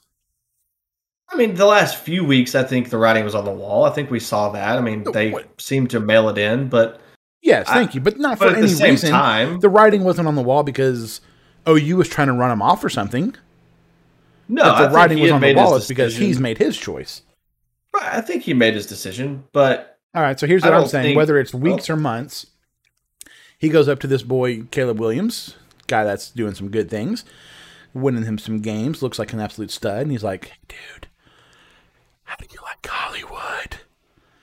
I 1.30 1.36
mean, 1.36 1.56
the 1.56 1.66
last 1.66 1.98
few 1.98 2.24
weeks, 2.24 2.56
I 2.56 2.64
think 2.64 2.90
the 2.90 2.98
writing 2.98 3.24
was 3.26 3.36
on 3.36 3.44
the 3.46 3.52
wall. 3.52 3.84
I 3.86 3.90
think 3.92 4.10
we 4.10 4.20
saw 4.20 4.50
that. 4.50 4.78
I 4.78 4.82
mean, 4.82 5.04
oh, 5.06 5.12
they 5.12 5.32
what- 5.32 5.60
seemed 5.62 5.90
to 5.92 6.00
mail 6.00 6.30
it 6.30 6.38
in, 6.38 6.70
but 6.70 7.02
Yes, 7.42 7.68
I- 7.68 7.74
thank 7.76 7.96
you, 7.96 8.02
but 8.02 8.18
not 8.18 8.40
but 8.40 8.46
for 8.48 8.52
at 8.54 8.58
any 8.60 8.68
the 8.68 8.74
same 8.74 8.90
reason. 8.92 9.10
time, 9.12 9.60
The 9.60 9.70
writing 9.70 10.04
wasn't 10.04 10.28
on 10.28 10.36
the 10.36 10.42
wall 10.42 10.64
because 10.64 11.22
OU 11.68 11.98
was 11.98 12.08
trying 12.10 12.28
to 12.28 12.34
run 12.34 12.52
him 12.52 12.62
off 12.62 12.84
or 12.84 12.90
something. 12.90 13.36
no, 14.48 14.64
But 14.64 14.76
I 14.76 14.88
the 14.88 14.96
writing 14.96 15.20
was 15.20 15.32
on 15.32 15.42
the 15.42 15.54
wall. 15.54 15.76
It's 15.76 15.88
because 15.88 16.16
he's 16.16 16.40
made 16.40 16.58
his 16.58 16.78
choice. 16.78 17.22
I 17.94 18.22
think 18.22 18.44
he 18.44 18.54
made 18.54 18.74
his 18.76 18.86
decision, 18.86 19.44
but 19.54 19.98
All 20.16 20.22
right, 20.22 20.40
so 20.40 20.48
here's 20.48 20.64
what 20.64 20.74
I'm 20.74 20.88
saying. 20.88 21.04
think- 21.04 21.18
Whether 21.18 21.38
it's 21.40 21.54
weeks 21.54 21.90
oh. 21.90 21.94
or 21.94 21.98
months, 21.98 22.48
he 23.58 23.70
goes 23.70 23.88
up 23.90 24.00
to 24.00 24.08
this 24.08 24.24
boy, 24.24 24.64
Caleb 24.72 25.00
Williams, 25.00 25.56
guy 25.88 26.04
that's 26.04 26.30
doing 26.32 26.54
some 26.54 26.70
good 26.70 26.90
things, 26.90 27.26
winning 27.94 28.24
him 28.24 28.38
some 28.38 28.60
games, 28.60 29.02
looks 29.02 29.18
like 29.20 29.34
an 29.34 29.40
absolute 29.40 29.72
stud, 29.72 30.04
and 30.04 30.12
he's 30.12 30.24
like, 30.24 30.54
dude, 30.68 31.08
how 32.28 32.36
do 32.36 32.46
you 32.52 32.60
like 32.62 32.86
Hollywood? 32.86 33.78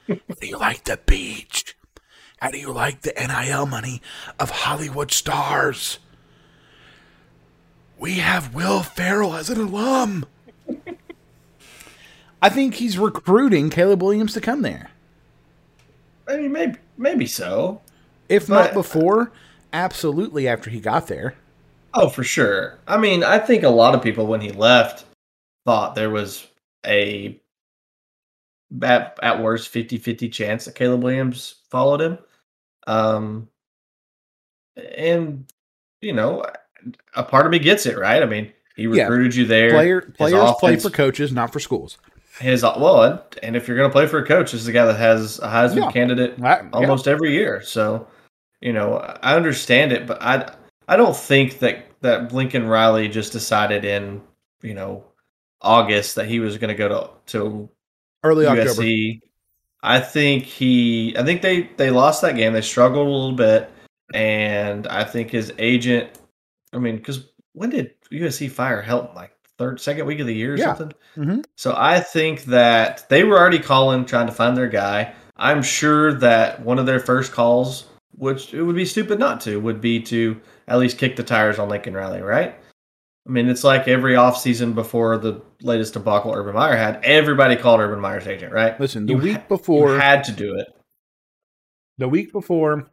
How 0.09 0.35
do 0.40 0.47
you 0.47 0.59
like 0.59 0.85
the 0.85 0.99
beach? 1.05 1.77
How 2.38 2.51
do 2.51 2.59
you 2.59 2.73
like 2.73 3.03
the 3.03 3.12
NIL 3.12 3.66
money 3.66 4.01
of 4.40 4.51
Hollywood 4.51 5.12
stars? 5.12 5.99
We 7.99 8.14
have 8.14 8.55
Will 8.55 8.83
Ferrell 8.83 9.35
as 9.35 9.51
an 9.51 9.61
alum. 9.61 10.25
I 12.42 12.49
think 12.49 12.75
he's 12.75 12.99
recruiting 12.99 13.68
Caleb 13.68 14.03
Williams 14.03 14.33
to 14.33 14.40
come 14.40 14.62
there. 14.62 14.90
I 16.27 16.38
mean, 16.38 16.53
maybe 16.53 16.79
maybe 16.97 17.27
so. 17.27 17.83
If 18.31 18.49
not 18.49 18.70
uh, 18.70 18.75
before, 18.75 19.31
absolutely 19.75 20.49
after 20.49 20.70
he 20.70 20.81
got 20.81 21.07
there. 21.07 21.35
Oh, 21.92 22.09
for 22.09 22.25
sure. 22.25 22.79
I 22.88 22.97
mean, 22.97 23.23
I 23.23 23.38
think 23.38 23.62
a 23.62 23.68
lot 23.68 23.94
of 23.94 24.03
people 24.03 24.27
when 24.27 24.40
he 24.40 24.51
left 24.51 25.05
thought 25.66 25.94
there 25.94 26.11
was 26.11 26.47
a 26.85 27.38
at, 28.83 29.19
at 29.23 29.43
worst 29.43 29.73
50-50 29.73 30.33
chance 30.33 30.65
that 30.65 30.75
Caleb 30.75 31.03
Williams 31.03 31.57
followed 31.71 32.01
him. 32.01 32.19
Um 32.87 33.49
and 34.77 35.47
you 36.01 36.13
know, 36.13 36.45
a 37.15 37.23
part 37.23 37.47
of 37.47 37.53
me 37.53 37.59
gets 37.59 37.87
it, 37.87 37.97
right? 37.99 38.23
I 38.23 38.27
mean, 38.27 38.53
he 38.77 38.83
Yeah. 38.83 39.05
recruited 39.05 39.35
you 39.35 39.47
there. 39.47 39.71
Player 39.71 40.01
players 40.03 40.51
play 40.59 40.77
for 40.77 40.91
coaches, 40.91 41.33
not 41.33 41.53
for 41.53 41.61
schools. 41.61 41.99
his 42.41 42.63
well, 42.63 43.03
and- 43.05 43.21
and 43.45 43.57
if 43.57 43.69
you're 43.69 43.77
going 43.77 43.89
to 43.89 43.93
play 43.93 44.07
for 44.09 44.19
a 44.19 44.27
coach, 44.27 44.51
this 44.53 44.61
is 44.63 44.67
a 44.69 44.73
guy 44.73 44.85
that 44.87 44.97
has 44.99 45.39
a 45.39 45.47
Heisman 45.47 45.77
Yeah. 45.83 45.91
candidate 45.93 46.35
I- 46.43 46.63
yeah. 46.63 46.69
almost 46.73 47.07
every 47.07 47.33
year. 47.33 47.63
So, 47.63 48.09
you 48.61 48.73
know, 48.73 48.97
I 49.23 49.37
understand 49.37 49.93
it, 49.93 50.07
but 50.07 50.21
I 50.21 50.53
I 50.89 50.97
don't 50.97 51.17
think 51.17 51.61
that 51.61 51.87
that 52.03 52.33
Lincoln 52.33 52.67
Riley 52.67 53.09
just 53.09 53.33
decided 53.33 53.85
in 53.85 54.21
you 54.63 54.75
know 54.75 55.05
August 55.63 56.17
that 56.17 56.27
he 56.27 56.41
was 56.41 56.59
going 56.59 56.69
to 56.69 56.75
go 56.75 56.89
to 56.89 57.11
to 57.33 57.69
early 58.25 58.47
October. 58.47 58.83
USC. 58.83 59.21
I 59.83 60.01
think 60.01 60.45
he 60.45 61.15
I 61.19 61.23
think 61.25 61.43
they 61.43 61.71
they 61.77 61.91
lost 61.91 62.23
that 62.23 62.37
game. 62.37 62.53
They 62.55 62.63
struggled 62.63 63.07
a 63.07 63.11
little 63.11 63.33
bit, 63.33 63.71
and 64.15 64.87
I 64.89 65.05
think 65.05 65.31
his 65.31 65.53
agent. 65.59 66.11
I 66.73 66.79
mean, 66.79 66.97
because 66.97 67.29
when 67.53 67.71
did 67.71 67.93
USC 68.11 68.51
fire 68.51 68.83
Helton? 68.83 69.15
Like 69.15 69.31
third, 69.59 69.81
second 69.81 70.07
week 70.07 70.19
of 70.21 70.27
the 70.27 70.35
year 70.35 70.55
or 70.55 70.57
Yeah. 70.57 70.75
something. 70.75 70.93
Mhm. 71.17 71.45
So 71.57 71.75
I 71.77 72.01
think 72.01 72.45
that 72.47 73.07
they 73.09 73.23
were 73.23 73.39
already 73.39 73.61
calling, 73.61 74.05
trying 74.05 74.27
to 74.27 74.33
find 74.33 74.57
their 74.57 74.67
guy. 74.69 75.13
I'm 75.37 75.63
sure 75.63 76.13
that 76.15 76.61
one 76.63 76.79
of 76.81 76.87
their 76.87 76.99
first 76.99 77.31
calls, 77.33 77.85
which 78.17 78.53
it 78.55 78.63
would 78.63 78.75
be 78.77 78.85
stupid 78.85 79.19
not 79.21 79.41
to, 79.43 79.61
would 79.61 79.81
be 79.81 80.01
to 80.03 80.41
at 80.67 80.79
least 80.79 80.99
kick 80.99 81.15
the 81.15 81.23
tires 81.23 81.59
on 81.61 81.69
Lincoln 81.69 81.95
Riley, 81.95 82.23
right? 82.23 82.57
I 83.27 83.31
mean, 83.31 83.49
it's 83.49 83.65
like 83.65 83.89
every 83.89 84.15
offseason 84.15 84.75
before 84.75 85.17
the 85.17 85.41
latest 85.63 85.95
debacle 85.95 86.35
Urban 86.35 86.55
Meyer 86.55 86.77
had, 86.77 87.03
everybody 87.05 87.57
called 87.57 87.81
Urban 87.81 87.99
Meyer's 88.01 88.27
agent, 88.27 88.53
right? 88.53 88.79
Listen, 88.79 89.07
the 89.07 89.15
You 89.15 89.19
week 89.19 89.37
ha- 89.37 89.45
before 89.49 89.95
you 89.95 90.01
had 90.01 90.25
to 90.25 90.33
do 90.33 90.55
it. 90.59 90.67
the 91.97 92.09
week 92.09 92.33
before 92.33 92.91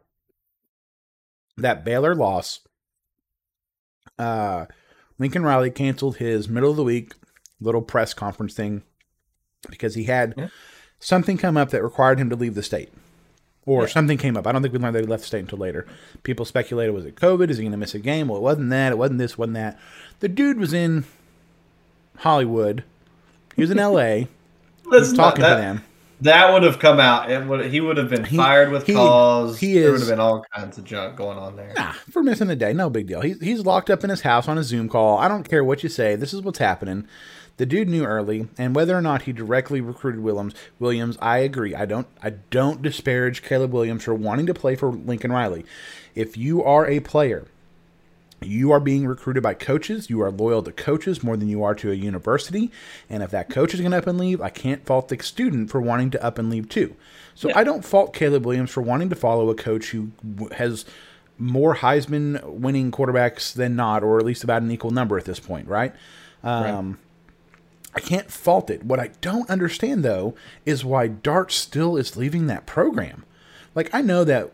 that 1.58 1.84
Baylor 1.84 2.14
loss, 2.14 2.60
uh, 4.18 4.66
Lincoln 5.18 5.42
Riley 5.42 5.70
canceled 5.70 6.16
his 6.16 6.48
middle 6.48 6.70
of 6.70 6.76
the 6.76 6.84
week 6.84 7.12
little 7.60 7.82
press 7.82 8.14
conference 8.14 8.54
thing 8.54 8.82
because 9.68 9.94
he 9.94 10.04
had 10.04 10.34
Yeah. 10.36 10.48
something 10.98 11.36
come 11.36 11.56
up 11.56 11.70
that 11.70 11.82
required 11.82 12.18
him 12.18 12.30
to 12.30 12.36
leave 12.36 12.54
the 12.54 12.62
state. 12.62 12.90
Or 13.64 13.82
Yeah. 13.82 13.88
something 13.88 14.18
came 14.18 14.36
up. 14.36 14.46
I 14.46 14.52
don't 14.52 14.60
think 14.62 14.74
we 14.74 14.80
learned 14.80 14.96
that 14.96 15.02
he 15.04 15.06
left 15.06 15.22
the 15.22 15.26
state 15.28 15.38
until 15.40 15.58
later. 15.58 15.86
People 16.24 16.44
speculated 16.44 16.92
was 16.92 17.04
it 17.04 17.14
COVID? 17.16 17.48
Is 17.48 17.58
he 17.58 17.62
going 17.62 17.70
to 17.72 17.78
miss 17.78 17.94
a 17.94 18.00
game? 18.00 18.26
Well, 18.28 18.38
it 18.38 18.42
wasn't 18.42 18.70
that. 18.70 18.90
It 18.92 18.98
wasn't 18.98 19.18
this. 19.20 19.38
Wasn't 19.38 19.54
that. 19.54 19.78
The 20.20 20.28
dude 20.28 20.58
was 20.58 20.72
in 20.72 21.04
Hollywood. 22.18 22.84
He 23.56 23.62
was 23.62 23.70
in 23.70 23.78
L.A. 23.78 24.28
Let's 24.84 25.12
not- 25.12 25.16
talking 25.30 25.42
that, 25.42 25.56
to 25.56 25.60
them. 25.60 25.84
That 26.22 26.52
would 26.52 26.62
have 26.62 26.78
come 26.78 27.00
out. 27.00 27.30
It 27.32 27.44
would, 27.46 27.66
he 27.66 27.80
would 27.80 27.96
have 27.96 28.08
been 28.08 28.24
He- 28.24 28.36
fired 28.36 28.70
with 28.70 28.86
he- 28.86 28.94
cause. 28.94 29.58
he 29.58 29.78
there 29.78 29.90
would 29.90 30.00
have 30.00 30.08
been 30.08 30.20
all 30.20 30.44
kinds 30.54 30.78
of 30.78 30.84
junk 30.84 31.16
going 31.16 31.36
on 31.36 31.56
there. 31.56 31.72
Nah, 31.76 31.92
for 32.10 32.22
missing 32.22 32.48
a 32.48 32.54
day, 32.54 32.72
no 32.72 32.88
big 32.88 33.08
deal. 33.08 33.20
He's 33.22 33.40
he's 33.40 33.60
locked 33.66 33.90
up 33.90 34.04
in 34.04 34.10
his 34.10 34.20
house 34.20 34.46
on 34.46 34.56
a 34.56 34.62
Zoom 34.62 34.88
call. 34.88 35.18
I 35.18 35.26
don't 35.26 35.42
care 35.48 35.64
what 35.64 35.82
you 35.82 35.88
say. 35.88 36.14
This 36.14 36.32
is 36.32 36.40
what's 36.42 36.60
happening. 36.60 37.08
The 37.62 37.66
dude 37.66 37.88
knew 37.88 38.04
early, 38.04 38.48
and 38.58 38.74
whether 38.74 38.98
or 38.98 39.00
not 39.00 39.22
he 39.22 39.32
directly 39.32 39.80
recruited 39.80 40.20
Williams, 40.20 40.52
Williams, 40.80 41.16
I 41.22 41.38
agree. 41.38 41.76
I 41.76 41.84
don't 41.84 42.08
I 42.20 42.30
don't 42.30 42.82
disparage 42.82 43.44
Caleb 43.44 43.72
Williams 43.72 44.02
for 44.02 44.16
wanting 44.16 44.46
to 44.46 44.52
play 44.52 44.74
for 44.74 44.90
Lincoln 44.90 45.30
Riley. 45.30 45.64
If 46.16 46.36
you 46.36 46.64
are 46.64 46.88
a 46.88 46.98
player, 46.98 47.46
you 48.40 48.72
are 48.72 48.80
being 48.80 49.06
recruited 49.06 49.44
by 49.44 49.54
coaches. 49.54 50.10
You 50.10 50.20
are 50.22 50.32
loyal 50.32 50.64
to 50.64 50.72
coaches 50.72 51.22
more 51.22 51.36
than 51.36 51.48
you 51.48 51.62
are 51.62 51.76
to 51.76 51.92
a 51.92 51.94
university. 51.94 52.72
And 53.08 53.22
if 53.22 53.30
that 53.30 53.48
coach 53.48 53.74
is 53.74 53.78
going 53.78 53.92
to 53.92 53.98
up 53.98 54.08
and 54.08 54.18
leave, 54.18 54.40
I 54.40 54.50
can't 54.50 54.84
fault 54.84 55.06
the 55.06 55.22
student 55.22 55.70
for 55.70 55.80
wanting 55.80 56.10
to 56.10 56.24
up 56.24 56.40
and 56.40 56.50
leave 56.50 56.68
too. 56.68 56.96
So 57.36 57.48
Yeah. 57.48 57.58
I 57.60 57.62
don't 57.62 57.84
fault 57.84 58.12
Caleb 58.12 58.44
Williams 58.44 58.72
for 58.72 58.82
wanting 58.82 59.08
to 59.10 59.14
follow 59.14 59.50
a 59.50 59.54
coach 59.54 59.90
who 59.90 60.10
has 60.56 60.84
more 61.38 61.76
Heisman 61.76 62.42
winning 62.42 62.90
quarterbacks 62.90 63.52
than 63.52 63.76
not, 63.76 64.02
or 64.02 64.18
at 64.18 64.24
least 64.24 64.42
about 64.42 64.62
an 64.62 64.70
equal 64.72 64.90
number 64.90 65.16
at 65.16 65.26
this 65.26 65.38
point, 65.38 65.68
right? 65.68 65.94
Um, 66.42 66.98
I 67.94 68.00
can't 68.00 68.30
fault 68.30 68.70
it. 68.70 68.84
What 68.84 68.98
I 69.00 69.10
don't 69.20 69.48
understand 69.50 70.04
though 70.04 70.34
is 70.64 70.84
why 70.84 71.08
Dart 71.08 71.52
still 71.52 71.96
is 71.96 72.16
leaving 72.16 72.46
that 72.46 72.66
program. 72.66 73.24
Like 73.74 73.94
I 73.94 74.00
know 74.02 74.24
that. 74.24 74.50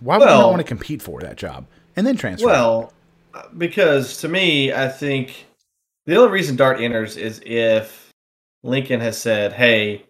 Why 0.00 0.18
would 0.18 0.24
you 0.24 0.30
not 0.30 0.50
want 0.50 0.58
to 0.60 0.64
compete 0.64 1.02
for 1.02 1.20
that 1.20 1.36
job 1.36 1.66
and 1.96 2.06
then 2.06 2.16
transfer? 2.16 2.46
Well, 2.46 2.92
because 3.56 4.18
to 4.18 4.28
me, 4.28 4.72
I 4.72 4.88
think 4.88 5.46
the 6.06 6.16
only 6.16 6.30
reason 6.30 6.56
Dart 6.56 6.80
enters 6.80 7.16
is 7.16 7.40
if 7.44 8.12
Lincoln 8.62 9.00
has 9.00 9.18
said, 9.18 9.52
"Hey," 9.52 10.06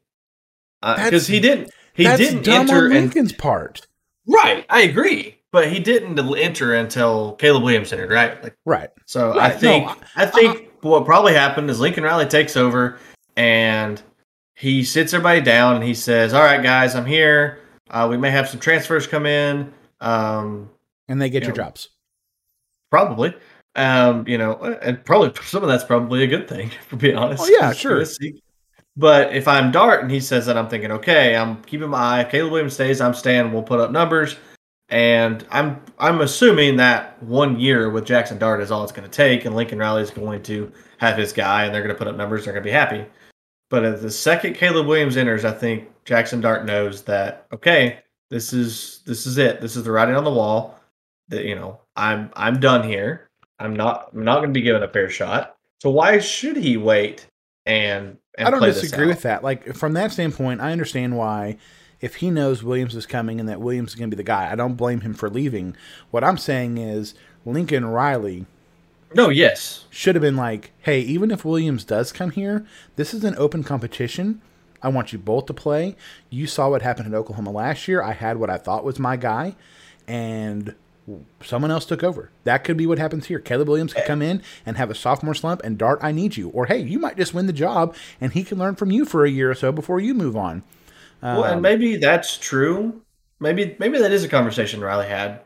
uh, 0.83 1.03
because 1.03 1.26
he 1.26 1.41
didn't. 1.41 1.70
He 1.95 2.05
didn't 2.05 2.47
enter 2.47 2.76
on 2.76 2.85
and 2.85 2.95
Lincoln's 2.95 3.33
part. 3.33 3.87
right. 4.26 4.64
I 4.70 4.83
agree. 4.83 5.37
but 5.51 5.72
he 5.72 5.81
didn't 5.81 6.18
enter 6.37 6.74
until 6.74 7.33
Caleb 7.37 7.64
Williams 7.64 7.93
entered, 7.93 8.11
right? 8.11 8.41
Like, 8.43 8.55
right. 8.64 8.91
So 9.07 9.31
Right, 9.31 9.51
I 9.53 9.57
think 9.57 9.87
no, 9.87 9.97
I 10.14 10.26
think 10.26 10.68
what 10.83 11.05
probably 11.05 11.35
happened 11.35 11.70
is 11.70 11.81
Lincoln 11.81 12.05
Riley 12.05 12.26
takes 12.26 12.57
over 12.57 12.99
and 13.37 14.01
he 14.57 14.83
sits 14.85 15.12
everybody 15.14 15.41
down 15.41 15.76
and 15.76 15.85
he 15.85 15.95
says, 15.95 16.35
"All 16.35 16.43
right, 16.43 16.62
guys, 16.62 16.95
I'm 16.95 17.07
here. 17.07 17.61
Uh, 17.91 18.07
we 18.11 18.16
may 18.16 18.31
have 18.31 18.49
some 18.49 18.61
transfers 18.61 19.07
come 19.07 19.26
in. 19.26 19.72
Um, 20.01 20.70
And 21.09 21.20
they 21.22 21.31
get 21.31 21.43
Yeah. 21.43 21.49
your 21.49 21.57
jobs. 21.57 21.89
probably." 22.91 23.35
Um, 23.76 24.26
you 24.26 24.39
know, 24.39 24.55
and 24.83 25.05
probably 25.05 25.33
some 25.45 25.62
of 25.62 25.68
that's 25.68 25.85
probably 25.85 26.24
a 26.24 26.26
good 26.26 26.49
thing, 26.49 26.70
for 26.89 26.97
being 26.97 27.16
honest. 27.16 27.45
Oh, 27.45 27.49
yeah, 27.49 27.72
sure. 27.72 28.05
But 28.97 29.33
if 29.33 29.47
I'm 29.47 29.70
Dart 29.70 30.03
and 30.03 30.11
he 30.11 30.18
says 30.18 30.47
that, 30.47 30.59
I'm 30.59 30.68
thinking, 30.68 30.91
okay, 30.91 31.37
I'm 31.37 31.62
keeping 31.62 31.89
my 31.89 31.99
eye. 31.99 32.20
If 32.22 32.31
Caleb 32.31 32.51
Williams 32.53 32.74
stays, 32.74 33.01
I'm 33.01 33.14
staying. 33.14 33.53
We'll 33.53 33.62
put 33.62 33.79
up 33.79 33.93
numbers, 33.93 34.37
and 34.89 35.47
I'm 35.51 35.82
I'm 35.99 36.20
assuming 36.20 36.76
that 36.76 37.22
one 37.22 37.61
year 37.61 37.91
with 37.91 38.07
Jackson 38.07 38.39
Dart 38.39 38.61
is 38.61 38.70
all 38.70 38.82
it's 38.82 38.93
going 38.93 39.09
to 39.09 39.14
take, 39.14 39.45
and 39.45 39.55
Lincoln 39.55 39.78
Riley 39.78 40.03
is 40.03 40.11
going 40.11 40.43
to 40.45 40.72
have 40.99 41.16
his 41.16 41.32
guy, 41.32 41.64
and 41.64 41.74
they're 41.74 41.82
going 41.82 41.95
to 41.95 41.99
put 41.99 42.09
up 42.09 42.16
numbers. 42.16 42.45
They're 42.45 42.55
going 42.55 42.64
to 42.64 42.68
be 42.68 42.72
happy. 42.72 43.05
But 43.70 43.84
at 43.84 44.01
the 44.01 44.11
second 44.11 44.55
Caleb 44.55 44.86
Williams 44.86 45.16
enters, 45.16 45.45
I 45.45 45.53
think 45.53 45.89
Jackson 46.05 46.41
Dart 46.41 46.64
knows 46.64 47.03
that 47.03 47.47
okay, 47.53 48.01
this 48.30 48.53
is 48.53 49.03
this 49.05 49.26
is 49.26 49.39
it. 49.39 49.61
This 49.61 49.76
is 49.76 49.84
the 49.84 49.93
writing 49.93 50.16
on 50.16 50.24
the 50.24 50.32
wall. 50.32 50.80
That 51.28 51.45
you 51.45 51.55
know, 51.55 51.80
I'm 51.97 52.30
I'm 52.34 52.59
done 52.59 52.82
here. 52.82 53.28
I'm 53.59 53.76
not 53.76 54.11
I'm 54.14 54.24
not 54.24 54.36
going 54.36 54.49
to 54.49 54.59
be 54.59 54.62
given 54.62 54.82
a 54.82 54.89
fair 54.89 55.11
shot. 55.11 55.57
So 55.80 55.91
why 55.91 56.18
should 56.18 56.57
he 56.57 56.76
wait 56.76 57.26
and 57.66 58.16
and 58.39 58.49
I 58.49 58.51
don't 58.51 58.62
disagree 58.62 59.07
with 59.07 59.22
that. 59.22 59.45
Like 59.45 59.74
from 59.74 59.93
that 59.95 60.12
standpoint, 60.12 60.61
I 60.61 60.72
understand 60.72 61.16
why 61.16 61.59
if 62.01 62.16
he 62.16 62.30
knows 62.30 62.62
Williams 62.62 62.94
is 62.94 63.07
coming 63.07 63.40
and 63.40 63.49
that 63.49 63.61
Williams 63.61 63.90
is 63.90 63.94
going 63.96 64.11
to 64.11 64.16
be 64.16 64.20
the 64.22 64.26
guy, 64.26 64.51
I 64.51 64.55
don't 64.55 64.74
blame 64.76 65.01
him 65.01 65.14
for 65.14 65.28
leaving. 65.28 65.76
What 66.11 66.24
I'm 66.24 66.38
saying 66.38 66.78
is 66.78 67.14
Lincoln 67.44 67.84
Riley 67.86 68.46
No, 69.14 69.28
yes. 69.30 69.84
should 69.90 70.14
have 70.14 70.22
been 70.22 70.36
like, 70.36 70.70
"Hey, 70.80 71.01
even 71.01 71.30
if 71.30 71.44
Williams 71.44 71.84
does 71.84 72.12
come 72.12 72.30
here, 72.30 72.64
this 72.96 73.12
is 73.14 73.24
an 73.24 73.34
open 73.38 73.64
competition. 73.64 74.40
I 74.82 74.88
want 74.88 75.12
you 75.12 75.18
both 75.18 75.46
to 75.46 75.55
play. 75.55 75.96
You 76.30 76.46
saw 76.46 76.70
what 76.70 76.82
happened 76.82 77.09
in 77.09 77.14
Oklahoma 77.14 77.51
last 77.51 77.88
year. 77.88 78.01
I 78.03 78.12
had 78.12 78.36
what 78.36 78.51
I 78.51 78.59
thought 78.59 78.84
was 78.84 78.99
my 79.01 79.16
guy, 79.16 79.57
and 80.07 80.74
someone 81.42 81.70
else 81.70 81.84
took 81.84 82.05
over. 82.05 82.30
That 82.44 82.62
could 82.64 82.76
be 82.76 82.86
what 82.86 82.99
happens 82.99 83.26
here. 83.26 83.38
Caleb 83.40 83.68
Williams 83.68 83.92
could 83.94 84.05
come 84.05 84.22
in 84.22 84.42
and 84.64 84.76
have 84.76 84.90
a 84.90 84.94
sophomore 84.94 85.34
slump, 85.34 85.62
and 85.64 85.78
Dart, 85.78 85.99
I 86.03 86.12
need 86.12 86.36
you. 86.36 86.51
Or 86.51 86.66
hey, 86.66 86.78
you 86.82 86.99
might 86.99 87.16
just 87.16 87.34
win 87.34 87.46
the 87.46 87.53
job, 87.53 87.96
and 88.20 88.32
he 88.34 88.44
can 88.44 88.59
learn 88.59 88.76
from 88.76 88.90
you 88.92 89.05
for 89.05 89.24
a 89.24 89.30
year 89.30 89.51
or 89.51 89.55
so 89.55 89.72
before 89.72 89.99
you 90.01 90.14
move 90.14 90.36
on. 90.36 90.62
Well, 91.23 91.45
Um, 91.45 91.53
and 91.53 91.62
maybe 91.62 91.97
that's 91.97 92.37
true. 92.37 93.03
Maybe 93.41 93.77
maybe 93.79 93.99
that 93.99 94.12
is 94.12 94.25
a 94.25 94.29
conversation 94.29 94.81
Riley 94.81 95.07
had. 95.07 95.41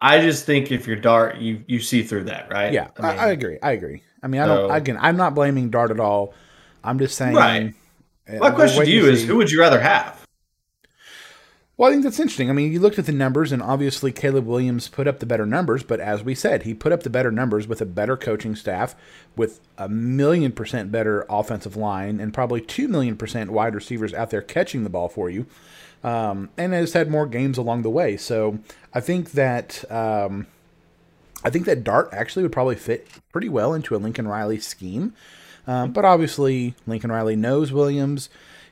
I 0.00 0.20
just 0.20 0.46
think 0.46 0.72
if 0.72 0.86
you're 0.86 0.96
Dart, 0.96 1.36
you 1.36 1.62
you 1.66 1.80
see 1.80 2.02
through 2.02 2.24
that, 2.24 2.50
right? 2.50 2.72
Yeah, 2.72 2.88
I, 2.98 3.10
mean, 3.10 3.18
I 3.18 3.28
agree. 3.30 3.58
I 3.62 3.72
agree. 3.72 4.02
I 4.22 4.26
mean, 4.28 4.40
I 4.40 4.46
don't. 4.46 4.70
Again, 4.70 4.98
I'm 5.00 5.16
not 5.16 5.34
blaming 5.34 5.70
Dart 5.70 5.90
at 5.90 6.00
all. 6.00 6.34
I'm 6.82 6.98
just 6.98 7.16
saying. 7.16 7.34
Right. 7.34 7.74
uh, 8.28 8.36
my 8.36 8.50
question 8.50 8.84
to 8.84 8.90
you 8.90 9.06
is, 9.06 9.20
see. 9.20 9.26
who 9.26 9.36
would 9.36 9.50
you 9.50 9.60
rather 9.60 9.80
have? 9.80 10.19
Well, 11.80 11.88
I 11.88 11.92
think 11.92 12.04
that's 12.04 12.20
interesting. 12.20 12.50
I 12.50 12.52
mean, 12.52 12.70
you 12.70 12.78
looked 12.78 12.98
at 12.98 13.06
the 13.06 13.12
numbers, 13.12 13.52
and 13.52 13.62
obviously 13.62 14.12
Caleb 14.12 14.44
Williams 14.44 14.86
put 14.86 15.08
up 15.08 15.18
the 15.18 15.24
better 15.24 15.46
numbers, 15.46 15.82
but 15.82 15.98
as 15.98 16.22
we 16.22 16.34
said, 16.34 16.64
he 16.64 16.74
put 16.74 16.92
up 16.92 17.04
the 17.04 17.08
better 17.08 17.32
numbers 17.32 17.66
with 17.66 17.80
a 17.80 17.86
better 17.86 18.18
coaching 18.18 18.54
staff, 18.54 18.94
with 19.34 19.60
a 19.78 19.88
million 19.88 20.52
percent 20.52 20.92
better 20.92 21.24
offensive 21.30 21.76
line, 21.76 22.20
and 22.20 22.34
probably 22.34 22.60
two 22.60 22.86
million 22.86 23.16
percent 23.16 23.50
wide 23.50 23.74
receivers 23.74 24.12
out 24.12 24.28
there 24.28 24.42
catching 24.42 24.84
the 24.84 24.90
ball 24.90 25.08
for 25.08 25.30
you, 25.30 25.46
um, 26.04 26.50
and 26.58 26.74
has 26.74 26.92
had 26.92 27.10
more 27.10 27.26
games 27.26 27.56
along 27.56 27.80
the 27.80 27.88
way. 27.88 28.14
So 28.18 28.58
I 28.92 29.00
think 29.00 29.30
that 29.30 29.90
um, 29.90 30.48
I 31.42 31.48
think 31.48 31.64
that 31.64 31.82
Dart 31.82 32.10
actually 32.12 32.42
would 32.42 32.52
probably 32.52 32.76
fit 32.76 33.08
pretty 33.32 33.48
well 33.48 33.72
into 33.72 33.96
a 33.96 33.96
Lincoln 33.96 34.28
Riley 34.28 34.60
scheme. 34.60 35.14
Um, 35.66 35.92
but 35.92 36.04
obviously, 36.04 36.74
Lincoln 36.86 37.10
Riley 37.10 37.36
knows 37.36 37.72
Williams. 37.72 38.28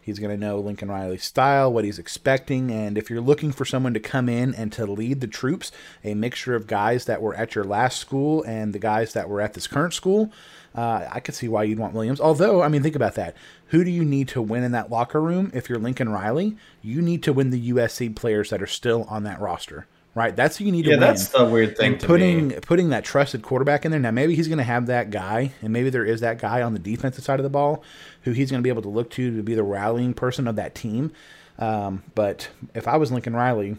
He's 0.09 0.18
going 0.18 0.34
to 0.34 0.46
know 0.46 0.59
Lincoln 0.59 0.90
Riley's 0.90 1.22
style, 1.22 1.70
what 1.70 1.84
he's 1.84 1.98
expecting. 1.98 2.70
And 2.70 2.96
if 2.96 3.11
you're 3.11 3.20
looking 3.20 3.52
for 3.52 3.66
someone 3.66 3.92
to 3.92 4.00
come 4.00 4.26
in 4.26 4.54
and 4.54 4.72
to 4.72 4.86
lead 4.86 5.20
the 5.20 5.26
troops, 5.26 5.70
a 6.02 6.14
mixture 6.14 6.54
of 6.54 6.66
guys 6.66 7.04
that 7.04 7.20
were 7.20 7.34
at 7.34 7.54
your 7.54 7.64
last 7.64 7.98
school 7.98 8.42
and 8.44 8.72
the 8.72 8.78
guys 8.78 9.12
that 9.12 9.28
were 9.28 9.42
at 9.42 9.52
this 9.52 9.66
current 9.66 9.92
school, 9.92 10.32
uh, 10.74 11.06
I 11.11 11.20
could 11.20 11.34
see 11.34 11.46
why 11.46 11.64
you'd 11.64 11.78
want 11.78 11.92
Williams. 11.92 12.20
Although, 12.20 12.62
I 12.62 12.68
mean, 12.68 12.82
think 12.82 12.96
about 12.96 13.16
that. 13.16 13.36
Who 13.66 13.84
do 13.84 13.90
you 13.90 14.04
need 14.04 14.28
to 14.28 14.40
win 14.40 14.64
in 14.64 14.72
that 14.72 14.90
locker 14.90 15.20
room? 15.20 15.50
If 15.52 15.68
you're 15.68 15.78
Lincoln 15.78 16.09
Riley, 16.09 16.56
you 16.80 17.02
need 17.02 17.22
to 17.24 17.32
win 17.34 17.50
the 17.50 17.70
USC 17.70 18.16
players 18.16 18.48
that 18.48 18.62
are 18.62 18.66
still 18.66 19.04
on 19.11 19.24
that 19.24 19.40
roster, 19.40 19.86
right? 20.18 20.34
That's 20.36 20.58
who 20.58 20.64
you 20.64 20.72
need 20.72 20.84
Yeah, 20.84 20.96
to 20.96 21.00
win 21.00 21.00
Yeah, 21.00 21.06
that's 21.12 21.28
the 21.28 21.44
weird 21.46 21.76
thing 21.78 21.94
and 21.94 22.00
to 22.00 22.06
putting 22.06 22.48
me. 22.48 22.56
putting 22.60 22.90
that 22.90 23.04
trusted 23.04 23.42
quarterback 23.42 23.84
in 23.84 23.90
there. 23.92 24.00
Now 24.00 24.10
maybe 24.10 24.34
he's 24.34 24.48
going 24.48 24.58
to 24.58 24.64
have 24.64 24.86
that 24.86 25.10
guy, 25.10 25.52
and 25.62 25.72
maybe 25.72 25.90
there 25.90 26.04
is 26.04 26.20
that 26.20 26.38
guy 26.40 26.62
on 26.62 26.72
the 26.74 26.78
defensive 26.78 27.24
side 27.24 27.38
of 27.40 27.44
the 27.44 27.50
ball 27.50 27.82
who 28.22 28.32
he's 28.32 28.50
going 28.50 28.60
to 28.60 28.64
be 28.64 28.70
able 28.70 28.82
to 28.82 28.88
look 28.88 29.10
to 29.12 29.36
to 29.36 29.42
be 29.42 29.54
the 29.54 29.62
rallying 29.62 30.14
person 30.14 30.48
of 30.48 30.56
that 30.56 30.74
team. 30.74 31.12
Um, 31.58 32.02
but 32.14 32.48
if 32.74 32.86
I 32.88 32.96
was 32.96 33.10
Lincoln 33.12 33.34
Riley, 33.34 33.76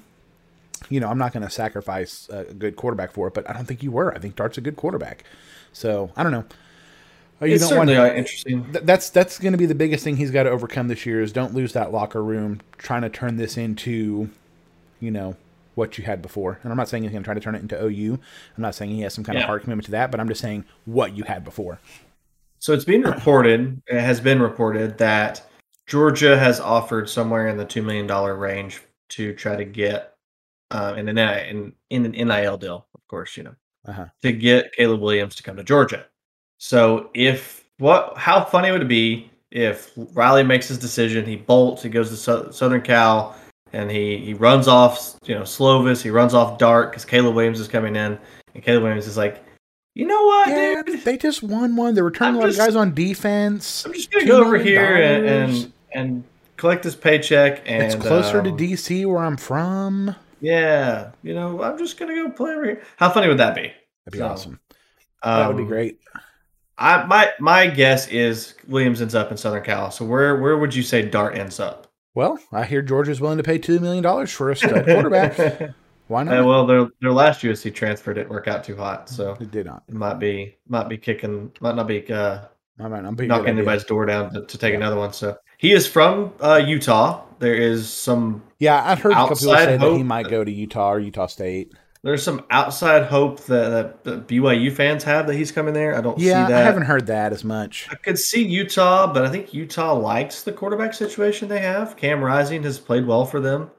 you 0.90 1.00
know, 1.00 1.10
I'm 1.10 1.18
not 1.18 1.34
going 1.34 1.44
to 1.44 1.50
sacrifice 1.50 2.28
a 2.32 2.46
good 2.46 2.76
quarterback 2.76 3.12
for 3.12 3.28
it. 3.28 3.34
But 3.34 3.50
I 3.50 3.54
don't 3.54 3.66
think 3.66 3.84
you 3.84 3.92
were. 3.92 4.14
I 4.14 4.20
think 4.20 4.36
Dart's 4.36 4.58
a 4.58 4.62
good 4.62 4.76
quarterback. 4.76 5.24
So 5.74 6.12
I 6.18 6.24
don't 6.24 6.32
know. 6.32 6.46
Oh, 7.42 7.46
You 7.46 7.56
It's 7.56 7.68
don't 7.70 7.78
want 7.78 7.90
to, 7.90 8.02
uh, 8.12 8.14
interesting. 8.16 8.66
Th- 8.74 8.84
that's 8.84 9.10
that's 9.10 9.40
going 9.40 9.54
to 9.54 9.58
be 9.58 9.66
the 9.66 9.76
biggest 9.76 10.04
thing 10.04 10.18
he's 10.18 10.32
got 10.32 10.44
to 10.44 10.50
overcome 10.50 10.90
this 10.90 11.06
year 11.06 11.22
is 11.22 11.32
don't 11.32 11.54
lose 11.54 11.74
that 11.74 11.92
locker 11.92 12.22
room 12.24 12.60
trying 12.78 13.02
to 13.04 13.10
turn 13.10 13.38
this 13.38 13.56
into 13.58 14.30
you 15.00 15.12
know 15.12 15.38
what 15.80 15.98
you 15.98 16.04
had 16.04 16.22
before 16.22 16.60
and 16.64 16.72
i'm 16.72 16.78
not 16.78 16.88
saying 16.90 17.02
he's 17.04 17.12
going 17.12 17.24
to 17.24 17.28
try 17.28 17.34
to 17.34 17.40
turn 17.40 17.56
it 17.56 17.62
into 17.62 17.76
ou 17.82 18.14
i'm 18.58 18.62
not 18.62 18.76
saying 18.76 18.92
he 18.92 19.02
has 19.02 19.14
some 19.14 19.24
kind 19.24 19.38
Yeah. 19.38 19.44
of 19.44 19.48
heart 19.48 19.64
commitment 19.64 19.86
to 19.86 19.92
that 19.92 20.12
but 20.12 20.20
i'm 20.20 20.28
just 20.28 20.42
saying 20.42 20.66
what 20.86 21.16
you 21.18 21.24
had 21.24 21.44
before 21.44 21.80
So 22.60 22.74
it's 22.74 22.84
being 22.86 23.04
reported, 23.04 23.82
it 23.88 24.02
has 24.02 24.20
been 24.20 24.42
reported 24.42 24.98
that 24.98 25.42
Georgia 25.88 26.38
has 26.38 26.60
offered 26.60 27.10
somewhere 27.10 27.48
in 27.48 27.56
the 27.58 27.64
two 27.66 27.82
million 27.82 28.06
dollar 28.06 28.36
range 28.36 28.82
to 29.16 29.34
try 29.34 29.56
to 29.56 29.64
get 29.66 30.14
uh, 30.72 30.94
in 30.98 31.08
an 31.10 31.18
in, 31.18 31.74
in 31.90 32.06
an 32.06 32.12
NIL 32.12 32.58
deal, 32.58 32.86
of 32.94 33.08
course, 33.08 33.38
you 33.38 33.44
know, 33.44 33.56
uh-huh 33.88 34.06
to 34.22 34.32
get 34.34 34.74
Caleb 34.74 35.00
Williams 35.02 35.36
to 35.36 35.44
come 35.44 35.56
to 35.56 35.64
Georgia. 35.64 36.06
So 36.58 37.10
if 37.14 37.64
what, 37.78 38.18
how 38.18 38.44
funny 38.44 38.72
would 38.72 38.82
it 38.82 38.88
be 38.90 39.32
if 39.52 39.92
Riley 40.14 40.44
makes 40.44 40.68
his 40.68 40.78
decision, 40.78 41.26
he 41.26 41.38
bolts, 41.38 41.82
he 41.82 41.90
goes 41.90 42.10
to 42.10 42.18
Sou- 42.18 42.52
Southern 42.52 42.82
Cal, 42.82 43.36
and 43.74 43.90
he 43.92 44.18
he 44.18 44.34
runs 44.34 44.68
off, 44.68 45.16
you 45.26 45.36
know, 45.36 45.42
Slovis, 45.42 46.02
he 46.02 46.10
runs 46.10 46.34
off 46.34 46.58
Dart 46.58 46.92
because 46.92 47.06
Caleb 47.06 47.36
Williams 47.36 47.60
is 47.60 47.68
coming 47.68 47.96
in, 47.96 48.18
and 48.54 48.64
Caleb 48.64 48.84
Williams 48.84 49.08
is 49.08 49.18
like, 49.18 49.44
you 49.96 50.06
know 50.08 50.24
what, 50.26 50.50
yeah 50.50 50.82
dude, 50.86 51.04
they 51.04 51.18
just 51.18 51.44
won 51.44 51.76
one 51.76 51.94
they're 51.96 52.04
returning 52.04 52.36
a 52.36 52.40
lot 52.40 52.50
of 52.50 52.56
guys 52.58 52.76
on 52.76 52.94
defense 52.94 53.86
I'm 53.86 53.94
just 53.94 54.10
gonna 54.12 54.26
go 54.26 54.40
over 54.42 54.58
here 54.58 54.96
and, 54.96 55.26
and 55.26 55.74
and 55.94 56.24
collect 56.58 56.84
this 56.84 56.96
paycheck 56.96 57.64
and 57.66 57.84
it's 57.84 57.96
closer 57.96 58.42
to 58.44 58.50
um, 58.50 58.58
dc 58.58 59.06
where 59.06 59.24
i'm 59.24 59.36
from 59.36 60.16
Yeah, 60.40 61.12
you 61.24 61.34
know, 61.34 61.62
I'm 61.64 61.78
just 61.78 61.98
gonna 62.00 62.16
go 62.16 62.30
play 62.30 62.52
over 62.52 62.66
here. 62.66 62.84
How 62.98 63.10
funny 63.10 63.28
would 63.28 63.40
that 63.40 63.56
be? 63.56 63.74
that'd 64.06 64.12
be 64.14 64.20
So, 64.20 64.28
awesome 64.28 64.60
that 65.24 65.48
would 65.48 65.58
be 65.58 65.64
Um, 65.64 65.68
great 65.70 66.00
I 66.78 67.04
my 67.06 67.32
my 67.40 67.68
guess 67.68 68.08
is 68.08 68.54
Williams 68.70 69.02
ends 69.02 69.16
up 69.16 69.32
in 69.32 69.38
Southern 69.38 69.64
Cal. 69.64 69.92
So 69.92 70.06
where 70.06 70.38
where 70.40 70.58
would 70.58 70.74
you 70.74 70.84
say 70.84 71.02
Dart 71.02 71.36
ends 71.36 71.60
up? 71.60 71.88
Well 72.20 72.38
i 72.52 72.64
hear 72.66 72.82
georgia's 72.82 73.22
willing 73.22 73.38
to 73.38 73.44
pay 73.44 73.58
$2 73.58 73.80
million 73.80 74.28
for 74.28 74.52
a 74.52 74.56
stud 74.56 74.84
quarterback 74.86 75.38
why 76.08 76.24
not 76.24 76.38
Uh, 76.40 76.44
well, 76.46 76.66
their 76.66 76.88
their 77.02 77.12
last 77.14 77.42
USC 77.42 77.74
transfer 77.74 78.14
didn't 78.14 78.30
work 78.30 78.48
out 78.48 78.64
too 78.64 78.76
hot, 78.76 79.08
so 79.08 79.38
it 79.40 79.52
did 79.52 79.66
not 79.66 79.84
it 79.88 79.94
might 79.96 80.20
be 80.20 80.56
might 80.68 80.90
be 80.90 80.98
kicking 80.98 81.52
might 81.62 81.76
not 81.76 81.88
be 81.88 82.00
uh, 82.12 82.40
I 82.80 82.88
might 82.88 83.04
not 83.04 83.16
be 83.16 83.28
knocking 83.28 83.50
anybody's 83.50 83.84
door 83.84 84.06
down 84.06 84.34
to, 84.34 84.46
to 84.46 84.58
take 84.58 84.72
Yeah. 84.72 84.78
another 84.78 84.96
one. 84.96 85.14
So 85.14 85.38
he 85.58 85.72
is 85.74 85.86
from 85.86 86.34
uh, 86.42 86.62
Utah. 86.66 87.22
There 87.40 87.54
is 87.54 87.90
some 87.90 88.42
Yeah, 88.58 88.82
I've 88.84 89.00
heard 89.02 89.12
a 89.12 89.16
couple 89.16 89.36
people 89.38 89.56
say 89.56 89.78
that 89.78 89.92
he 89.98 90.04
might 90.04 90.30
go 90.30 90.44
to 90.44 90.52
Utah 90.52 90.94
or 90.94 91.00
Utah 91.00 91.28
State. 91.28 91.74
There's 92.04 92.24
some 92.24 92.46
outside 92.50 93.04
hope 93.04 93.42
that, 93.46 94.04
that, 94.04 94.28
BYU 94.28 94.72
fans 94.72 95.04
have 95.04 95.28
that 95.28 95.36
he's 95.36 95.52
coming 95.52 95.74
there. 95.74 95.96
I 95.98 96.02
don't 96.02 96.18
Yeah, 96.18 96.46
see 96.46 96.54
that. 96.54 96.62
I 96.62 96.66
haven't 96.66 96.84
heard 96.84 97.08
that 97.08 97.34
as 97.34 97.44
much. 97.44 97.88
I 97.92 97.96
could 97.96 98.18
see 98.18 98.44
Utah, 98.44 99.12
but 99.12 99.26
I 99.26 99.30
think 99.30 99.54
Utah 99.54 99.94
likes 99.94 100.44
the 100.44 100.54
quarterback 100.54 100.94
situation 100.94 101.50
they 101.50 101.60
have. 101.60 101.98
Cam 101.98 102.24
Rising 102.24 102.64
has 102.64 102.80
played 102.80 103.06
well 103.06 103.26
for 103.26 103.42
them, 103.42 103.70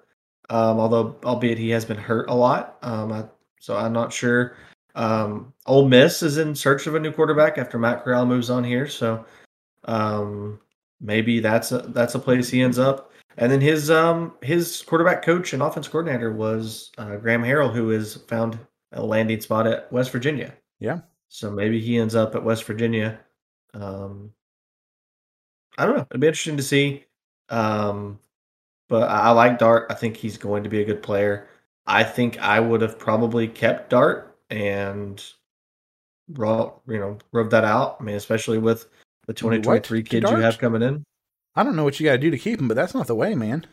um, 0.51 0.79
although 0.79 1.17
albeit 1.25 1.57
he 1.57 1.71
has 1.71 1.85
been 1.85 1.97
hurt 1.97 2.29
a 2.29 2.35
lot. 2.35 2.77
Um, 2.83 3.11
I, 3.13 3.25
so 3.59 3.77
I'm 3.77 3.93
not 3.93 4.13
sure. 4.13 4.57
Um, 4.95 5.53
Ole 5.67 5.89
Miss 5.89 6.23
is 6.23 6.37
in 6.37 6.55
search 6.55 6.87
of 6.87 6.95
a 6.95 7.01
new 7.01 7.13
quarterback 7.13 7.57
after 7.57 7.79
Matt 7.79 8.05
Corral 8.05 8.27
moves 8.27 8.51
on 8.51 8.65
here, 8.65 8.89
so 8.89 9.25
um, 9.85 10.61
maybe 11.01 11.41
that's 11.41 11.73
a 11.73 11.79
that's 11.79 12.17
a 12.17 12.19
place 12.19 12.51
he 12.51 12.61
ends 12.61 12.79
up. 12.79 13.13
And 13.41 13.51
then 13.51 13.61
his 13.61 13.91
um 13.91 14.35
his 14.43 14.83
quarterback 14.83 15.23
coach 15.23 15.53
and 15.53 15.63
offense 15.63 15.89
coordinator 15.89 16.31
was 16.33 16.93
uh, 16.99 17.17
Graham 17.17 17.43
Harrell, 17.43 17.73
who 17.73 17.89
has 17.89 18.17
found 18.29 18.59
a 18.93 19.03
landing 19.03 19.41
spot 19.41 19.67
at 19.67 19.91
West 19.91 20.13
Virginia. 20.13 20.55
Yeah. 20.79 21.01
So 21.29 21.51
maybe 21.51 21.81
he 21.81 21.99
ends 21.99 22.15
up 22.15 22.35
at 22.35 22.45
West 22.45 22.65
Virginia. 22.65 23.19
Um, 23.73 24.33
I 25.79 25.87
don't 25.87 25.97
know. 25.97 26.07
It'd 26.11 26.21
be 26.21 26.27
interesting 26.27 26.59
to 26.59 26.63
see. 26.63 27.07
Um, 27.49 28.19
but 28.89 29.09
I, 29.09 29.21
I 29.21 29.31
like 29.31 29.59
Dart. 29.59 29.87
I 29.89 29.95
think 29.95 30.17
he's 30.17 30.37
going 30.37 30.63
to 30.65 30.69
be 30.69 30.83
a 30.83 30.85
good 30.85 31.03
player. 31.03 31.49
I 31.87 32.05
think 32.05 32.39
I 32.41 32.61
would 32.61 32.83
have 32.83 32.99
probably 32.99 33.49
kept 33.49 33.91
Dart 33.91 34.37
and 34.51 35.25
raw, 36.29 36.73
you 36.87 36.99
know, 36.99 37.19
rubbed 37.33 37.53
that 37.53 37.65
out. 37.65 37.97
I 38.01 38.05
mean, 38.05 38.17
especially 38.17 38.59
with 38.59 38.87
the 39.27 39.33
2023 39.33 40.03
kids 40.03 40.31
you 40.31 40.37
have 40.37 40.59
coming 40.59 40.83
in. 40.83 41.05
I 41.57 41.63
don't 41.63 41.77
know 41.77 41.85
what 41.85 41.99
you 41.99 42.07
got 42.07 42.13
to 42.13 42.19
do 42.19 42.31
to 42.31 42.39
keep 42.39 42.61
him, 42.61 42.69
but 42.69 42.75
that's 42.75 42.95
not 42.95 43.07
the 43.07 43.15
way, 43.15 43.35
man. 43.35 43.67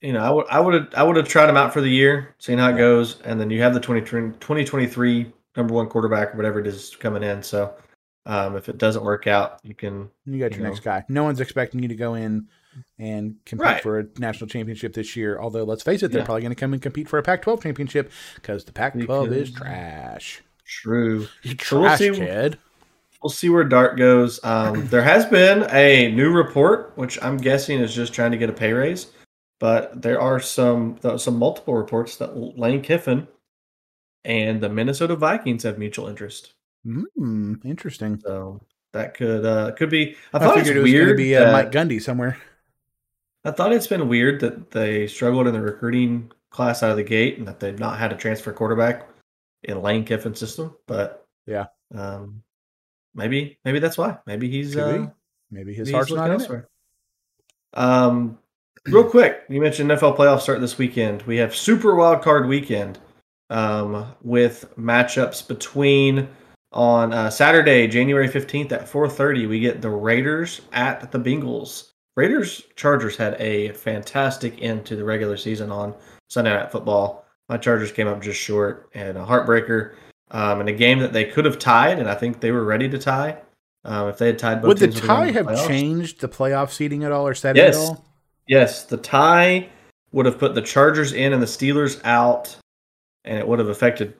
You 0.00 0.12
know, 0.12 0.20
I 0.20 0.30
would 0.30 0.46
I 0.48 0.60
would 0.60 0.74
have 0.74 0.94
I 0.96 1.02
would 1.02 1.16
have 1.16 1.28
tried 1.28 1.48
him 1.48 1.56
out 1.56 1.72
for 1.72 1.80
the 1.80 1.88
year, 1.88 2.34
seen 2.38 2.58
how 2.58 2.70
it 2.70 2.76
goes, 2.76 3.20
and 3.22 3.40
then 3.40 3.50
you 3.50 3.62
have 3.62 3.74
the 3.74 3.80
2023 3.80 5.32
number 5.56 5.74
one 5.74 5.88
quarterback 5.88 6.34
or 6.34 6.36
whatever 6.36 6.60
it 6.60 6.66
is 6.66 6.96
coming 6.96 7.22
in. 7.22 7.42
So 7.42 7.74
um, 8.26 8.56
if 8.56 8.68
it 8.68 8.78
doesn't 8.78 9.04
work 9.04 9.26
out, 9.26 9.58
you 9.62 9.74
can. 9.74 10.10
You 10.26 10.38
got 10.38 10.52
your 10.52 10.62
know, 10.62 10.70
next 10.70 10.80
guy. 10.80 11.04
No 11.08 11.24
one's 11.24 11.40
expecting 11.40 11.82
you 11.82 11.88
to 11.88 11.94
go 11.94 12.14
in 12.14 12.48
and 12.98 13.36
compete 13.44 13.64
right. 13.64 13.82
for 13.82 14.00
a 14.00 14.06
national 14.18 14.48
championship 14.48 14.94
this 14.94 15.16
year. 15.16 15.40
Although, 15.40 15.64
let's 15.64 15.82
face 15.82 16.02
it, 16.02 16.12
they're 16.12 16.20
yeah. 16.20 16.26
probably 16.26 16.42
going 16.42 16.54
to 16.54 16.60
come 16.60 16.72
and 16.72 16.80
compete 16.80 17.08
for 17.08 17.18
a 17.18 17.22
Pac-12 17.22 17.62
championship 17.62 18.12
because 18.36 18.64
the 18.64 18.72
Pac-12 18.72 19.32
is 19.32 19.50
trash. 19.50 20.42
True, 20.64 21.26
you 21.42 21.54
trash 21.54 21.68
so 21.68 21.80
we'll 21.80 22.14
see, 22.14 22.20
kid. 22.20 22.58
We'll 23.22 23.30
see 23.30 23.50
where 23.50 23.64
Dart 23.64 23.96
goes. 23.96 24.40
Um, 24.44 24.86
there 24.88 25.02
has 25.02 25.26
been 25.26 25.66
a 25.70 26.10
new 26.12 26.30
report, 26.30 26.92
which 26.96 27.22
I'm 27.22 27.36
guessing 27.36 27.78
is 27.78 27.94
just 27.94 28.12
trying 28.12 28.32
to 28.32 28.38
get 28.38 28.50
a 28.50 28.52
pay 28.52 28.72
raise, 28.72 29.08
but 29.60 30.00
there 30.00 30.20
are 30.20 30.40
some 30.40 30.98
some 31.18 31.38
multiple 31.38 31.74
reports 31.74 32.16
that 32.16 32.36
Lane 32.36 32.82
Kiffin 32.82 33.28
and 34.24 34.60
the 34.60 34.68
Minnesota 34.68 35.16
Vikings 35.16 35.62
have 35.62 35.78
mutual 35.78 36.08
interest. 36.08 36.54
Mm, 36.86 37.64
interesting. 37.64 38.18
So 38.20 38.60
that 38.92 39.14
could 39.14 39.44
uh 39.44 39.72
could 39.72 39.90
be. 39.90 40.16
I, 40.32 40.38
I 40.38 40.54
figured 40.54 40.76
it 40.76 40.80
was 40.80 40.92
going 40.92 41.08
to 41.08 41.14
be 41.14 41.36
uh, 41.36 41.52
Mike 41.52 41.72
Gundy 41.72 42.00
somewhere. 42.00 42.38
I 43.44 43.50
thought 43.50 43.72
it's 43.72 43.86
been 43.86 44.08
weird 44.08 44.40
that 44.40 44.70
they 44.70 45.06
struggled 45.06 45.48
in 45.48 45.54
the 45.54 45.60
recruiting 45.60 46.30
class 46.50 46.82
out 46.82 46.90
of 46.90 46.96
the 46.96 47.02
gate 47.02 47.38
and 47.38 47.48
that 47.48 47.58
they've 47.58 47.78
not 47.78 47.98
had 47.98 48.12
a 48.12 48.16
transfer 48.16 48.52
quarterback 48.52 49.08
in 49.64 49.82
Lane 49.82 50.04
Kiffin's 50.04 50.38
system. 50.38 50.76
But 50.86 51.26
yeah, 51.46 51.66
um, 51.94 52.42
maybe 53.14 53.58
maybe 53.64 53.78
that's 53.78 53.98
why. 53.98 54.18
Maybe 54.26 54.50
he's 54.50 54.76
uh, 54.76 55.08
maybe 55.50 55.74
his 55.74 55.90
heart's 55.90 56.10
not 56.10 56.30
elsewhere. 56.30 56.68
Um, 57.74 58.38
real 58.86 59.08
quick, 59.08 59.42
you 59.48 59.60
mentioned 59.60 59.90
NFL 59.90 60.16
playoffs 60.16 60.42
start 60.42 60.60
this 60.60 60.78
weekend. 60.78 61.22
We 61.22 61.36
have 61.38 61.54
Super 61.54 61.94
Wild 61.94 62.22
Card 62.22 62.46
Weekend 62.46 62.98
um, 63.50 64.14
with 64.22 64.72
matchups 64.78 65.46
between 65.46 66.28
on 66.72 67.12
uh, 67.12 67.28
Saturday, 67.28 67.86
January 67.86 68.28
15th 68.28 68.72
at 68.72 68.90
4:30, 68.90 69.48
we 69.48 69.60
get 69.60 69.82
the 69.82 69.90
Raiders 69.90 70.62
at 70.72 71.12
the 71.12 71.18
Bengals. 71.18 71.90
Raiders 72.16 72.62
Chargers 72.76 73.16
had 73.16 73.38
a 73.40 73.72
fantastic 73.72 74.62
end 74.62 74.84
to 74.86 74.96
the 74.96 75.04
regular 75.04 75.36
season 75.36 75.70
on 75.70 75.94
Sunday 76.28 76.54
Night 76.54 76.72
Football. 76.72 77.24
My 77.48 77.58
Chargers 77.58 77.92
came 77.92 78.08
up 78.08 78.22
just 78.22 78.40
short 78.40 78.88
and 78.94 79.18
a 79.18 79.24
heartbreaker 79.24 79.94
um, 80.32 80.60
in 80.60 80.68
a 80.68 80.72
game 80.72 80.98
that 80.98 81.12
they 81.12 81.24
could 81.24 81.44
have 81.44 81.58
tied, 81.58 81.98
and 81.98 82.08
I 82.08 82.14
think 82.14 82.40
they 82.40 82.50
were 82.50 82.64
ready 82.64 82.88
to 82.88 82.98
tie. 82.98 83.38
Um, 83.84 84.08
if 84.08 84.18
they 84.18 84.26
had 84.26 84.38
tied, 84.38 84.62
both 84.62 84.68
would 84.68 84.78
the 84.78 85.00
tie 85.00 85.30
have 85.30 85.66
changed 85.68 86.20
the 86.20 86.28
playoff 86.28 86.70
seeding 86.70 87.04
at 87.04 87.12
all 87.12 87.26
or 87.26 87.34
set 87.34 87.56
yes. 87.56 87.76
at 87.76 87.80
all? 87.80 88.04
Yes, 88.48 88.84
the 88.84 88.96
tie 88.96 89.68
would 90.12 90.26
have 90.26 90.38
put 90.38 90.54
the 90.54 90.62
Chargers 90.62 91.12
in 91.12 91.32
and 91.32 91.42
the 91.42 91.46
Steelers 91.46 92.00
out, 92.04 92.56
and 93.24 93.38
it 93.38 93.46
would 93.46 93.58
have 93.58 93.68
affected 93.68 94.14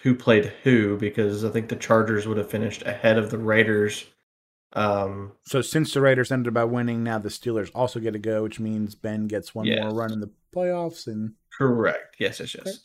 who 0.00 0.14
played 0.14 0.52
who 0.62 0.96
because 0.98 1.44
I 1.44 1.50
think 1.50 1.68
the 1.68 1.76
Chargers 1.76 2.26
would 2.26 2.36
have 2.36 2.50
finished 2.50 2.82
ahead 2.82 3.18
of 3.18 3.30
the 3.30 3.38
Raiders. 3.38 4.04
Um, 4.72 5.32
so 5.46 5.62
since 5.62 5.94
the 5.94 6.00
Raiders 6.00 6.30
ended 6.30 6.52
by 6.52 6.64
winning, 6.64 7.02
now 7.02 7.18
the 7.18 7.28
Steelers 7.28 7.70
also 7.74 7.98
get 7.98 8.12
to 8.12 8.18
go, 8.18 8.42
which 8.42 8.60
means 8.60 8.94
Ben 8.94 9.26
gets 9.26 9.54
one 9.54 9.66
yes. 9.66 9.82
more 9.82 9.94
run 9.94 10.12
in 10.12 10.20
the 10.20 10.30
playoffs. 10.54 11.06
And 11.06 11.34
correct, 11.56 12.16
yes, 12.18 12.40
yes, 12.40 12.54
yes. 12.54 12.66
Okay. 12.66 12.76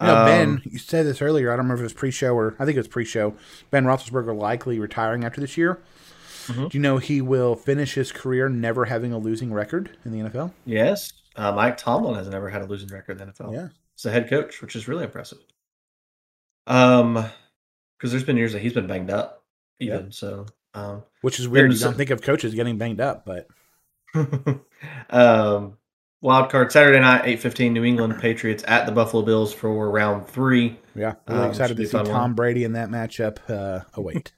You 0.00 0.06
know, 0.08 0.16
um, 0.16 0.26
Ben, 0.26 0.62
you 0.64 0.78
said 0.78 1.06
this 1.06 1.22
earlier. 1.22 1.50
I 1.50 1.56
don't 1.56 1.64
remember 1.64 1.76
if 1.76 1.80
it 1.80 1.84
was 1.84 1.92
pre-show 1.94 2.34
or 2.34 2.54
I 2.58 2.64
think 2.64 2.76
it 2.76 2.80
was 2.80 2.88
pre-show. 2.88 3.34
Ben 3.70 3.84
Roethlisberger 3.84 4.38
likely 4.38 4.78
retiring 4.78 5.24
after 5.24 5.40
this 5.40 5.56
year. 5.56 5.80
Mm-hmm. 6.46 6.68
Do 6.68 6.78
you 6.78 6.82
know 6.82 6.98
he 6.98 7.20
will 7.20 7.56
finish 7.56 7.94
his 7.94 8.12
career 8.12 8.48
never 8.48 8.84
having 8.84 9.12
a 9.12 9.18
losing 9.18 9.52
record 9.52 9.96
in 10.04 10.12
the 10.12 10.28
NFL? 10.28 10.52
Yes, 10.64 11.12
uh, 11.34 11.52
Mike 11.52 11.76
Tomlin 11.76 12.14
has 12.14 12.28
never 12.28 12.48
had 12.50 12.62
a 12.62 12.66
losing 12.66 12.88
record 12.88 13.20
in 13.20 13.26
the 13.26 13.32
NFL. 13.32 13.52
Yeah, 13.52 13.68
he's 13.94 14.02
the 14.02 14.12
head 14.12 14.28
coach, 14.28 14.62
which 14.62 14.76
is 14.76 14.86
really 14.86 15.04
impressive. 15.04 15.38
Um, 16.66 17.24
because 17.96 18.10
there's 18.10 18.24
been 18.24 18.36
years 18.36 18.52
that 18.52 18.60
he's 18.60 18.74
been 18.74 18.86
banged 18.86 19.10
up, 19.10 19.44
even 19.80 20.04
yep. 20.04 20.12
so. 20.12 20.46
Um, 20.74 21.02
which 21.22 21.40
is 21.40 21.48
weird. 21.48 21.72
You 21.72 21.78
don't 21.78 21.96
think 21.96 22.10
of 22.10 22.20
coaches 22.20 22.54
getting 22.54 22.76
banged 22.76 23.00
up, 23.00 23.24
but. 23.24 23.48
um, 25.10 25.78
wild 26.26 26.50
card 26.50 26.72
Saturday 26.72 27.00
night, 27.00 27.22
eight 27.24 27.40
fifteen. 27.40 27.72
New 27.72 27.84
England 27.84 28.18
Patriots 28.20 28.64
at 28.66 28.84
the 28.84 28.92
Buffalo 28.92 29.22
Bills 29.22 29.54
for 29.54 29.88
round 29.88 30.26
three. 30.26 30.78
Yeah, 30.94 31.14
really 31.28 31.42
um, 31.42 31.50
excited 31.50 31.76
to 31.78 31.86
see 31.86 31.92
Tom 31.92 32.08
one. 32.08 32.34
Brady 32.34 32.64
in 32.64 32.72
that 32.72 32.90
matchup. 32.90 33.38
Uh, 33.48 33.84
await. 33.94 34.32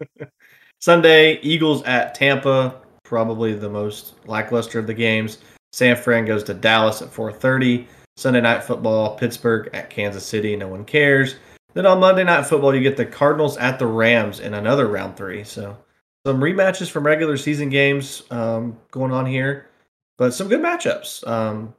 Sunday, 0.80 1.40
Eagles 1.40 1.82
at 1.82 2.14
Tampa. 2.14 2.80
Probably 3.02 3.52
the 3.52 3.68
most 3.68 4.14
lackluster 4.26 4.78
of 4.78 4.86
the 4.86 4.94
games. 4.94 5.38
San 5.72 5.96
Fran 5.96 6.24
goes 6.24 6.44
to 6.44 6.54
Dallas 6.54 7.02
at 7.02 7.12
four 7.12 7.32
thirty. 7.32 7.86
Sunday 8.16 8.40
night 8.40 8.64
football, 8.64 9.16
Pittsburgh 9.16 9.70
at 9.72 9.90
Kansas 9.90 10.24
City. 10.24 10.56
No 10.56 10.68
one 10.68 10.84
cares. 10.84 11.36
Then 11.74 11.86
on 11.86 12.00
Monday 12.00 12.24
Night 12.24 12.46
Football, 12.46 12.74
you 12.74 12.80
get 12.80 12.96
the 12.96 13.06
Cardinals 13.06 13.56
at 13.58 13.78
the 13.78 13.86
Rams 13.86 14.40
in 14.40 14.54
another 14.54 14.88
round 14.88 15.16
three. 15.16 15.44
So 15.44 15.76
some 16.26 16.40
rematches 16.40 16.90
from 16.90 17.06
regular 17.06 17.36
season 17.36 17.68
games 17.68 18.24
um, 18.32 18.76
going 18.90 19.12
on 19.12 19.26
here, 19.26 19.67
but 20.18 20.34
some 20.34 20.48
good 20.48 20.60
matchups. 20.60 21.26
Um, 21.26 21.74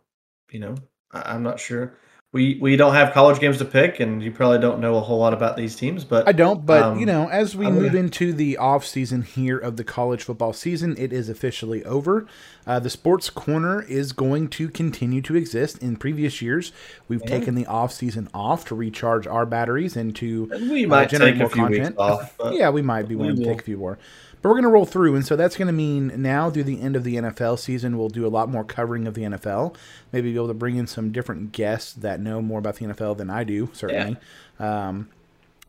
you 0.50 0.60
know, 0.60 0.76
I- 1.12 1.34
I'm 1.34 1.44
not 1.44 1.60
sure 1.60 1.94
we 2.32 2.60
we 2.62 2.76
don't 2.76 2.94
have 2.94 3.12
college 3.12 3.40
games 3.40 3.58
to 3.58 3.66
pick, 3.66 4.00
and 4.00 4.22
you 4.22 4.32
probably 4.32 4.60
don't 4.60 4.80
know 4.80 4.98
a 4.98 5.02
whole 5.02 5.18
lot 5.18 5.34
about 5.34 5.58
these 5.58 5.76
teams. 5.76 6.04
But 6.04 6.28
I 6.28 6.32
don't. 6.32 6.64
But 6.64 6.84
um, 6.84 7.00
you 7.00 7.06
know, 7.08 7.28
as 7.28 7.56
we 7.56 7.66
move 7.72 7.94
gonna... 7.94 8.04
into 8.06 8.34
the 8.34 8.56
off 8.58 8.86
season 8.86 9.24
here 9.24 9.58
of 9.58 9.78
the 9.78 9.84
college 9.84 10.24
football 10.24 10.54
season, 10.54 10.96
it 11.00 11.12
is 11.12 11.28
officially 11.28 11.84
over. 11.86 12.28
Uh, 12.68 12.80
the 12.80 12.90
sports 12.90 13.32
corner 13.32 13.82
is 13.82 14.12
going 14.12 14.48
to 14.50 14.70
continue 14.70 15.24
to 15.24 15.36
exist. 15.36 15.80
In 15.82 15.96
previous 15.96 16.40
years, 16.40 16.72
we've 17.08 17.22
yeah. 17.22 17.40
taken 17.40 17.56
the 17.56 17.66
off 17.66 17.92
season 17.92 18.30
off 18.32 18.64
to 18.66 18.76
recharge 18.76 19.26
our 19.26 19.48
batteries 19.48 19.98
and 19.98 20.16
to 20.18 20.52
and 20.54 20.70
we 20.70 20.86
might 20.86 21.06
uh, 21.06 21.08
generate 21.08 21.36
more 21.36 21.50
content. 21.50 21.98
Off, 21.98 22.36
yeah, 22.52 22.70
we 22.70 22.84
might 22.84 23.08
be 23.08 23.16
willing 23.16 23.38
to 23.38 23.44
take 23.44 23.62
a 23.62 23.64
few 23.64 23.78
more. 23.78 23.98
But 24.42 24.50
we're 24.50 24.56
going 24.56 24.64
to 24.64 24.70
roll 24.70 24.86
through, 24.86 25.16
and 25.16 25.26
so 25.26 25.36
that's 25.36 25.58
going 25.58 25.68
to 25.68 25.74
mean 25.74 26.14
now 26.22 26.50
through 26.50 26.64
the 26.64 26.82
end 26.82 26.96
of 26.96 27.04
the 27.04 27.16
NFL 27.16 27.60
season, 27.60 27.98
we'll 27.98 28.08
do 28.08 28.26
a 28.26 28.30
lot 28.30 28.48
more 28.48 28.64
covering 28.64 29.06
of 29.06 29.14
the 29.14 29.24
NFL. 29.24 29.76
Maybe 30.14 30.32
be 30.32 30.36
able 30.38 30.48
to 30.48 30.54
bring 30.54 30.78
in 30.78 30.88
some 30.88 31.12
different 31.12 31.52
guests 31.52 31.92
that 31.94 32.22
know 32.22 32.42
more 32.42 32.60
about 32.60 32.76
the 32.76 32.86
NFL 32.86 33.18
than 33.18 33.30
I 33.30 33.44
do, 33.44 33.70
certainly. 33.74 34.16
Yeah. 34.60 34.88
Um, 34.88 35.10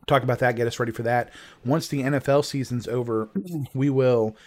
talk 0.07 0.23
about 0.23 0.39
that, 0.39 0.55
get 0.55 0.67
us 0.67 0.79
ready 0.79 0.93
for 0.93 1.03
that. 1.03 1.31
Once 1.65 1.89
the 1.89 2.01
NFL 2.01 2.45
season's 2.45 2.87
over, 2.87 3.29
we 3.73 3.89
will, 3.89 4.37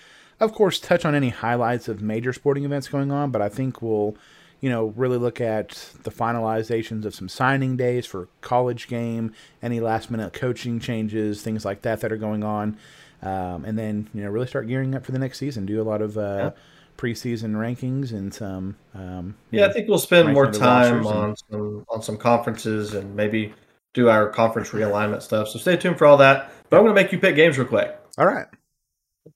of 0.40 0.52
course, 0.52 0.80
touch 0.80 1.04
on 1.04 1.14
any 1.14 1.28
highlights 1.28 1.86
of 1.88 2.00
major 2.00 2.32
sporting 2.32 2.64
events 2.64 2.88
going 2.88 3.12
on, 3.12 3.30
but 3.30 3.42
I 3.42 3.50
think 3.50 3.82
we'll 3.82 4.16
you 4.60 4.70
know, 4.70 4.94
really 4.96 5.18
look 5.18 5.42
at 5.42 5.90
the 6.04 6.10
finalizations 6.10 7.04
of 7.04 7.14
some 7.14 7.28
signing 7.28 7.76
days 7.76 8.06
for 8.06 8.28
college 8.40 8.88
game, 8.88 9.34
any 9.62 9.78
last 9.78 10.10
minute 10.10 10.32
coaching 10.32 10.80
changes, 10.80 11.42
things 11.42 11.66
like 11.66 11.82
that 11.82 12.00
that 12.00 12.10
are 12.10 12.16
going 12.16 12.42
on 12.42 12.78
um, 13.24 13.64
and 13.64 13.78
then 13.78 14.08
you 14.14 14.22
know 14.22 14.30
really 14.30 14.46
start 14.46 14.68
gearing 14.68 14.94
up 14.94 15.04
for 15.04 15.12
the 15.12 15.18
next 15.18 15.38
season. 15.38 15.66
Do 15.66 15.80
a 15.80 15.84
lot 15.84 16.02
of 16.02 16.16
uh, 16.18 16.20
yeah. 16.20 16.50
preseason 16.98 17.54
rankings 17.54 18.12
and 18.12 18.32
some. 18.32 18.76
Um, 18.94 19.34
yeah, 19.50 19.62
know, 19.62 19.70
I 19.70 19.72
think 19.72 19.88
we'll 19.88 19.98
spend 19.98 20.32
more 20.32 20.52
time 20.52 21.06
on 21.06 21.30
and, 21.30 21.38
some 21.50 21.84
on 21.88 22.02
some 22.02 22.16
conferences 22.18 22.94
and 22.94 23.16
maybe 23.16 23.54
do 23.94 24.08
our 24.08 24.28
conference 24.28 24.70
realignment 24.70 25.22
stuff. 25.22 25.48
So 25.48 25.58
stay 25.58 25.76
tuned 25.76 25.98
for 25.98 26.06
all 26.06 26.18
that. 26.18 26.52
But 26.68 26.76
I'm 26.76 26.84
going 26.84 26.94
to 26.94 27.02
make 27.02 27.12
you 27.12 27.18
pick 27.18 27.36
games 27.36 27.56
real 27.56 27.66
quick. 27.66 27.98
All 28.18 28.26
right. 28.26 28.46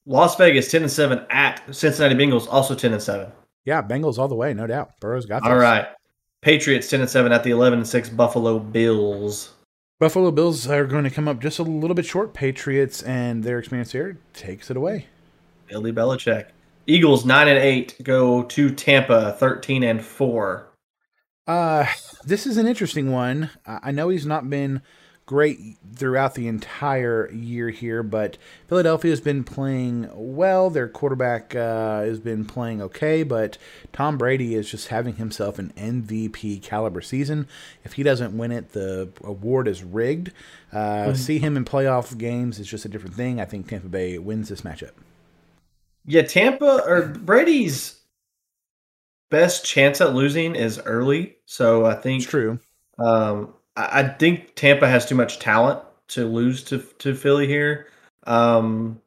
Las 0.05 0.36
Vegas 0.36 0.70
ten 0.70 0.82
and 0.82 0.91
seven 0.91 1.24
at 1.30 1.62
Cincinnati 1.74 2.14
Bengals 2.14 2.47
also 2.51 2.74
ten 2.74 2.93
and 2.93 3.03
seven. 3.03 3.32
Yeah, 3.64 3.82
Bengals 3.82 4.18
all 4.18 4.28
the 4.28 4.34
way, 4.34 4.53
no 4.53 4.66
doubt. 4.66 5.01
Burrow's 5.01 5.26
got 5.26 5.43
this. 5.43 5.51
All 5.51 5.59
right. 5.59 5.86
Patriots 6.43 6.91
ten 6.91 7.01
and 7.01 7.09
seven 7.09 7.32
at 7.32 7.43
the 7.43 7.51
eleven 7.51 7.78
and 7.78 7.89
six 7.89 8.09
Buffalo 8.09 8.59
Bills. 8.59 9.55
Buffalo 10.01 10.30
Bills 10.30 10.68
are 10.68 10.86
going 10.86 11.03
to 11.03 11.11
come 11.11 11.26
up 11.26 11.40
just 11.40 11.59
a 11.59 11.64
little 11.64 11.94
bit 11.94 12.07
short. 12.07 12.32
Patriots 12.32 13.03
and 13.03 13.42
their 13.42 13.59
experience 13.59 13.90
here 13.90 14.18
takes 14.32 14.70
it 14.70 14.76
away. 14.76 15.07
Billy 15.66 15.92
Belichick. 15.92 16.46
Eagles 16.86 17.24
nine 17.24 17.49
and 17.49 17.59
eight 17.59 17.96
go 18.03 18.44
to 18.44 18.70
Tampa 18.70 19.32
thirteen 19.32 19.82
and 19.82 20.03
four. 20.03 20.68
Uh, 21.46 21.86
this 22.24 22.46
is 22.46 22.57
an 22.59 22.66
interesting 22.68 23.11
one. 23.11 23.51
I 23.66 23.90
know 23.90 24.09
he's 24.09 24.24
not 24.24 24.49
been 24.49 24.82
great 25.29 25.76
throughout 25.95 26.35
the 26.35 26.49
entire 26.49 27.31
year 27.31 27.68
here, 27.68 28.03
but 28.03 28.39
Philadelphia 28.66 29.11
has 29.11 29.20
been 29.20 29.45
playing 29.45 30.09
well. 30.14 30.70
Their 30.70 30.89
quarterback 30.89 31.55
uh, 31.55 32.01
has 32.01 32.18
been 32.18 32.47
playing 32.47 32.81
okay, 32.81 33.22
but 33.24 33.59
Tom 33.93 34.16
Brady 34.16 34.55
is 34.55 34.70
just 34.70 34.89
having 34.89 35.16
himself 35.16 35.59
an 35.59 35.74
MVP 35.76 36.62
caliber 36.62 37.03
season. 37.03 37.47
If 37.85 37.93
he 37.93 38.03
doesn't 38.03 38.39
win 38.39 38.51
it, 38.51 38.72
the 38.72 39.11
award 39.22 39.68
is 39.68 39.85
rigged. 39.85 40.33
Uh, 40.72 40.79
mm-hmm. 40.79 41.14
See 41.14 41.39
him 41.39 41.59
in 41.59 41.66
playoff 41.66 42.16
games 42.16 42.59
is 42.59 42.66
just 42.66 42.87
a 42.87 42.89
different 42.89 43.14
thing. 43.14 43.39
I 43.39 43.45
think 43.45 43.68
Tampa 43.68 43.89
Bay 43.89 44.16
wins 44.16 44.49
this 44.49 44.62
matchup. 44.62 44.93
Yeah, 46.07 46.22
Tampa 46.22 46.83
or 46.87 47.03
Brady's 47.03 48.01
best 49.31 49.66
chance 49.66 50.01
at 50.01 50.14
losing 50.14 50.55
is 50.55 50.81
early. 50.87 51.37
So 51.45 51.85
I 51.85 51.97
think 51.97 52.22
it's 52.22 52.31
true. 52.31 52.61
Um, 52.99 53.53
I, 53.79 54.01
I 54.01 54.09
think 54.09 54.55
Tampa 54.57 54.87
has 54.89 55.07
too 55.07 55.14
much 55.14 55.39
talent 55.39 55.81
to 56.09 56.24
lose 56.26 56.62
to 56.64 56.79
to 56.99 57.14
Philly 57.14 57.47
here. 57.47 57.87
Um, 58.26 59.01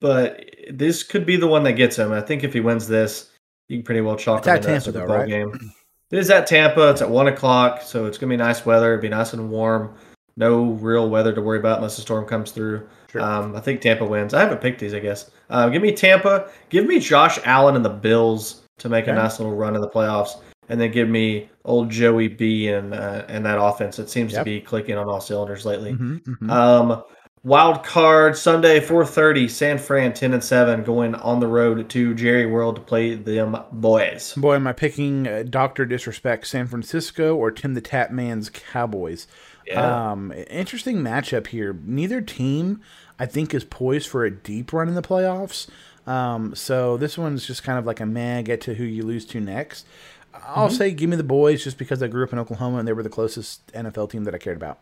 but 0.00 0.44
this 0.70 1.02
could 1.02 1.24
be 1.26 1.36
the 1.36 1.46
one 1.46 1.62
that 1.64 1.72
gets 1.74 1.96
him. 1.96 2.12
I 2.12 2.20
think 2.20 2.42
if 2.44 2.52
he 2.52 2.60
wins 2.60 2.88
this, 2.88 3.30
you 3.68 3.78
can 3.78 3.84
pretty 3.84 4.00
well 4.00 4.16
chalk 4.16 4.40
It's 4.40 4.48
him 4.48 4.54
at 4.56 4.62
Tampa, 4.62 4.80
Super 4.80 4.98
though, 4.98 5.06
Bowl 5.06 5.16
right? 5.18 5.28
game. 5.28 5.72
It 6.10 6.18
is 6.18 6.30
at 6.30 6.46
Tampa. 6.46 6.90
It's 6.90 7.00
at 7.02 7.08
one 7.10 7.28
o'clock, 7.28 7.82
so 7.82 8.06
it's 8.06 8.18
gonna 8.18 8.30
be 8.30 8.36
nice 8.36 8.66
weather. 8.66 8.94
It'll 8.94 9.02
be 9.02 9.08
nice 9.08 9.32
and 9.32 9.50
warm. 9.50 9.94
No 10.36 10.64
real 10.72 11.08
weather 11.10 11.32
to 11.34 11.42
worry 11.42 11.58
about 11.58 11.76
unless 11.78 11.98
a 11.98 12.00
storm 12.00 12.24
comes 12.26 12.52
through. 12.52 12.88
Sure. 13.10 13.20
Um, 13.20 13.54
I 13.54 13.60
think 13.60 13.80
Tampa 13.82 14.04
wins. 14.06 14.32
I 14.34 14.40
haven't 14.40 14.60
picked 14.62 14.80
these, 14.80 14.94
I 14.94 14.98
guess. 15.00 15.30
Uh, 15.50 15.68
give 15.68 15.82
me 15.82 15.92
Tampa. 15.92 16.48
Give 16.70 16.86
me 16.86 16.98
Josh 16.98 17.38
Allen 17.44 17.76
and 17.76 17.84
the 17.84 17.90
Bills 17.90 18.62
to 18.78 18.88
make 18.88 19.04
Okay. 19.04 19.12
a 19.12 19.14
nice 19.14 19.38
little 19.38 19.54
run 19.54 19.74
in 19.74 19.82
the 19.82 19.88
playoffs, 19.88 20.40
and 20.68 20.80
then 20.80 20.90
give 20.92 21.08
me 21.08 21.48
old 21.64 21.90
Joey 21.90 22.28
B 22.28 22.68
and 22.68 22.94
uh, 22.94 23.24
and 23.28 23.44
that 23.46 23.60
offense. 23.60 23.98
It 23.98 24.08
seems 24.10 24.32
Yep. 24.32 24.40
to 24.40 24.44
be 24.44 24.60
clicking 24.60 24.96
on 24.96 25.08
all 25.08 25.20
cylinders 25.20 25.64
lately. 25.66 25.92
Mhm, 25.92 26.22
mhm. 26.24 26.50
Um, 26.50 27.02
wild 27.44 27.84
card 27.84 28.36
Sunday, 28.36 28.80
four 28.80 29.04
thirty, 29.04 29.48
San 29.48 29.78
Fran, 29.78 30.12
ten 30.14 30.32
and 30.32 30.42
seven, 30.44 30.82
going 30.84 31.14
on 31.14 31.40
the 31.40 31.46
road 31.46 31.88
to 31.90 32.14
Jerry 32.14 32.46
World 32.46 32.76
to 32.76 32.82
play 32.82 33.14
them 33.14 33.56
boys. 33.72 34.34
Boy, 34.36 34.54
am 34.56 34.66
I 34.66 34.72
picking 34.72 35.26
uh, 35.28 35.44
Doctor 35.48 35.84
Disrespect 35.84 36.46
San 36.46 36.66
Francisco 36.66 37.34
or 37.36 37.50
Tim 37.50 37.74
the 37.74 37.80
Tap 37.80 38.10
Man's 38.10 38.50
Cowboys? 38.50 39.26
Yeah, 39.66 40.10
Um, 40.12 40.32
interesting 40.50 40.98
matchup 40.98 41.48
here. 41.48 41.76
Neither 41.84 42.20
team, 42.20 42.80
I 43.20 43.26
think, 43.26 43.54
is 43.54 43.62
poised 43.64 44.08
for 44.08 44.24
a 44.24 44.30
deep 44.30 44.72
run 44.72 44.88
in 44.88 44.94
the 44.96 45.02
playoffs. 45.02 45.68
Um, 46.04 46.56
so 46.56 46.96
this 46.96 47.16
one's 47.16 47.46
just 47.46 47.62
kind 47.62 47.78
of 47.78 47.86
like 47.86 48.00
a 48.00 48.06
man 48.06 48.42
get 48.42 48.60
to 48.62 48.74
who 48.74 48.82
you 48.82 49.04
lose 49.04 49.24
to 49.26 49.40
next. 49.40 49.86
I'll 50.34 50.68
Mm-hmm. 50.68 50.74
say 50.74 50.92
give 50.92 51.10
me 51.10 51.16
the 51.16 51.22
boys 51.24 51.62
just 51.64 51.78
because 51.78 52.02
I 52.02 52.08
grew 52.08 52.24
up 52.24 52.32
in 52.32 52.38
Oklahoma 52.38 52.78
and 52.78 52.88
they 52.88 52.92
were 52.92 53.02
the 53.02 53.08
closest 53.10 53.66
NFL 53.72 54.10
team 54.10 54.24
that 54.24 54.34
I 54.34 54.38
cared 54.38 54.56
about. 54.56 54.78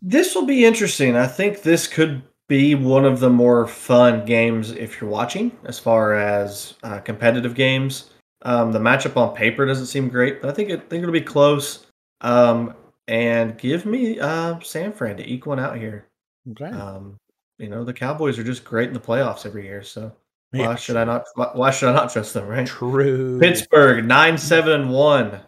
this 0.00 0.34
will 0.34 0.46
be 0.46 0.64
interesting. 0.64 1.16
I 1.16 1.26
think 1.26 1.62
this 1.62 1.86
could 1.86 2.22
be 2.48 2.74
one 2.74 3.04
of 3.04 3.20
the 3.20 3.30
more 3.30 3.66
fun 3.66 4.24
games 4.24 4.72
if 4.72 5.00
you're 5.00 5.08
watching, 5.10 5.52
as 5.64 5.78
far 5.78 6.14
as 6.14 6.74
uh, 6.82 6.98
competitive 7.00 7.54
games. 7.54 8.10
Um, 8.42 8.72
the 8.72 8.80
matchup 8.80 9.16
on 9.16 9.34
paper 9.34 9.64
doesn't 9.64 9.86
seem 9.86 10.08
great, 10.08 10.40
but 10.42 10.50
I 10.50 10.52
think 10.52 10.70
it, 10.70 10.80
I 10.80 10.82
think 10.88 11.02
it'll 11.02 11.12
be 11.12 11.20
close. 11.20 11.86
Um, 12.20 12.74
and 13.08 13.56
give 13.58 13.86
me 13.86 14.18
uh, 14.18 14.58
San 14.60 14.92
Fran 14.92 15.16
to 15.18 15.28
eke 15.28 15.46
one 15.46 15.60
out 15.60 15.76
here. 15.76 16.06
Okay. 16.50 16.64
Um, 16.66 17.16
you 17.58 17.68
know, 17.68 17.84
the 17.84 17.92
Cowboys 17.92 18.38
are 18.38 18.44
just 18.44 18.64
great 18.64 18.88
in 18.88 18.94
the 18.94 19.00
playoffs 19.00 19.46
every 19.46 19.64
year, 19.64 19.82
so 19.84 20.12
why 20.52 20.74
should 20.76 20.96
I 20.96 21.04
not? 21.04 21.24
Why, 21.34 21.70
should 21.70 21.88
I 21.88 21.94
not 21.94 22.12
trust 22.12 22.34
them? 22.34 22.46
Right? 22.46 22.66
True. 22.66 23.38
Pittsburgh 23.40 24.04
nine 24.04 24.36
seven 24.38 24.82
and 24.82 24.90
one 24.90 25.40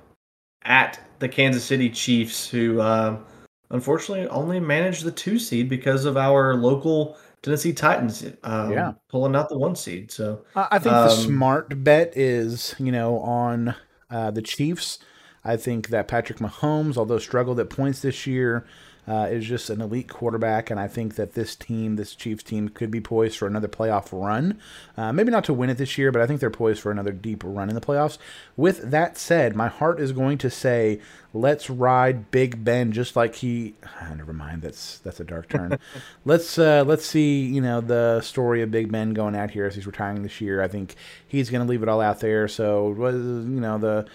at 0.63 0.99
the 1.19 1.29
Kansas 1.29 1.65
City 1.65 1.91
Chiefs, 1.91 2.49
who 2.49 2.81
um, 2.81 3.25
unfortunately 3.71 4.27
only 4.29 4.61
managed 4.61 5.05
the 5.05 5.13
two 5.13 5.39
seed 5.39 5.69
because 5.69 6.05
of 6.05 6.17
our 6.17 6.55
local 6.55 7.17
Tennessee 7.43 7.73
Titans 7.75 8.25
um, 8.43 8.73
Yeah. 8.73 8.93
pulling 9.11 9.37
out 9.37 9.49
the 9.51 9.59
one 9.59 9.77
seed. 9.77 10.11
So 10.11 10.45
I 10.57 10.79
think 10.79 10.95
the 10.95 11.11
Um, 11.11 11.11
smart 11.11 11.85
bet 11.85 12.17
is, 12.17 12.75
you 12.79 12.91
know, 12.91 13.19
on 13.19 13.75
uh, 14.11 14.31
the 14.31 14.43
Chiefs. 14.43 14.99
I 15.45 15.59
think 15.59 15.89
that 15.89 16.09
Patrick 16.09 16.39
Mahomes, 16.39 16.97
although 16.97 17.19
struggled 17.19 17.61
at 17.61 17.69
points 17.69 18.01
this 18.01 18.27
year, 18.27 18.65
uh, 19.07 19.29
is 19.31 19.45
just 19.45 19.71
an 19.71 19.81
elite 19.81 20.09
quarterback, 20.09 20.71
and 20.71 20.81
I 20.81 20.89
think 20.89 21.17
that 21.17 21.35
this 21.35 21.55
team, 21.55 21.97
this 21.97 22.15
Chiefs 22.15 22.43
team, 22.43 22.69
could 22.69 22.91
be 22.91 23.01
poised 23.01 23.39
for 23.39 23.47
another 23.47 23.69
playoff 23.69 24.09
run. 24.13 24.59
Uh, 24.97 25.13
maybe 25.13 25.31
not 25.31 25.45
to 25.45 25.55
win 25.55 25.71
it 25.71 25.77
this 25.77 25.99
year, 25.99 26.11
but 26.11 26.23
I 26.23 26.27
think 26.27 26.41
they're 26.41 26.51
poised 26.51 26.81
for 26.81 26.91
another 26.91 27.13
deep 27.13 27.43
run 27.45 27.69
in 27.69 27.75
the 27.75 27.81
playoffs. 27.81 28.19
With 28.57 28.91
that 28.91 29.19
said, 29.19 29.55
my 29.55 29.69
heart 29.69 30.01
is 30.01 30.13
going 30.13 30.39
to 30.39 30.51
say, 30.51 31.01
let's 31.35 31.69
ride 31.69 32.31
Big 32.31 32.65
Ben 32.65 32.93
just 32.93 33.17
like 33.17 33.37
he. 33.37 33.75
Ah, 33.85 34.15
never 34.17 34.33
mind, 34.33 34.63
that's 34.63 34.99
that's 35.01 35.21
a 35.21 35.25
dark 35.25 35.49
turn. 35.49 35.79
let's 36.25 36.59
uh, 36.59 36.85
let's 36.87 37.05
see, 37.05 37.45
you 37.45 37.61
know, 37.61 37.81
the 37.81 38.23
story 38.23 38.63
of 38.63 38.71
Big 38.71 38.91
Ben 38.91 39.13
going 39.13 39.37
out 39.37 39.51
here 39.51 39.67
as 39.67 39.75
he's 39.75 39.87
retiring 39.87 40.23
this 40.23 40.41
year. 40.41 40.63
I 40.63 40.69
think 40.69 40.95
he's 41.27 41.51
going 41.51 41.65
to 41.65 41.69
leave 41.69 41.83
it 41.83 41.89
all 41.89 42.01
out 42.01 42.21
there. 42.21 42.49
So, 42.49 42.91
was 42.91 43.17
you 43.17 43.61
know 43.61 43.77
the 43.77 44.07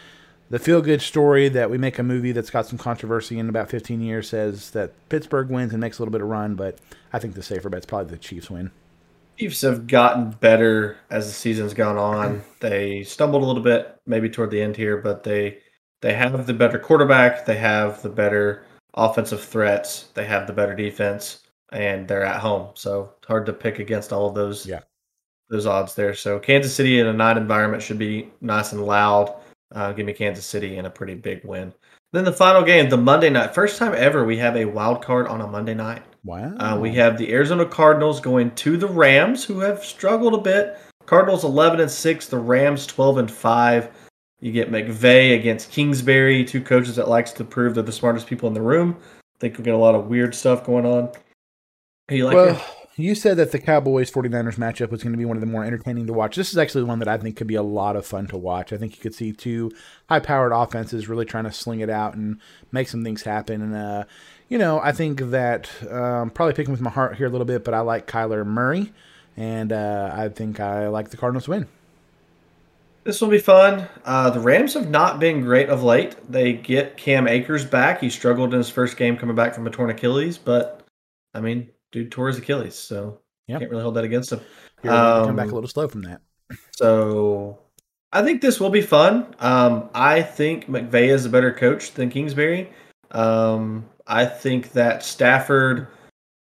the 0.49 0.59
feel 0.59 0.81
good 0.81 1.01
story 1.01 1.47
that 1.49 1.69
we 1.69 1.77
make 1.77 1.99
a 1.99 2.03
movie 2.03 2.31
that's 2.31 2.49
got 2.49 2.65
some 2.65 2.77
controversy 2.77 3.37
in 3.39 3.49
about 3.49 3.69
15 3.69 4.01
years 4.01 4.29
says 4.29 4.71
that 4.71 4.91
Pittsburgh 5.09 5.49
wins 5.49 5.71
and 5.73 5.81
makes 5.81 5.99
a 5.99 6.01
little 6.01 6.11
bit 6.11 6.21
of 6.21 6.27
run, 6.27 6.55
but 6.55 6.77
I 7.13 7.19
think 7.19 7.35
the 7.35 7.43
safer 7.43 7.69
bet's 7.69 7.85
probably 7.85 8.11
the 8.11 8.17
Chiefs 8.17 8.49
win. 8.49 8.71
Chiefs 9.37 9.61
have 9.61 9.87
gotten 9.87 10.31
better 10.31 10.97
as 11.09 11.27
the 11.27 11.33
season's 11.33 11.73
gone 11.73 11.97
on. 11.97 12.41
They 12.59 13.03
stumbled 13.03 13.43
a 13.43 13.45
little 13.45 13.63
bit 13.63 13.95
maybe 14.05 14.29
toward 14.29 14.51
the 14.51 14.61
end 14.61 14.75
here, 14.75 14.97
but 14.97 15.23
they 15.23 15.59
they 16.01 16.13
have 16.13 16.45
the 16.47 16.53
better 16.53 16.79
quarterback, 16.79 17.45
they 17.45 17.57
have 17.57 18.01
the 18.01 18.09
better 18.09 18.63
offensive 18.95 19.41
threats, 19.43 20.09
they 20.13 20.25
have 20.25 20.47
the 20.47 20.53
better 20.53 20.73
defense, 20.75 21.41
and 21.71 22.07
they're 22.07 22.23
at 22.25 22.39
home. 22.39 22.69
So 22.73 23.13
hard 23.27 23.45
to 23.45 23.53
pick 23.53 23.79
against 23.79 24.11
all 24.11 24.27
of 24.27 24.33
those 24.35 24.65
Yeah. 24.65 24.79
those 25.49 25.65
odds 25.65 25.95
there. 25.95 26.13
So 26.13 26.39
Kansas 26.39 26.73
City 26.73 26.99
in 26.99 27.07
a 27.07 27.13
night 27.13 27.37
environment 27.37 27.81
should 27.83 27.97
be 27.99 28.29
nice 28.41 28.71
and 28.73 28.85
loud. 28.85 29.33
Uh, 29.73 29.91
give 29.91 30.05
me 30.05 30.13
Kansas 30.13 30.45
City 30.45 30.77
and 30.77 30.87
a 30.87 30.89
pretty 30.89 31.15
big 31.15 31.43
win. 31.43 31.73
Then 32.11 32.23
the 32.23 32.33
final 32.33 32.63
game, 32.63 32.89
the 32.89 32.97
Monday 32.97 33.29
night. 33.29 33.53
First 33.53 33.77
time 33.77 33.93
ever 33.95 34.25
we 34.25 34.37
have 34.37 34.55
a 34.55 34.65
wild 34.65 35.03
card 35.03 35.27
on 35.27 35.41
a 35.41 35.47
Monday 35.47 35.75
night. 35.75 36.01
Wow. 36.23 36.55
Uh, 36.57 36.77
we 36.79 36.91
have 36.95 37.17
the 37.17 37.31
Arizona 37.31 37.65
Cardinals 37.65 38.19
going 38.19 38.51
to 38.55 38.77
the 38.77 38.87
Rams, 38.87 39.45
who 39.45 39.59
have 39.59 39.85
struggled 39.85 40.33
a 40.33 40.39
bit. 40.39 40.79
Cardinals 41.05 41.43
11 41.43 41.79
and 41.79 41.89
6, 41.89 42.27
the 42.27 42.37
Rams 42.37 42.87
12 42.87 43.17
and 43.19 43.31
5. 43.31 43.89
You 44.41 44.51
get 44.51 44.71
McVay 44.71 45.37
against 45.37 45.71
Kingsbury, 45.71 46.43
two 46.43 46.61
coaches 46.61 46.95
that 46.95 47.09
likes 47.09 47.31
to 47.33 47.43
prove 47.43 47.75
they're 47.75 47.83
the 47.83 47.91
smartest 47.91 48.27
people 48.27 48.47
in 48.47 48.53
the 48.53 48.61
room. 48.61 48.97
I 48.99 49.39
think 49.39 49.57
we 49.57 49.63
get 49.63 49.73
a 49.73 49.77
lot 49.77 49.95
of 49.95 50.07
weird 50.07 50.33
stuff 50.33 50.65
going 50.65 50.85
on. 50.85 51.09
Are 52.09 52.15
You 52.15 52.25
like 52.25 52.35
well, 52.35 52.55
it? 52.55 52.78
You 53.03 53.15
said 53.15 53.37
that 53.37 53.51
the 53.51 53.59
Cowboys 53.59 54.11
49ers 54.11 54.55
matchup 54.55 54.89
was 54.89 55.03
going 55.03 55.13
to 55.13 55.17
be 55.17 55.25
one 55.25 55.37
of 55.37 55.41
the 55.41 55.47
more 55.47 55.63
entertaining 55.63 56.07
to 56.07 56.13
watch. 56.13 56.35
This 56.35 56.51
is 56.51 56.57
actually 56.57 56.83
one 56.83 56.99
that 56.99 57.07
I 57.07 57.17
think 57.17 57.35
could 57.35 57.47
be 57.47 57.55
a 57.55 57.63
lot 57.63 57.95
of 57.95 58.05
fun 58.05 58.27
to 58.27 58.37
watch. 58.37 58.73
I 58.73 58.77
think 58.77 58.95
you 58.95 59.01
could 59.01 59.15
see 59.15 59.31
two 59.31 59.71
high 60.07 60.19
powered 60.19 60.51
offenses 60.51 61.07
really 61.07 61.25
trying 61.25 61.43
to 61.43 61.51
sling 61.51 61.81
it 61.81 61.89
out 61.89 62.15
and 62.15 62.39
make 62.71 62.87
some 62.87 63.03
things 63.03 63.23
happen. 63.23 63.61
And, 63.61 63.75
uh, 63.75 64.03
you 64.47 64.57
know, 64.57 64.79
I 64.79 64.91
think 64.91 65.19
that 65.31 65.69
um, 65.91 66.29
probably 66.31 66.53
picking 66.53 66.71
with 66.71 66.81
my 66.81 66.89
heart 66.89 67.17
here 67.17 67.27
a 67.27 67.29
little 67.29 67.45
bit, 67.45 67.63
but 67.63 67.73
I 67.73 67.81
like 67.81 68.07
Kyler 68.07 68.45
Murray. 68.45 68.91
And 69.37 69.71
uh, 69.71 70.11
I 70.13 70.29
think 70.29 70.59
I 70.59 70.87
like 70.89 71.09
the 71.09 71.17
Cardinals 71.17 71.47
win. 71.47 71.67
This 73.05 73.21
will 73.21 73.29
be 73.29 73.39
fun. 73.39 73.87
Uh, 74.03 74.29
the 74.29 74.39
Rams 74.39 74.73
have 74.73 74.89
not 74.89 75.19
been 75.19 75.41
great 75.41 75.69
of 75.69 75.83
late. 75.83 76.15
They 76.29 76.53
get 76.53 76.97
Cam 76.97 77.27
Akers 77.27 77.65
back. 77.65 78.01
He 78.01 78.09
struggled 78.09 78.53
in 78.53 78.57
his 78.57 78.69
first 78.69 78.97
game 78.97 79.17
coming 79.17 79.35
back 79.35 79.55
from 79.55 79.65
a 79.65 79.69
torn 79.69 79.89
Achilles, 79.89 80.37
but 80.37 80.85
I 81.33 81.39
mean, 81.39 81.69
dude 81.91 82.11
tore 82.11 82.27
his 82.27 82.37
Achilles, 82.37 82.75
so 82.75 83.19
Yep. 83.47 83.59
can't 83.61 83.71
really 83.71 83.83
hold 83.83 83.95
that 83.95 84.03
against 84.03 84.31
him. 84.31 84.39
Um, 84.83 85.25
come 85.25 85.35
back 85.35 85.45
Um, 85.47 85.51
a 85.51 85.55
little 85.55 85.67
slow 85.69 85.87
from 85.87 86.03
that. 86.03 86.21
So 86.71 87.59
I 88.11 88.23
think 88.23 88.41
this 88.41 88.59
will 88.59 88.69
be 88.69 88.81
fun. 88.81 89.35
Um, 89.39 89.89
I 89.93 90.21
think 90.21 90.67
McVay 90.67 91.09
is 91.09 91.25
a 91.25 91.29
better 91.29 91.51
coach 91.53 91.93
than 91.93 92.09
Kingsbury. 92.09 92.69
Um, 93.11 93.85
I 94.07 94.25
think 94.25 94.71
that 94.73 95.03
Stafford, 95.03 95.87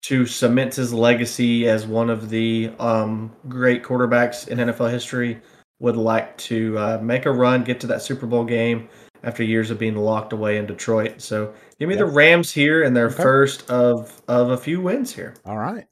to 0.03 0.25
cement 0.25 0.75
his 0.75 0.93
legacy 0.93 1.67
as 1.67 1.87
one 1.87 2.09
of 2.11 2.29
the 2.29 2.71
um, 2.79 3.31
great 3.47 3.83
quarterbacks 3.83 4.47
in 4.47 4.59
NFL 4.59 4.91
history, 4.91 5.41
would 5.79 5.97
like 5.97 6.37
to 6.37 6.77
uh, 6.77 6.99
make 7.01 7.25
a 7.25 7.31
run, 7.31 7.63
get 7.63 7.79
to 7.81 7.87
that 7.87 8.01
Super 8.01 8.25
Bowl 8.27 8.45
game 8.45 8.87
after 9.23 9.43
years 9.43 9.71
of 9.71 9.79
being 9.79 9.95
locked 9.95 10.31
away 10.33 10.57
in 10.57 10.65
Detroit. 10.67 11.21
So 11.21 11.53
give 11.79 11.89
me 11.89 11.95
the 11.95 12.05
Rams 12.05 12.51
here 12.51 12.83
and 12.83 12.95
their 12.95 13.07
Okay. 13.07 13.21
first 13.23 13.69
of 13.69 14.21
of 14.27 14.49
a 14.51 14.57
few 14.57 14.81
wins 14.81 15.13
here. 15.13 15.33
All 15.45 15.57
right. 15.57 15.85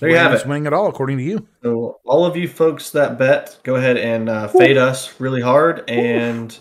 There 0.00 0.08
you 0.10 0.16
have 0.16 0.30
Swing- 0.30 0.40
it. 0.40 0.42
Swing 0.44 0.66
it 0.66 0.72
all, 0.72 0.86
according 0.88 1.18
to 1.18 1.24
you. 1.24 1.48
So 1.62 1.98
all 2.04 2.24
of 2.24 2.36
you 2.36 2.46
folks 2.46 2.90
that 2.90 3.18
bet, 3.18 3.58
go 3.64 3.74
ahead 3.74 3.96
and 3.96 4.28
uh, 4.28 4.46
fade 4.48 4.76
us 4.76 5.18
really 5.20 5.40
hard, 5.40 5.88
and 5.90 6.56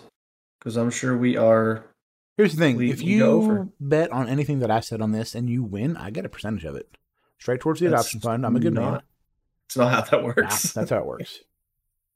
because 0.59 0.77
I'm 0.77 0.89
sure 0.89 1.15
we 1.15 1.37
are. 1.37 1.83
Here's 2.37 2.53
the 2.53 2.57
thing: 2.59 2.75
We- 2.77 2.89
if 2.91 3.03
you 3.03 3.25
over. 3.25 3.67
bet 3.79 4.11
on 4.11 4.27
anything 4.27 4.59
that 4.59 4.71
I 4.71 4.79
said 4.79 4.99
on 5.01 5.11
this 5.11 5.35
and 5.35 5.47
you 5.49 5.61
win, 5.63 5.95
I 5.97 6.09
get 6.09 6.25
a 6.25 6.29
percentage 6.29 6.65
of 6.65 6.75
it, 6.75 6.89
straight 7.39 7.59
towards 7.59 7.79
the 7.81 7.87
That's 7.89 8.01
adoption 8.01 8.19
fund. 8.21 8.45
I'm 8.47 8.55
a 8.55 8.59
good 8.59 8.73
man. 8.73 8.83
not- 8.93 9.03
It's 9.67 9.77
not 9.77 9.91
how 9.93 10.01
that 10.01 10.21
Nah, 10.21 10.25
works. 10.27 10.73
that's 10.73 10.89
how 10.89 10.97
it 10.97 11.05
works. 11.05 11.39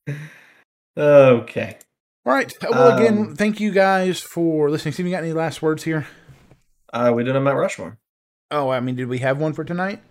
okay. 0.97 1.77
All 2.27 2.33
right. 2.33 2.53
Well, 2.61 2.97
again, 2.97 3.17
Um, 3.19 3.35
thank 3.37 3.61
you 3.61 3.71
guys 3.71 4.19
for 4.19 4.69
listening. 4.69 4.91
Steve, 4.91 5.05
you 5.05 5.13
got 5.13 5.23
any 5.23 5.31
last 5.31 5.61
words 5.61 5.83
here? 5.83 6.05
Uh, 6.91 7.13
we 7.15 7.23
did 7.23 7.37
a 7.37 7.39
Mount 7.39 7.57
Rushmore. 7.57 7.97
Oh, 8.51 8.69
I 8.69 8.81
mean, 8.81 8.95
did 8.95 9.07
we 9.07 9.19
have 9.19 9.39
one 9.39 9.53
for 9.53 9.63
tonight? 9.63 10.01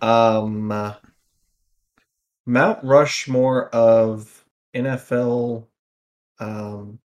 Um, 0.00 0.72
uh, 0.72 0.94
Mount 2.46 2.82
Rushmore 2.82 3.68
of 3.68 4.46
NFL 4.74 5.66
um, 6.40 6.98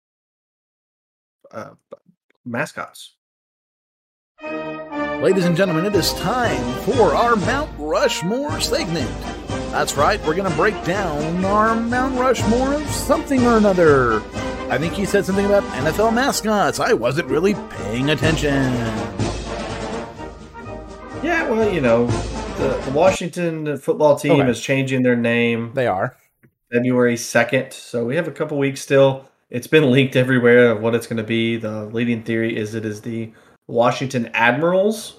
uh, 1.51 1.71
mascots. 2.45 3.15
Ladies 4.41 5.43
and 5.43 5.57
gentlemen, 5.57 5.85
it 5.85 5.93
is 5.93 6.13
time 6.13 6.63
for 6.83 7.13
our 7.13 7.35
Mount 7.35 7.69
Rushmore 7.77 8.61
segment. 8.61 9.11
That's 9.71 9.95
right, 9.95 10.19
we're 10.25 10.35
going 10.35 10.49
to 10.49 10.55
break 10.57 10.81
down 10.85 11.45
our 11.45 11.75
Mount 11.75 12.17
Rushmore 12.19 12.73
of 12.73 12.87
something 12.89 13.45
or 13.45 13.57
another. 13.57 14.21
I 14.69 14.77
think 14.77 14.93
he 14.93 15.05
said 15.05 15.25
something 15.25 15.45
about 15.45 15.63
NFL 15.83 16.13
mascots. 16.13 16.79
I 16.79 16.93
wasn't 16.93 17.27
really 17.29 17.53
paying 17.69 18.09
attention. 18.09 18.63
Yeah, 21.23 21.47
well, 21.49 21.71
you 21.71 21.81
know, 21.81 22.07
the, 22.57 22.81
the 22.85 22.91
Washington 22.91 23.77
football 23.77 24.15
team 24.17 24.39
Okay. 24.39 24.49
is 24.49 24.59
changing 24.61 25.03
their 25.03 25.15
name 25.15 25.71
They 25.73 25.87
are. 25.87 26.17
February 26.71 27.15
2nd. 27.15 27.71
So 27.73 28.03
we 28.05 28.15
have 28.15 28.27
a 28.27 28.31
couple 28.31 28.57
weeks 28.57 28.81
still. 28.81 29.29
It's 29.49 29.67
been 29.67 29.91
leaked 29.91 30.15
everywhere 30.15 30.71
of 30.71 30.81
what 30.81 30.95
it's 30.95 31.07
going 31.07 31.17
to 31.17 31.23
be. 31.23 31.57
The 31.57 31.85
leading 31.85 32.23
theory 32.23 32.57
is 32.57 32.73
it 32.75 32.83
is 32.83 33.01
the 33.01 33.31
Washington 33.67 34.29
Admirals, 34.33 35.15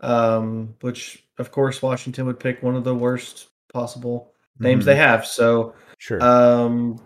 um, 0.00 0.74
which, 0.80 1.22
of 1.38 1.50
course, 1.52 1.80
Washington 1.82 2.26
would 2.26 2.40
pick 2.40 2.62
one 2.62 2.74
of 2.74 2.84
the 2.84 2.94
worst 2.94 3.48
possible 3.72 4.32
names 4.58 4.82
Mhm. 4.82 4.86
they 4.86 4.96
have. 4.96 5.26
So 5.26 5.74
Sure. 5.98 6.20
Um, 6.22 7.00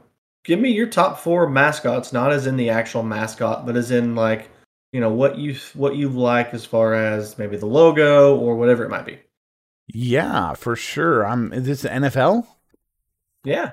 give 0.45 0.59
me 0.59 0.71
your 0.73 0.87
top 0.87 1.19
four 1.19 1.49
mascots, 1.51 2.13
not 2.15 2.33
as 2.33 2.47
in 2.47 2.57
the 2.57 2.71
actual 2.71 3.03
mascot, 3.03 3.67
but 3.67 3.77
as 3.77 3.91
in 3.91 4.15
like 4.15 4.49
you 4.93 5.01
know 5.01 5.11
what 5.11 5.37
you 5.39 5.55
what 5.75 5.97
you 5.97 6.09
like 6.09 6.55
as 6.55 6.65
far 6.65 6.95
as 6.95 7.37
maybe 7.39 7.57
the 7.57 7.67
logo 7.67 8.35
or 8.37 8.57
whatever 8.57 8.85
it 8.85 8.89
might 8.91 9.05
be. 9.05 9.19
yeah, 9.89 10.55
for 10.55 10.75
sure. 10.77 11.27
I'm. 11.27 11.53
Is 11.53 11.65
this 11.67 11.83
the 11.83 11.89
NFL? 11.91 12.47
Yeah, 13.45 13.73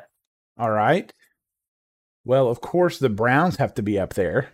All 0.60 0.70
right. 0.72 1.12
Well, 2.26 2.48
of 2.50 2.62
course, 2.62 3.00
the 3.00 3.10
Browns 3.10 3.56
have 3.58 3.74
to 3.76 3.82
be 3.82 3.98
up 4.00 4.14
there. 4.14 4.50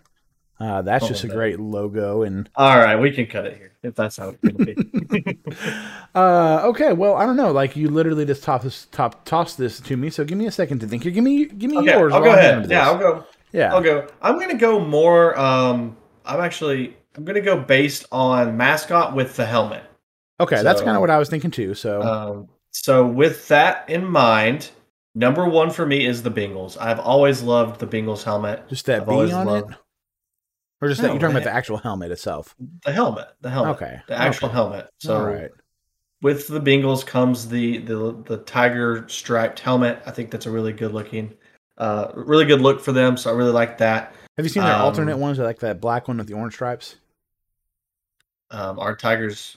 Uh, 0.60 0.82
that's 0.82 1.06
Oh, 1.06 1.08
just 1.08 1.24
a 1.24 1.28
great 1.28 1.58
logo 1.58 2.22
and 2.22 2.50
all 2.54 2.76
right, 2.78 2.96
we 2.96 3.10
can 3.10 3.24
cut 3.26 3.46
it 3.46 3.56
here 3.56 3.72
if 3.82 3.94
that's 3.94 4.18
how 4.18 4.28
it's 4.28 4.38
gonna 4.42 4.64
be. 4.66 5.38
uh, 6.14 6.60
okay, 6.64 6.92
well, 6.92 7.14
I 7.16 7.24
don't 7.24 7.36
know. 7.36 7.50
Like 7.50 7.76
you 7.76 7.88
literally 7.88 8.26
just 8.26 8.42
top 8.42 8.62
this, 8.62 8.86
top 8.92 9.24
toss 9.24 9.54
this 9.54 9.80
to 9.80 9.96
me. 9.96 10.10
So 10.10 10.24
give 10.24 10.36
me 10.36 10.46
a 10.46 10.50
second 10.52 10.80
to 10.80 10.86
think. 10.86 11.02
Here, 11.02 11.12
give 11.12 11.24
me, 11.24 11.46
give 11.46 11.70
me 11.70 11.78
okay, 11.78 11.92
yours. 11.98 12.12
I'll 12.12 12.22
go 12.22 12.32
ahead. 12.32 12.70
Yeah, 12.70 12.86
I'll 12.86 12.98
go. 12.98 13.24
yeah. 13.52 13.72
I'll 13.74 13.82
go. 13.82 14.06
I'm 14.20 14.38
gonna 14.38 14.58
go 14.58 14.78
more. 14.84 15.38
Um, 15.38 15.96
I'm 16.26 16.40
actually 16.40 16.94
I'm 17.16 17.24
gonna 17.24 17.40
go 17.40 17.58
based 17.58 18.04
on 18.12 18.56
mascot 18.56 19.14
with 19.14 19.36
the 19.36 19.46
helmet. 19.46 19.82
Okay, 20.38 20.62
that's 20.62 20.80
kind 20.82 20.96
of 20.96 21.00
what 21.00 21.10
I 21.10 21.18
was 21.18 21.28
thinking 21.30 21.50
too. 21.50 21.74
So 21.74 22.02
Um, 22.02 22.48
so 22.70 23.06
with 23.06 23.48
that 23.48 23.88
in 23.88 24.04
mind, 24.04 24.70
number 25.14 25.48
one 25.48 25.70
for 25.70 25.86
me 25.86 26.04
is 26.06 26.22
the 26.22 26.30
Bengals. 26.30 26.76
I've 26.80 27.00
always 27.00 27.42
loved 27.42 27.80
the 27.80 27.86
Bengals 27.86 28.22
helmet. 28.24 28.68
just 28.68 28.86
that 28.86 29.08
always 29.08 29.32
on 29.32 29.46
loved- 29.46 29.70
it, 29.72 29.76
or 30.80 30.88
just 30.88 31.00
that 31.02 31.08
you're 31.08 31.18
talking 31.18 31.36
about 31.36 31.44
the- 31.44 31.50
the 31.50 31.54
actual 31.54 31.76
helmet 31.78 32.10
itself. 32.10 32.54
The 32.84 32.92
helmet, 32.92 33.28
the 33.40 33.50
helmet, 33.50 33.76
Okay, 33.76 34.00
the 34.08 34.14
actual 34.16 34.46
okay. 34.48 34.54
helmet. 34.54 34.88
So 34.98 35.16
All 35.16 35.26
right. 35.26 35.50
with 36.22 36.48
the 36.48 36.60
Bengals 36.60 37.04
comes 37.04 37.48
the 37.48 37.78
the 37.78 38.12
the 38.26 38.38
tiger 38.38 39.06
striped 39.08 39.60
helmet. 39.60 40.02
I 40.06 40.10
think 40.10 40.30
that's 40.30 40.46
a 40.46 40.50
really 40.50 40.72
good 40.72 40.92
looking, 40.92 41.34
uh, 41.78 42.12
really 42.14 42.44
good 42.44 42.60
look 42.60 42.80
for 42.80 42.92
them. 42.92 43.16
So 43.16 43.30
I 43.30 43.36
really 43.36 43.52
like 43.52 43.78
that. 43.78 44.14
Have 44.36 44.46
you 44.46 44.50
seen 44.50 44.62
their 44.64 44.74
um, 44.74 44.82
alternate 44.82 45.18
ones? 45.18 45.38
Like 45.38 45.58
that 45.60 45.80
black 45.80 46.08
one 46.08 46.16
with 46.18 46.26
the 46.26 46.34
orange 46.34 46.54
stripes. 46.54 46.96
Um, 48.50 48.78
our 48.78 48.96
tigers, 48.96 49.56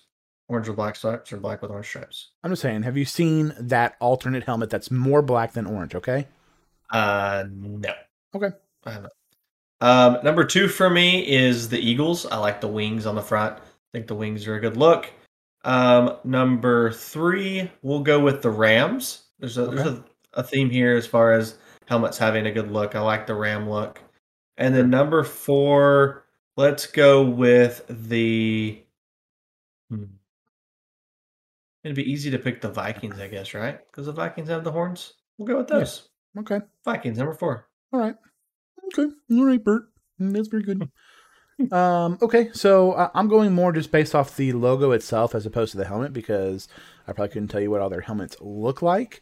orange 0.49 0.67
with 0.67 0.75
black 0.77 0.95
stripes 0.95 1.31
or 1.33 1.37
black 1.37 1.61
with 1.61 1.71
orange 1.71 1.87
stripes. 1.87 2.31
I'm 2.43 2.51
just 2.51 2.61
saying. 2.61 2.83
Have 2.83 2.97
you 2.97 3.05
seen 3.05 3.53
that 3.59 3.95
alternate 3.99 4.43
helmet 4.43 4.69
that's 4.69 4.91
more 4.91 5.21
black 5.21 5.53
than 5.53 5.65
orange? 5.65 5.95
Okay. 5.95 6.27
Uh, 6.91 7.45
no. 7.49 7.93
Okay. 8.35 8.49
I 8.85 8.91
haven't. 8.91 9.13
Um, 9.83 10.19
number 10.23 10.45
two 10.45 10.69
for 10.69 10.89
me 10.89 11.29
is 11.29 11.67
the 11.67 11.77
Eagles. 11.77 12.25
I 12.25 12.37
like 12.37 12.61
the 12.61 12.69
wings 12.69 13.05
on 13.05 13.15
the 13.15 13.21
front. 13.21 13.57
I 13.57 13.61
think 13.91 14.07
the 14.07 14.15
wings 14.15 14.47
are 14.47 14.55
a 14.55 14.59
good 14.61 14.77
look. 14.77 15.11
Um, 15.65 16.17
number 16.23 16.91
three, 16.91 17.69
we'll 17.81 17.99
go 17.99 18.17
with 18.19 18.41
the 18.41 18.49
Rams. 18.49 19.23
There's 19.39 19.57
a 19.57 19.65
there's 19.65 19.85
a, 19.87 20.03
a 20.35 20.43
theme 20.43 20.69
here 20.69 20.95
as 20.95 21.05
far 21.05 21.33
as 21.33 21.57
helmets 21.85 22.17
having 22.17 22.45
a 22.45 22.51
good 22.51 22.71
look. 22.71 22.95
I 22.95 23.01
like 23.01 23.27
the 23.27 23.35
Ram 23.35 23.69
look. 23.69 23.99
And 24.57 24.73
then 24.73 24.89
number 24.89 25.21
four, 25.23 26.23
let's 26.55 26.85
go 26.85 27.21
with 27.21 27.83
the. 27.89 28.81
Hmm. 29.89 30.03
It'd 31.83 31.97
be 31.97 32.09
easy 32.09 32.31
to 32.31 32.39
pick 32.39 32.61
the 32.61 32.71
Vikings, 32.71 33.19
I 33.19 33.27
guess, 33.27 33.53
right? 33.53 33.79
Because 33.91 34.05
the 34.05 34.13
Vikings 34.13 34.47
have 34.47 34.63
the 34.63 34.71
horns. 34.71 35.15
We'll 35.37 35.47
go 35.49 35.57
with 35.57 35.69
Yeah. 35.69 35.79
those. 35.79 36.07
Okay. 36.39 36.61
Vikings, 36.85 37.17
number 37.17 37.33
four. 37.33 37.67
All 37.91 37.99
right. 37.99 38.15
Okay. 38.97 39.11
All 39.31 39.45
right, 39.45 39.63
Bert. 39.63 39.83
Mm, 40.21 40.33
That's 40.33 40.47
very 40.47 40.63
good. 40.63 40.89
um, 41.71 42.17
okay, 42.21 42.49
so 42.53 42.93
uh, 42.93 43.09
I'm 43.13 43.27
going 43.27 43.53
more 43.53 43.71
just 43.71 43.91
based 43.91 44.15
off 44.15 44.35
the 44.35 44.51
logo 44.53 44.91
itself 44.91 45.33
as 45.35 45.45
opposed 45.45 45.71
to 45.71 45.77
the 45.77 45.85
helmet 45.85 46.13
because 46.13 46.67
I 47.07 47.13
probably 47.13 47.29
couldn't 47.33 47.47
tell 47.49 47.61
you 47.61 47.71
what 47.71 47.81
all 47.81 47.89
their 47.89 48.01
helmets 48.01 48.35
look 48.41 48.81
like. 48.81 49.21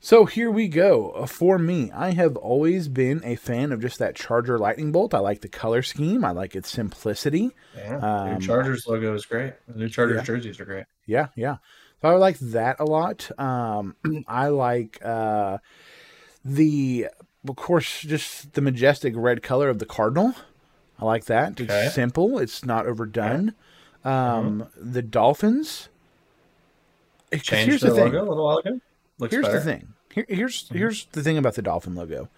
So 0.00 0.26
here 0.26 0.50
we 0.50 0.68
go. 0.68 1.10
Uh, 1.12 1.26
For 1.26 1.58
me, 1.58 1.90
I 1.92 2.10
have 2.12 2.36
always 2.36 2.88
been 2.88 3.22
a 3.24 3.36
fan 3.36 3.72
of 3.72 3.80
just 3.80 3.98
that 4.00 4.14
Charger 4.14 4.58
lightning 4.58 4.92
bolt. 4.92 5.14
I 5.14 5.18
like 5.20 5.40
the 5.40 5.48
color 5.48 5.82
scheme. 5.82 6.24
I 6.24 6.30
like 6.32 6.54
its 6.54 6.70
simplicity. 6.70 7.50
Yeah, 7.76 7.96
Um, 7.98 8.34
new 8.34 8.40
Chargers 8.46 8.86
logo 8.86 9.14
is 9.14 9.24
great. 9.24 9.54
The 9.66 9.78
new 9.78 9.88
Chargers 9.88 10.16
yeah. 10.18 10.24
jerseys 10.24 10.60
are 10.60 10.66
great. 10.66 10.84
Yeah, 11.06 11.28
yeah. 11.36 11.56
So 12.02 12.08
I 12.08 12.14
like 12.16 12.38
that 12.40 12.80
a 12.80 12.84
lot. 12.84 13.30
Um, 13.40 13.96
I 14.28 14.48
like 14.48 14.98
uh, 15.02 15.56
the, 16.44 17.08
of 17.48 17.56
course, 17.56 18.00
just 18.02 18.54
the 18.54 18.60
majestic 18.60 19.14
red 19.16 19.42
color 19.42 19.68
of 19.68 19.78
the 19.78 19.86
cardinal. 19.86 20.34
I 20.98 21.04
like 21.04 21.24
that. 21.26 21.52
Okay. 21.60 21.64
Uh-huh. 21.64 21.82
It's 21.86 21.94
simple. 21.94 22.38
It's 22.38 22.64
not 22.64 22.86
overdone. 22.86 23.54
Um, 24.04 24.68
The 24.76 25.02
dolphins. 25.02 25.88
Changed 27.42 27.82
the 27.82 27.90
thing. 27.90 28.04
logo 28.04 28.18
a 28.20 28.28
little 28.28 28.44
while 28.44 28.58
ago. 28.58 28.80
Looks 29.18 29.32
Here's 29.34 29.44
better. 29.46 29.58
the 29.58 29.64
thing. 29.64 29.88
Here, 30.14 30.26
here's 30.28 30.68
Mhm. 30.68 30.76
here's 30.76 31.06
the 31.06 31.22
thing 31.22 31.36
about 31.36 31.54
the 31.54 31.62
dolphin 31.62 31.94
logo. 31.96 32.28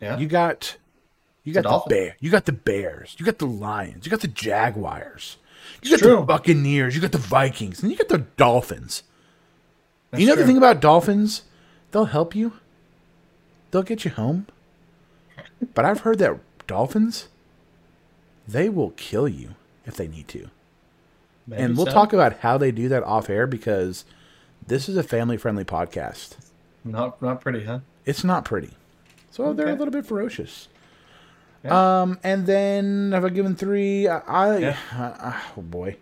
Yeah. 0.00 0.16
You 0.18 0.26
got 0.26 0.76
you 1.44 1.52
got 1.52 1.64
the 1.64 1.68
dolphin. 1.68 1.90
bear, 1.90 2.16
you 2.20 2.30
got 2.30 2.46
the 2.46 2.52
Bears, 2.52 3.16
you 3.18 3.26
got 3.26 3.38
the 3.38 3.46
Lions, 3.46 4.06
you 4.06 4.10
got 4.10 4.20
the 4.20 4.28
Jaguars, 4.28 5.36
you 5.82 5.92
It's 5.92 6.02
got 6.02 6.20
the. 6.20 6.22
Buccaneers, 6.24 6.94
you 6.94 7.02
got 7.02 7.12
the 7.12 7.18
Vikings, 7.18 7.82
and 7.82 7.92
you 7.92 7.98
got 7.98 8.08
the 8.08 8.18
Dolphins. 8.38 9.02
That's 10.10 10.22
you 10.22 10.26
know 10.26 10.36
the 10.36 10.46
thing 10.46 10.56
about 10.56 10.80
dolphins? 10.80 11.42
They'll 11.92 12.06
help 12.06 12.34
you. 12.34 12.54
They'll 13.70 13.82
get 13.82 14.04
you 14.04 14.10
home. 14.10 14.46
But 15.74 15.84
I've 15.84 16.00
heard 16.00 16.18
that 16.18 16.38
dolphins, 16.66 17.28
they 18.46 18.68
will 18.68 18.90
kill 18.90 19.28
you 19.28 19.54
if 19.86 19.96
they 19.96 20.08
need 20.08 20.28
to. 20.28 20.48
Maybe 21.46 21.62
and 21.62 21.76
we'll 21.76 21.86
so. 21.86 21.92
talk 21.92 22.12
about 22.12 22.38
how 22.38 22.58
they 22.58 22.70
do 22.70 22.88
that 22.88 23.02
off 23.02 23.28
air 23.30 23.46
because 23.46 24.04
this 24.66 24.88
is 24.88 24.96
a 24.96 25.02
family 25.02 25.36
friendly 25.36 25.64
podcast. 25.64 26.36
Not 26.84 27.20
not 27.20 27.40
pretty, 27.40 27.64
huh? 27.64 27.80
It's 28.04 28.24
not 28.24 28.44
pretty. 28.44 28.70
So 29.30 29.52
they're 29.52 29.68
a 29.68 29.74
little 29.74 29.92
bit 29.92 30.06
ferocious. 30.06 30.68
Yeah. 31.64 32.00
Um, 32.02 32.18
and 32.22 32.46
then 32.46 33.12
have 33.12 33.24
I 33.24 33.28
given 33.28 33.54
three? 33.54 34.08
I, 34.08 34.18
I 34.26 34.58
Yeah. 34.58 34.76
uh, 34.92 35.40
oh 35.56 35.62
boy, 35.62 35.96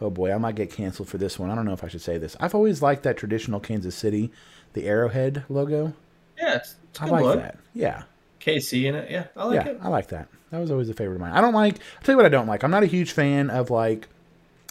oh 0.00 0.10
boy, 0.10 0.32
I 0.32 0.38
might 0.38 0.54
get 0.54 0.70
canceled 0.70 1.08
for 1.08 1.18
this 1.18 1.38
one. 1.38 1.50
I 1.50 1.54
don't 1.54 1.64
know 1.64 1.72
if 1.72 1.82
I 1.82 1.88
should 1.88 2.00
say 2.00 2.16
this. 2.18 2.36
I've 2.38 2.54
always 2.54 2.80
liked 2.80 3.02
that 3.02 3.16
traditional 3.16 3.58
Kansas 3.60 3.94
City, 3.96 4.30
the 4.74 4.86
Arrowhead 4.86 5.44
logo. 5.48 5.94
Yeah, 6.40 6.56
it's, 6.56 6.76
it's 6.90 7.00
I 7.00 7.06
like 7.06 7.24
look. 7.24 7.36
that. 7.40 7.58
Yeah, 7.74 8.02
KC 8.40 8.84
in 8.84 8.94
it. 8.94 9.10
Yeah, 9.10 9.24
I 9.36 9.44
like 9.46 9.54
yeah, 9.66 9.72
it. 9.72 9.78
I 9.82 9.88
like 9.88 10.08
that. 10.08 10.28
That 10.50 10.58
was 10.60 10.70
always 10.70 10.88
a 10.88 10.94
favorite 10.94 11.16
of 11.16 11.20
mine. 11.20 11.32
I 11.32 11.40
don't 11.40 11.54
like. 11.54 11.74
I'll 11.74 12.02
tell 12.04 12.12
you 12.14 12.16
what 12.16 12.26
I 12.26 12.30
don't 12.30 12.46
like. 12.46 12.62
I'm 12.62 12.70
not 12.70 12.82
a 12.82 12.86
huge 12.86 13.12
fan 13.12 13.50
of 13.50 13.70
like 13.70 14.08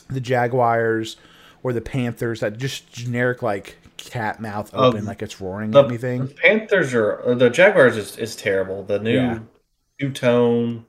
the 0.10 0.22
Jaguars 0.22 1.18
or 1.64 1.74
the 1.74 1.82
Panthers. 1.82 2.40
That 2.40 2.58
just 2.58 2.92
generic 2.92 3.42
like 3.42 3.78
cat 3.98 4.40
mouth 4.40 4.70
open 4.74 5.06
like 5.06 5.22
it's 5.22 5.42
roaring 5.42 5.72
The, 5.72 5.84
at 5.84 5.90
me 5.90 5.98
thing. 5.98 6.28
the 6.28 6.34
Panthers 6.34 6.94
are 6.94 7.16
or 7.18 7.36
the 7.36 7.50
Jaguars 7.50 7.98
is, 7.98 8.18
is 8.18 8.36
terrible. 8.36 8.84
The 8.84 9.00
new 9.00 9.14
Yeah. 9.14 9.40
new 10.02 10.12
tone. 10.12 10.86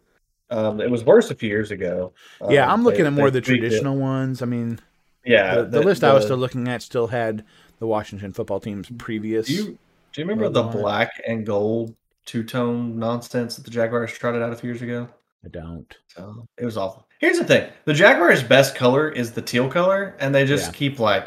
Um, 0.50 0.80
it 0.80 0.90
was 0.90 1.04
worse 1.04 1.30
a 1.30 1.34
few 1.34 1.48
years 1.50 1.70
ago. 1.70 2.12
yeah, 2.48 2.64
Um, 2.64 2.70
I'm 2.80 2.84
looking 2.84 3.02
they- 3.02 3.08
at 3.08 3.12
more 3.12 3.26
of 3.26 3.32
the 3.34 3.40
tweaked 3.42 3.58
it. 3.64 3.68
traditional 3.68 3.96
ones. 3.98 4.40
I 4.40 4.46
mean, 4.46 4.78
Yeah, 5.24 5.56
the, 5.56 5.64
the 5.64 5.80
list 5.82 6.02
I 6.02 6.14
was 6.14 6.24
still 6.24 6.38
looking 6.38 6.68
at 6.68 6.80
still 6.80 7.08
had 7.08 7.44
the 7.80 7.86
Washington 7.86 8.32
football 8.32 8.58
team's 8.60 8.88
previous. 8.96 9.50
You 9.50 9.78
do 10.12 10.20
you 10.20 10.26
remember 10.26 10.48
the 10.48 10.62
black 10.62 11.10
and 11.26 11.44
gold 11.46 11.94
two 12.26 12.44
tone 12.44 12.98
nonsense 12.98 13.56
that 13.56 13.64
the 13.64 13.70
Jaguars 13.70 14.12
trotted 14.12 14.42
out 14.42 14.52
a 14.52 14.56
few 14.56 14.70
years 14.70 14.82
ago? 14.82 15.08
I 15.44 15.48
don't. 15.48 15.96
So 16.08 16.46
it 16.58 16.64
was 16.64 16.76
awful. 16.76 17.06
Here's 17.20 17.38
the 17.38 17.44
thing: 17.44 17.70
the 17.84 17.94
Jaguars' 17.94 18.42
best 18.42 18.74
color 18.74 19.08
is 19.08 19.32
the 19.32 19.42
teal 19.42 19.68
color, 19.68 20.16
and 20.20 20.34
they 20.34 20.44
just 20.44 20.66
Yeah. 20.66 20.72
keep 20.72 20.98
like 20.98 21.26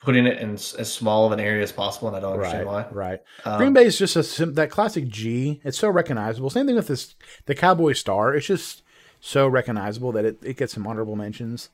putting 0.00 0.26
it 0.26 0.38
in 0.38 0.52
as 0.54 0.92
small 0.92 1.26
of 1.26 1.32
an 1.32 1.40
area 1.40 1.62
as 1.62 1.72
possible. 1.72 2.08
And 2.08 2.16
I 2.16 2.20
don't 2.20 2.36
Right, 2.36 2.60
understand 2.60 2.66
why. 2.66 2.86
right. 2.90 3.20
Um, 3.44 3.58
Green 3.58 3.72
Bay 3.72 3.84
is 3.86 3.98
just 3.98 4.16
a 4.40 4.46
that 4.46 4.70
classic 4.70 5.08
G. 5.08 5.60
It's 5.64 5.78
so 5.78 5.88
recognizable. 5.88 6.50
Same 6.50 6.66
thing 6.66 6.74
with 6.76 6.88
this 6.88 7.14
the 7.46 7.54
Cowboy 7.54 7.92
Star. 7.92 8.34
It's 8.34 8.46
just 8.46 8.82
so 9.20 9.46
recognizable 9.46 10.10
that 10.12 10.24
it, 10.24 10.38
it 10.42 10.56
gets 10.56 10.72
some 10.74 10.86
honorable 10.86 11.14
mentions. 11.16 11.70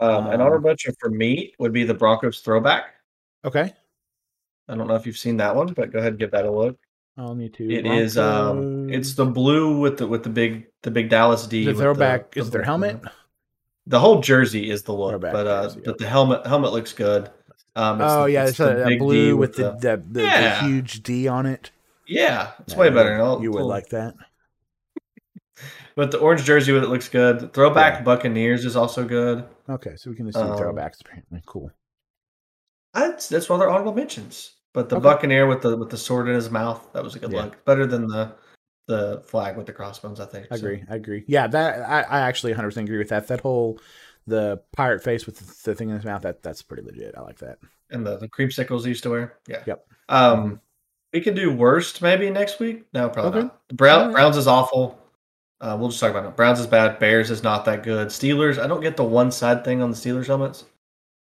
um, 0.00 0.26
an 0.28 0.34
um, 0.34 0.40
honorable 0.42 0.68
mention 0.68 0.94
for 1.00 1.10
me 1.10 1.52
would 1.58 1.72
be 1.72 1.82
the 1.84 1.94
Broncos 1.94 2.40
throwback. 2.40 2.94
Okay, 3.44 3.72
I 4.68 4.74
don't 4.76 4.86
know 4.86 4.94
if 4.96 5.06
you've 5.06 5.16
seen 5.18 5.38
that 5.38 5.54
one, 5.56 5.72
but 5.72 5.90
go 5.92 5.98
ahead 5.98 6.12
and 6.12 6.18
give 6.18 6.30
that 6.32 6.44
a 6.44 6.50
look. 6.50 6.78
I'll 7.16 7.34
need 7.34 7.54
to. 7.54 7.68
It 7.70 7.86
is 7.86 8.16
um, 8.18 8.88
it's 8.90 9.14
the 9.14 9.24
blue 9.24 9.78
with 9.80 9.98
the 9.98 10.06
with 10.06 10.22
the 10.22 10.28
big 10.30 10.66
the 10.82 10.90
big 10.90 11.08
Dallas 11.08 11.46
D. 11.46 11.64
The- 11.64 11.74
throwback. 11.74 12.32
the 12.32 12.40
is 12.40 12.50
their 12.50 12.62
helmet? 12.62 13.00
The 13.86 13.98
whole 13.98 14.20
jersey 14.20 14.68
is 14.70 14.82
the 14.82 14.92
look, 14.92 15.12
Throwback 15.12 15.32
but 15.32 15.46
uh, 15.46 15.62
jersey, 15.62 15.80
but 15.82 15.90
okay. 15.94 16.04
the 16.04 16.10
helmet 16.10 16.46
helmet 16.46 16.72
looks 16.72 16.92
good. 16.92 17.30
Um, 17.74 18.02
Oh 18.02 18.24
the- 18.24 18.32
yeah, 18.32 18.42
it's 18.42 18.50
it's 18.50 18.58
the 18.58 18.86
a, 18.86 18.96
blue 18.98 19.34
with 19.34 19.56
the, 19.56 19.70
the- 19.80 20.02
the, 20.10 20.22
Yeah. 20.24 20.60
the 20.60 20.66
huge 20.68 21.02
D 21.02 21.26
on 21.26 21.46
it. 21.46 21.70
Yeah, 22.06 22.50
it's 22.60 22.74
Yeah, 22.74 22.78
way 22.80 22.90
better. 22.90 23.14
I'll- 23.22 23.40
You 23.42 23.50
would 23.52 23.60
I'll- 23.60 23.66
like 23.66 23.88
that. 23.88 24.14
But 25.96 26.10
the 26.10 26.18
orange 26.18 26.44
jersey 26.44 26.72
with 26.72 26.84
it 26.84 26.90
looks 26.90 27.08
good. 27.08 27.40
The 27.40 27.48
throwback 27.48 27.94
Yeah. 27.94 28.02
Buccaneers 28.02 28.64
is 28.66 28.76
also 28.76 29.04
good. 29.04 29.44
Okay, 29.68 29.96
so 29.96 30.10
we 30.10 30.16
can 30.16 30.26
just 30.26 30.36
do 30.38 30.44
Um, 30.44 30.58
throwbacks 30.58 31.00
apparently. 31.00 31.42
Cool. 31.46 31.72
That's 32.94 33.28
that's 33.28 33.48
one 33.48 33.56
of 33.58 33.60
their 33.60 33.70
honorable 33.70 33.94
mentions. 33.94 34.54
But 34.78 34.88
the 34.90 34.96
Okay. 34.98 35.02
Buccaneer 35.02 35.48
with 35.48 35.60
the 35.62 35.76
with 35.76 35.90
the 35.90 35.96
sword 35.96 36.28
in 36.28 36.36
his 36.36 36.50
mouth, 36.50 36.86
that 36.92 37.02
was 37.02 37.16
a 37.16 37.18
good 37.18 37.32
Yeah. 37.32 37.42
look. 37.46 37.64
Better 37.64 37.84
than 37.84 38.06
the 38.06 38.30
the 38.86 39.20
flag 39.26 39.56
with 39.56 39.66
the 39.66 39.72
crossbones, 39.72 40.20
I 40.20 40.24
think. 40.26 40.46
I 40.52 40.56
So, 40.56 40.64
agree. 40.66 40.84
I 40.88 40.94
agree. 40.94 41.24
Yeah, 41.26 41.48
that 41.48 41.80
I, 41.82 42.02
I 42.02 42.20
actually 42.20 42.52
100 42.52 42.68
percent 42.68 42.88
agree 42.88 42.98
with 42.98 43.08
that. 43.08 43.26
That 43.26 43.40
whole 43.40 43.80
the 44.28 44.62
pirate 44.72 45.02
face 45.02 45.26
with 45.26 45.38
the, 45.38 45.70
the 45.70 45.74
thing 45.74 45.88
in 45.88 45.96
his 45.96 46.04
mouth 46.04 46.22
that 46.22 46.44
that's 46.44 46.62
pretty 46.62 46.84
legit. 46.84 47.16
I 47.18 47.22
like 47.22 47.38
that. 47.38 47.58
And 47.90 48.06
the, 48.06 48.18
the 48.18 48.28
creamsicles 48.28 48.82
he 48.82 48.90
used 48.90 49.02
to 49.02 49.10
wear. 49.10 49.34
Yeah. 49.48 49.64
Yep. 49.66 49.84
Um 50.10 50.60
we 51.12 51.22
could 51.22 51.34
do 51.34 51.52
worst 51.52 52.00
maybe 52.00 52.30
next 52.30 52.60
week. 52.60 52.84
No, 52.94 53.08
probably 53.08 53.30
Okay. 53.40 53.48
not. 53.48 53.68
Brown. 53.76 54.12
Browns 54.12 54.36
is 54.36 54.46
awful. 54.46 54.96
Uh, 55.60 55.76
we'll 55.76 55.88
just 55.88 55.98
talk 55.98 56.10
about 56.12 56.24
it. 56.24 56.36
Browns 56.36 56.60
is 56.60 56.68
bad. 56.68 57.00
Bears 57.00 57.32
is 57.32 57.42
not 57.42 57.64
that 57.64 57.82
good. 57.82 58.08
Steelers, 58.08 58.62
I 58.62 58.68
don't 58.68 58.80
get 58.80 58.96
the 58.96 59.02
one 59.02 59.32
side 59.32 59.64
thing 59.64 59.82
on 59.82 59.90
the 59.90 59.96
Steelers 59.96 60.26
helmets. 60.28 60.66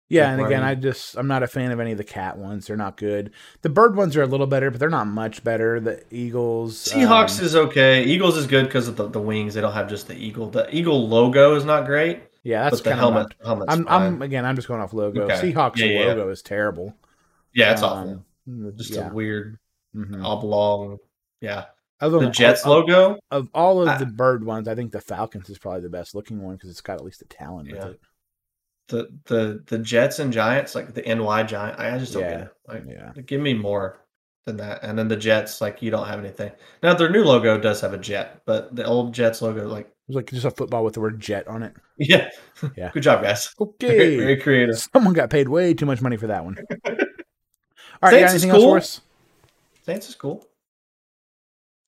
Yeah, 0.10 0.32
and 0.32 0.42
again, 0.44 0.64
I 0.64 0.74
just 0.74 1.16
I'm 1.18 1.28
not 1.28 1.44
a 1.44 1.48
fan 1.48 1.72
of 1.72 1.80
any 1.80 1.92
of 1.92 2.00
the 2.00 2.04
cat 2.04 2.38
ones. 2.38 2.66
They're 2.66 2.76
not 2.76 2.98
good. 2.98 3.32
The 3.62 3.70
bird 3.70 3.96
ones 3.96 4.18
are 4.18 4.24
a 4.24 4.28
little 4.28 4.48
better, 4.48 4.72
but 4.72 4.80
they're 4.80 4.90
not 4.90 5.06
much 5.08 5.44
better. 5.44 5.80
The 5.80 6.04
Eagles, 6.10 6.76
Seahawks 6.88 7.40
um, 7.40 7.46
is 7.46 7.56
okay. 7.56 8.04
Eagles 8.04 8.36
is 8.36 8.48
good 8.48 8.66
because 8.66 8.88
of 8.88 8.96
the, 8.96 9.08
the 9.08 9.22
wings. 9.22 9.54
They 9.54 9.62
don't 9.62 9.74
have 9.74 9.88
just 9.88 10.08
the 10.08 10.16
eagle. 10.18 10.50
The 10.50 10.68
eagle 10.76 11.08
logo 11.08 11.54
is 11.56 11.64
not 11.64 11.86
great, 11.86 12.24
yeah, 12.42 12.64
that's 12.68 12.82
kind 12.82 12.98
helmet. 13.00 13.36
of. 13.42 13.46
helmet's 13.46 13.72
I'm. 13.74 13.88
I'm 13.88 14.22
again. 14.24 14.46
I'm 14.46 14.56
just 14.56 14.68
going 14.68 14.82
off 14.82 14.94
logo. 14.94 15.22
Okay. 15.24 15.54
Seahawks 15.54 15.78
Yeah, 15.78 15.86
yeah, 15.86 16.00
yeah. 16.00 16.06
logo 16.08 16.30
is 16.30 16.42
terrible. 16.42 16.96
yeah, 17.54 17.72
it's 17.74 17.84
Um, 17.84 18.26
awful. 18.48 18.72
Just 18.78 18.96
a 18.98 19.12
weird 19.14 19.60
mhm. 19.96 20.26
oblong. 20.26 20.98
Yeah, 21.40 21.66
Other 22.02 22.18
the 22.20 22.30
Jets 22.32 22.64
of, 22.64 22.70
logo. 22.70 23.20
of 23.30 23.48
all 23.54 23.82
of 23.84 23.88
I- 23.90 23.98
the 24.00 24.08
bird 24.08 24.44
ones, 24.44 24.68
I 24.68 24.74
think 24.74 24.92
the 24.92 25.02
Falcons 25.02 25.50
is 25.52 25.60
probably 25.60 25.82
the 25.82 25.90
best 25.90 26.16
looking 26.16 26.42
one 26.42 26.56
because 26.56 26.72
it's 26.72 26.82
got 26.82 26.96
at 26.96 27.06
least 27.06 27.22
a 27.22 27.26
talon 27.26 27.68
Yeah. 27.68 27.74
with 27.76 27.94
it. 27.94 28.02
The 28.90 29.10
the 29.26 29.64
the 29.68 29.78
Jets 29.80 30.20
and 30.20 30.34
Giants, 30.34 30.76
like 30.76 30.94
the 30.94 31.02
NY 31.04 31.44
Giant. 31.44 31.80
I 31.80 31.98
just 31.98 32.14
don't 32.14 32.24
Yeah. 32.24 32.30
get 32.32 32.42
it. 32.42 32.52
Like, 32.68 32.84
Yeah, 32.88 33.12
give 33.26 33.40
me 33.42 33.54
more 33.54 34.06
than 34.46 34.58
that. 34.58 34.84
And 34.84 34.98
then 34.98 35.08
the 35.08 35.16
Jets, 35.16 35.62
like 35.62 35.82
you 35.82 35.92
don't 35.92 36.08
have 36.08 36.20
anything. 36.20 36.52
Now 36.82 36.96
their 36.96 37.10
new 37.10 37.24
logo 37.24 37.58
does 37.60 37.82
have 37.82 37.94
a 37.94 37.98
jet, 38.00 38.42
but 38.46 38.76
the 38.76 38.84
old 38.86 39.14
Jets 39.14 39.42
logo, 39.44 39.68
like 39.68 39.86
it 39.88 39.94
was 40.08 40.16
like 40.16 40.32
just 40.32 40.46
a 40.46 40.52
football 40.52 40.84
with 40.84 40.96
the 40.96 41.02
word 41.02 41.20
jet 41.20 41.48
on 41.48 41.62
it. 41.62 41.76
yeah, 41.98 42.30
Yeah. 42.76 42.90
Good 42.92 43.04
job, 43.04 43.22
guys. 43.22 43.54
Okay, 43.62 44.18
very 44.18 44.38
creative. 44.38 44.80
someone 44.80 45.14
got 45.14 45.30
paid 45.30 45.48
way 45.50 45.74
too 45.76 45.86
much 45.86 46.02
money 46.02 46.18
for 46.18 46.28
that 46.28 46.44
one. 46.44 46.58
All 46.86 48.10
right, 48.10 48.12
Saints 48.12 48.34
is 48.34 48.44
anything 48.44 48.50
else 48.56 48.64
cool. 48.64 48.72
for 48.72 48.78
us? 48.78 49.02
Saints 49.86 50.10
is 50.10 50.16
cool. 50.16 50.48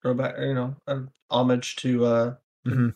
Throwback, 0.04 0.36
you 0.40 0.54
know, 0.54 0.76
an 0.88 1.10
homage 1.30 1.76
to 1.78 2.06
uh 2.06 2.36
Mhm. 2.68 2.94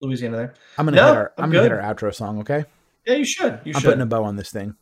Louisiana 0.00 0.36
there. 0.36 0.54
I'm 0.76 0.86
gonna 0.86 0.96
No, 0.96 1.06
hit 1.08 1.16
our 1.16 1.32
I'm 1.38 1.44
I'm, 1.44 1.50
gonna 1.50 1.62
hit 1.64 1.72
our 1.72 1.94
outro 1.94 2.14
song. 2.14 2.38
Okay, 2.40 2.64
Yeah, 3.08 3.14
you 3.16 3.24
should. 3.24 3.60
You 3.64 3.72
I'm 3.74 3.80
should. 3.80 3.84
putting 3.88 4.02
a 4.02 4.06
bow 4.06 4.22
on 4.24 4.36
this 4.36 4.50
thing. 4.50 4.74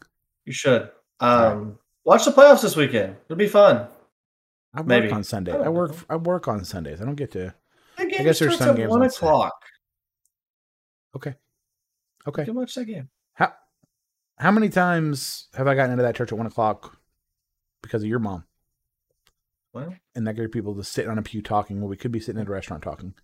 You 0.44 0.52
should. 0.52 0.90
right. 1.22 1.46
Um, 1.52 1.78
watch 2.04 2.24
the 2.24 2.32
playoffs 2.32 2.62
this 2.62 2.74
weekend. 2.76 3.16
It'll 3.26 3.36
be 3.38 3.46
fun. 3.46 3.86
I 4.74 4.80
work 4.80 4.86
Maybe. 4.88 5.10
on 5.12 5.22
Sunday. 5.24 5.52
I 5.52 5.62
I 5.64 5.68
work. 5.68 5.92
know. 5.92 5.98
I 6.10 6.16
work 6.16 6.48
on 6.48 6.64
Sundays. 6.64 7.00
I 7.00 7.04
don't 7.04 7.14
get 7.14 7.30
to. 7.32 7.54
Game 7.96 8.08
guess 8.10 8.40
there's 8.40 8.58
some 8.58 8.70
at 8.70 8.76
games 8.76 8.90
one 8.90 9.00
on 9.02 9.06
o'clock. 9.06 9.54
Okay. 11.14 11.30
You 12.26 12.30
Okay. 12.30 12.44
can 12.44 12.54
watch 12.56 12.74
that 12.74 12.84
game. 12.84 13.08
How 13.34 13.54
how 14.38 14.50
many 14.50 14.68
times 14.68 15.46
have 15.54 15.66
I 15.68 15.74
gotten 15.74 15.92
into 15.92 16.02
that 16.02 16.14
church 16.16 16.30
at 16.32 16.36
one 16.38 16.46
o'clock 16.46 16.98
because 17.80 18.02
of 18.02 18.08
your 18.08 18.18
mom 18.18 18.44
Well, 19.72 19.94
and 20.14 20.26
that 20.26 20.34
of 20.34 20.48
people 20.48 20.74
just 20.74 20.92
sitting 20.92 21.10
on 21.10 21.16
a 21.18 21.22
pew 21.22 21.40
talking 21.40 21.80
when 21.80 21.88
we 21.88 21.96
could 21.96 22.12
be 22.12 22.20
sitting 22.20 22.40
at 22.40 22.48
a 22.48 22.50
restaurant 22.50 22.82
talking? 22.82 23.14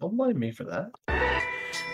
don't 0.00 0.16
blame 0.16 0.38
me 0.38 0.50
for 0.52 0.64
that. 0.64 0.90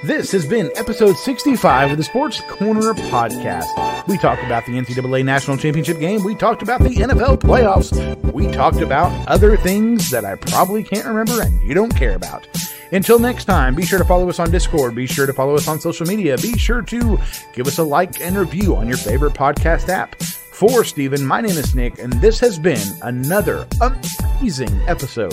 This 0.04 0.32
has 0.32 0.44
been 0.44 0.70
episode 0.76 1.16
65 1.16 1.92
of 1.92 1.96
the 1.96 2.02
Sports 2.02 2.42
Corner 2.42 2.92
podcast. 2.92 4.06
We 4.06 4.18
talked 4.18 4.44
about 4.44 4.66
the 4.66 4.72
NCAA 4.72 5.24
National 5.24 5.56
Championship 5.56 5.98
game. 5.98 6.22
We 6.22 6.34
talked 6.34 6.60
about 6.60 6.82
the 6.82 6.90
NFL 6.90 7.38
playoffs. 7.38 8.22
We 8.30 8.52
talked 8.52 8.82
about 8.82 9.26
other 9.26 9.56
things 9.56 10.10
that 10.10 10.26
I 10.26 10.34
probably 10.34 10.84
can't 10.84 11.06
remember 11.06 11.40
and 11.40 11.58
you 11.66 11.72
don't 11.72 11.96
care 11.96 12.16
about. 12.16 12.46
Until 12.92 13.18
next 13.18 13.46
time, 13.46 13.74
be 13.74 13.86
sure 13.86 13.98
to 13.98 14.04
follow 14.04 14.28
us 14.28 14.38
on 14.38 14.50
Discord. 14.50 14.94
Be 14.94 15.06
sure 15.06 15.24
to 15.24 15.32
follow 15.32 15.54
us 15.54 15.68
on 15.68 15.80
social 15.80 16.06
media. 16.06 16.36
Be 16.36 16.58
sure 16.58 16.82
to 16.82 17.18
give 17.54 17.66
us 17.66 17.78
a 17.78 17.82
like 17.82 18.20
and 18.20 18.36
review 18.36 18.76
on 18.76 18.86
your 18.86 18.98
favorite 18.98 19.32
podcast 19.32 19.88
app. 19.88 20.22
For 20.22 20.84
Stephen, 20.84 21.24
my 21.24 21.40
name 21.40 21.56
is 21.56 21.74
Nick, 21.74 21.98
and 21.98 22.12
this 22.20 22.38
has 22.40 22.58
been 22.58 22.86
another 23.00 23.66
amazing 23.80 24.78
episode 24.86 25.32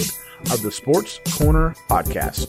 of 0.49 0.61
the 0.61 0.71
Sports 0.71 1.19
Corner 1.37 1.75
podcast. 1.89 2.47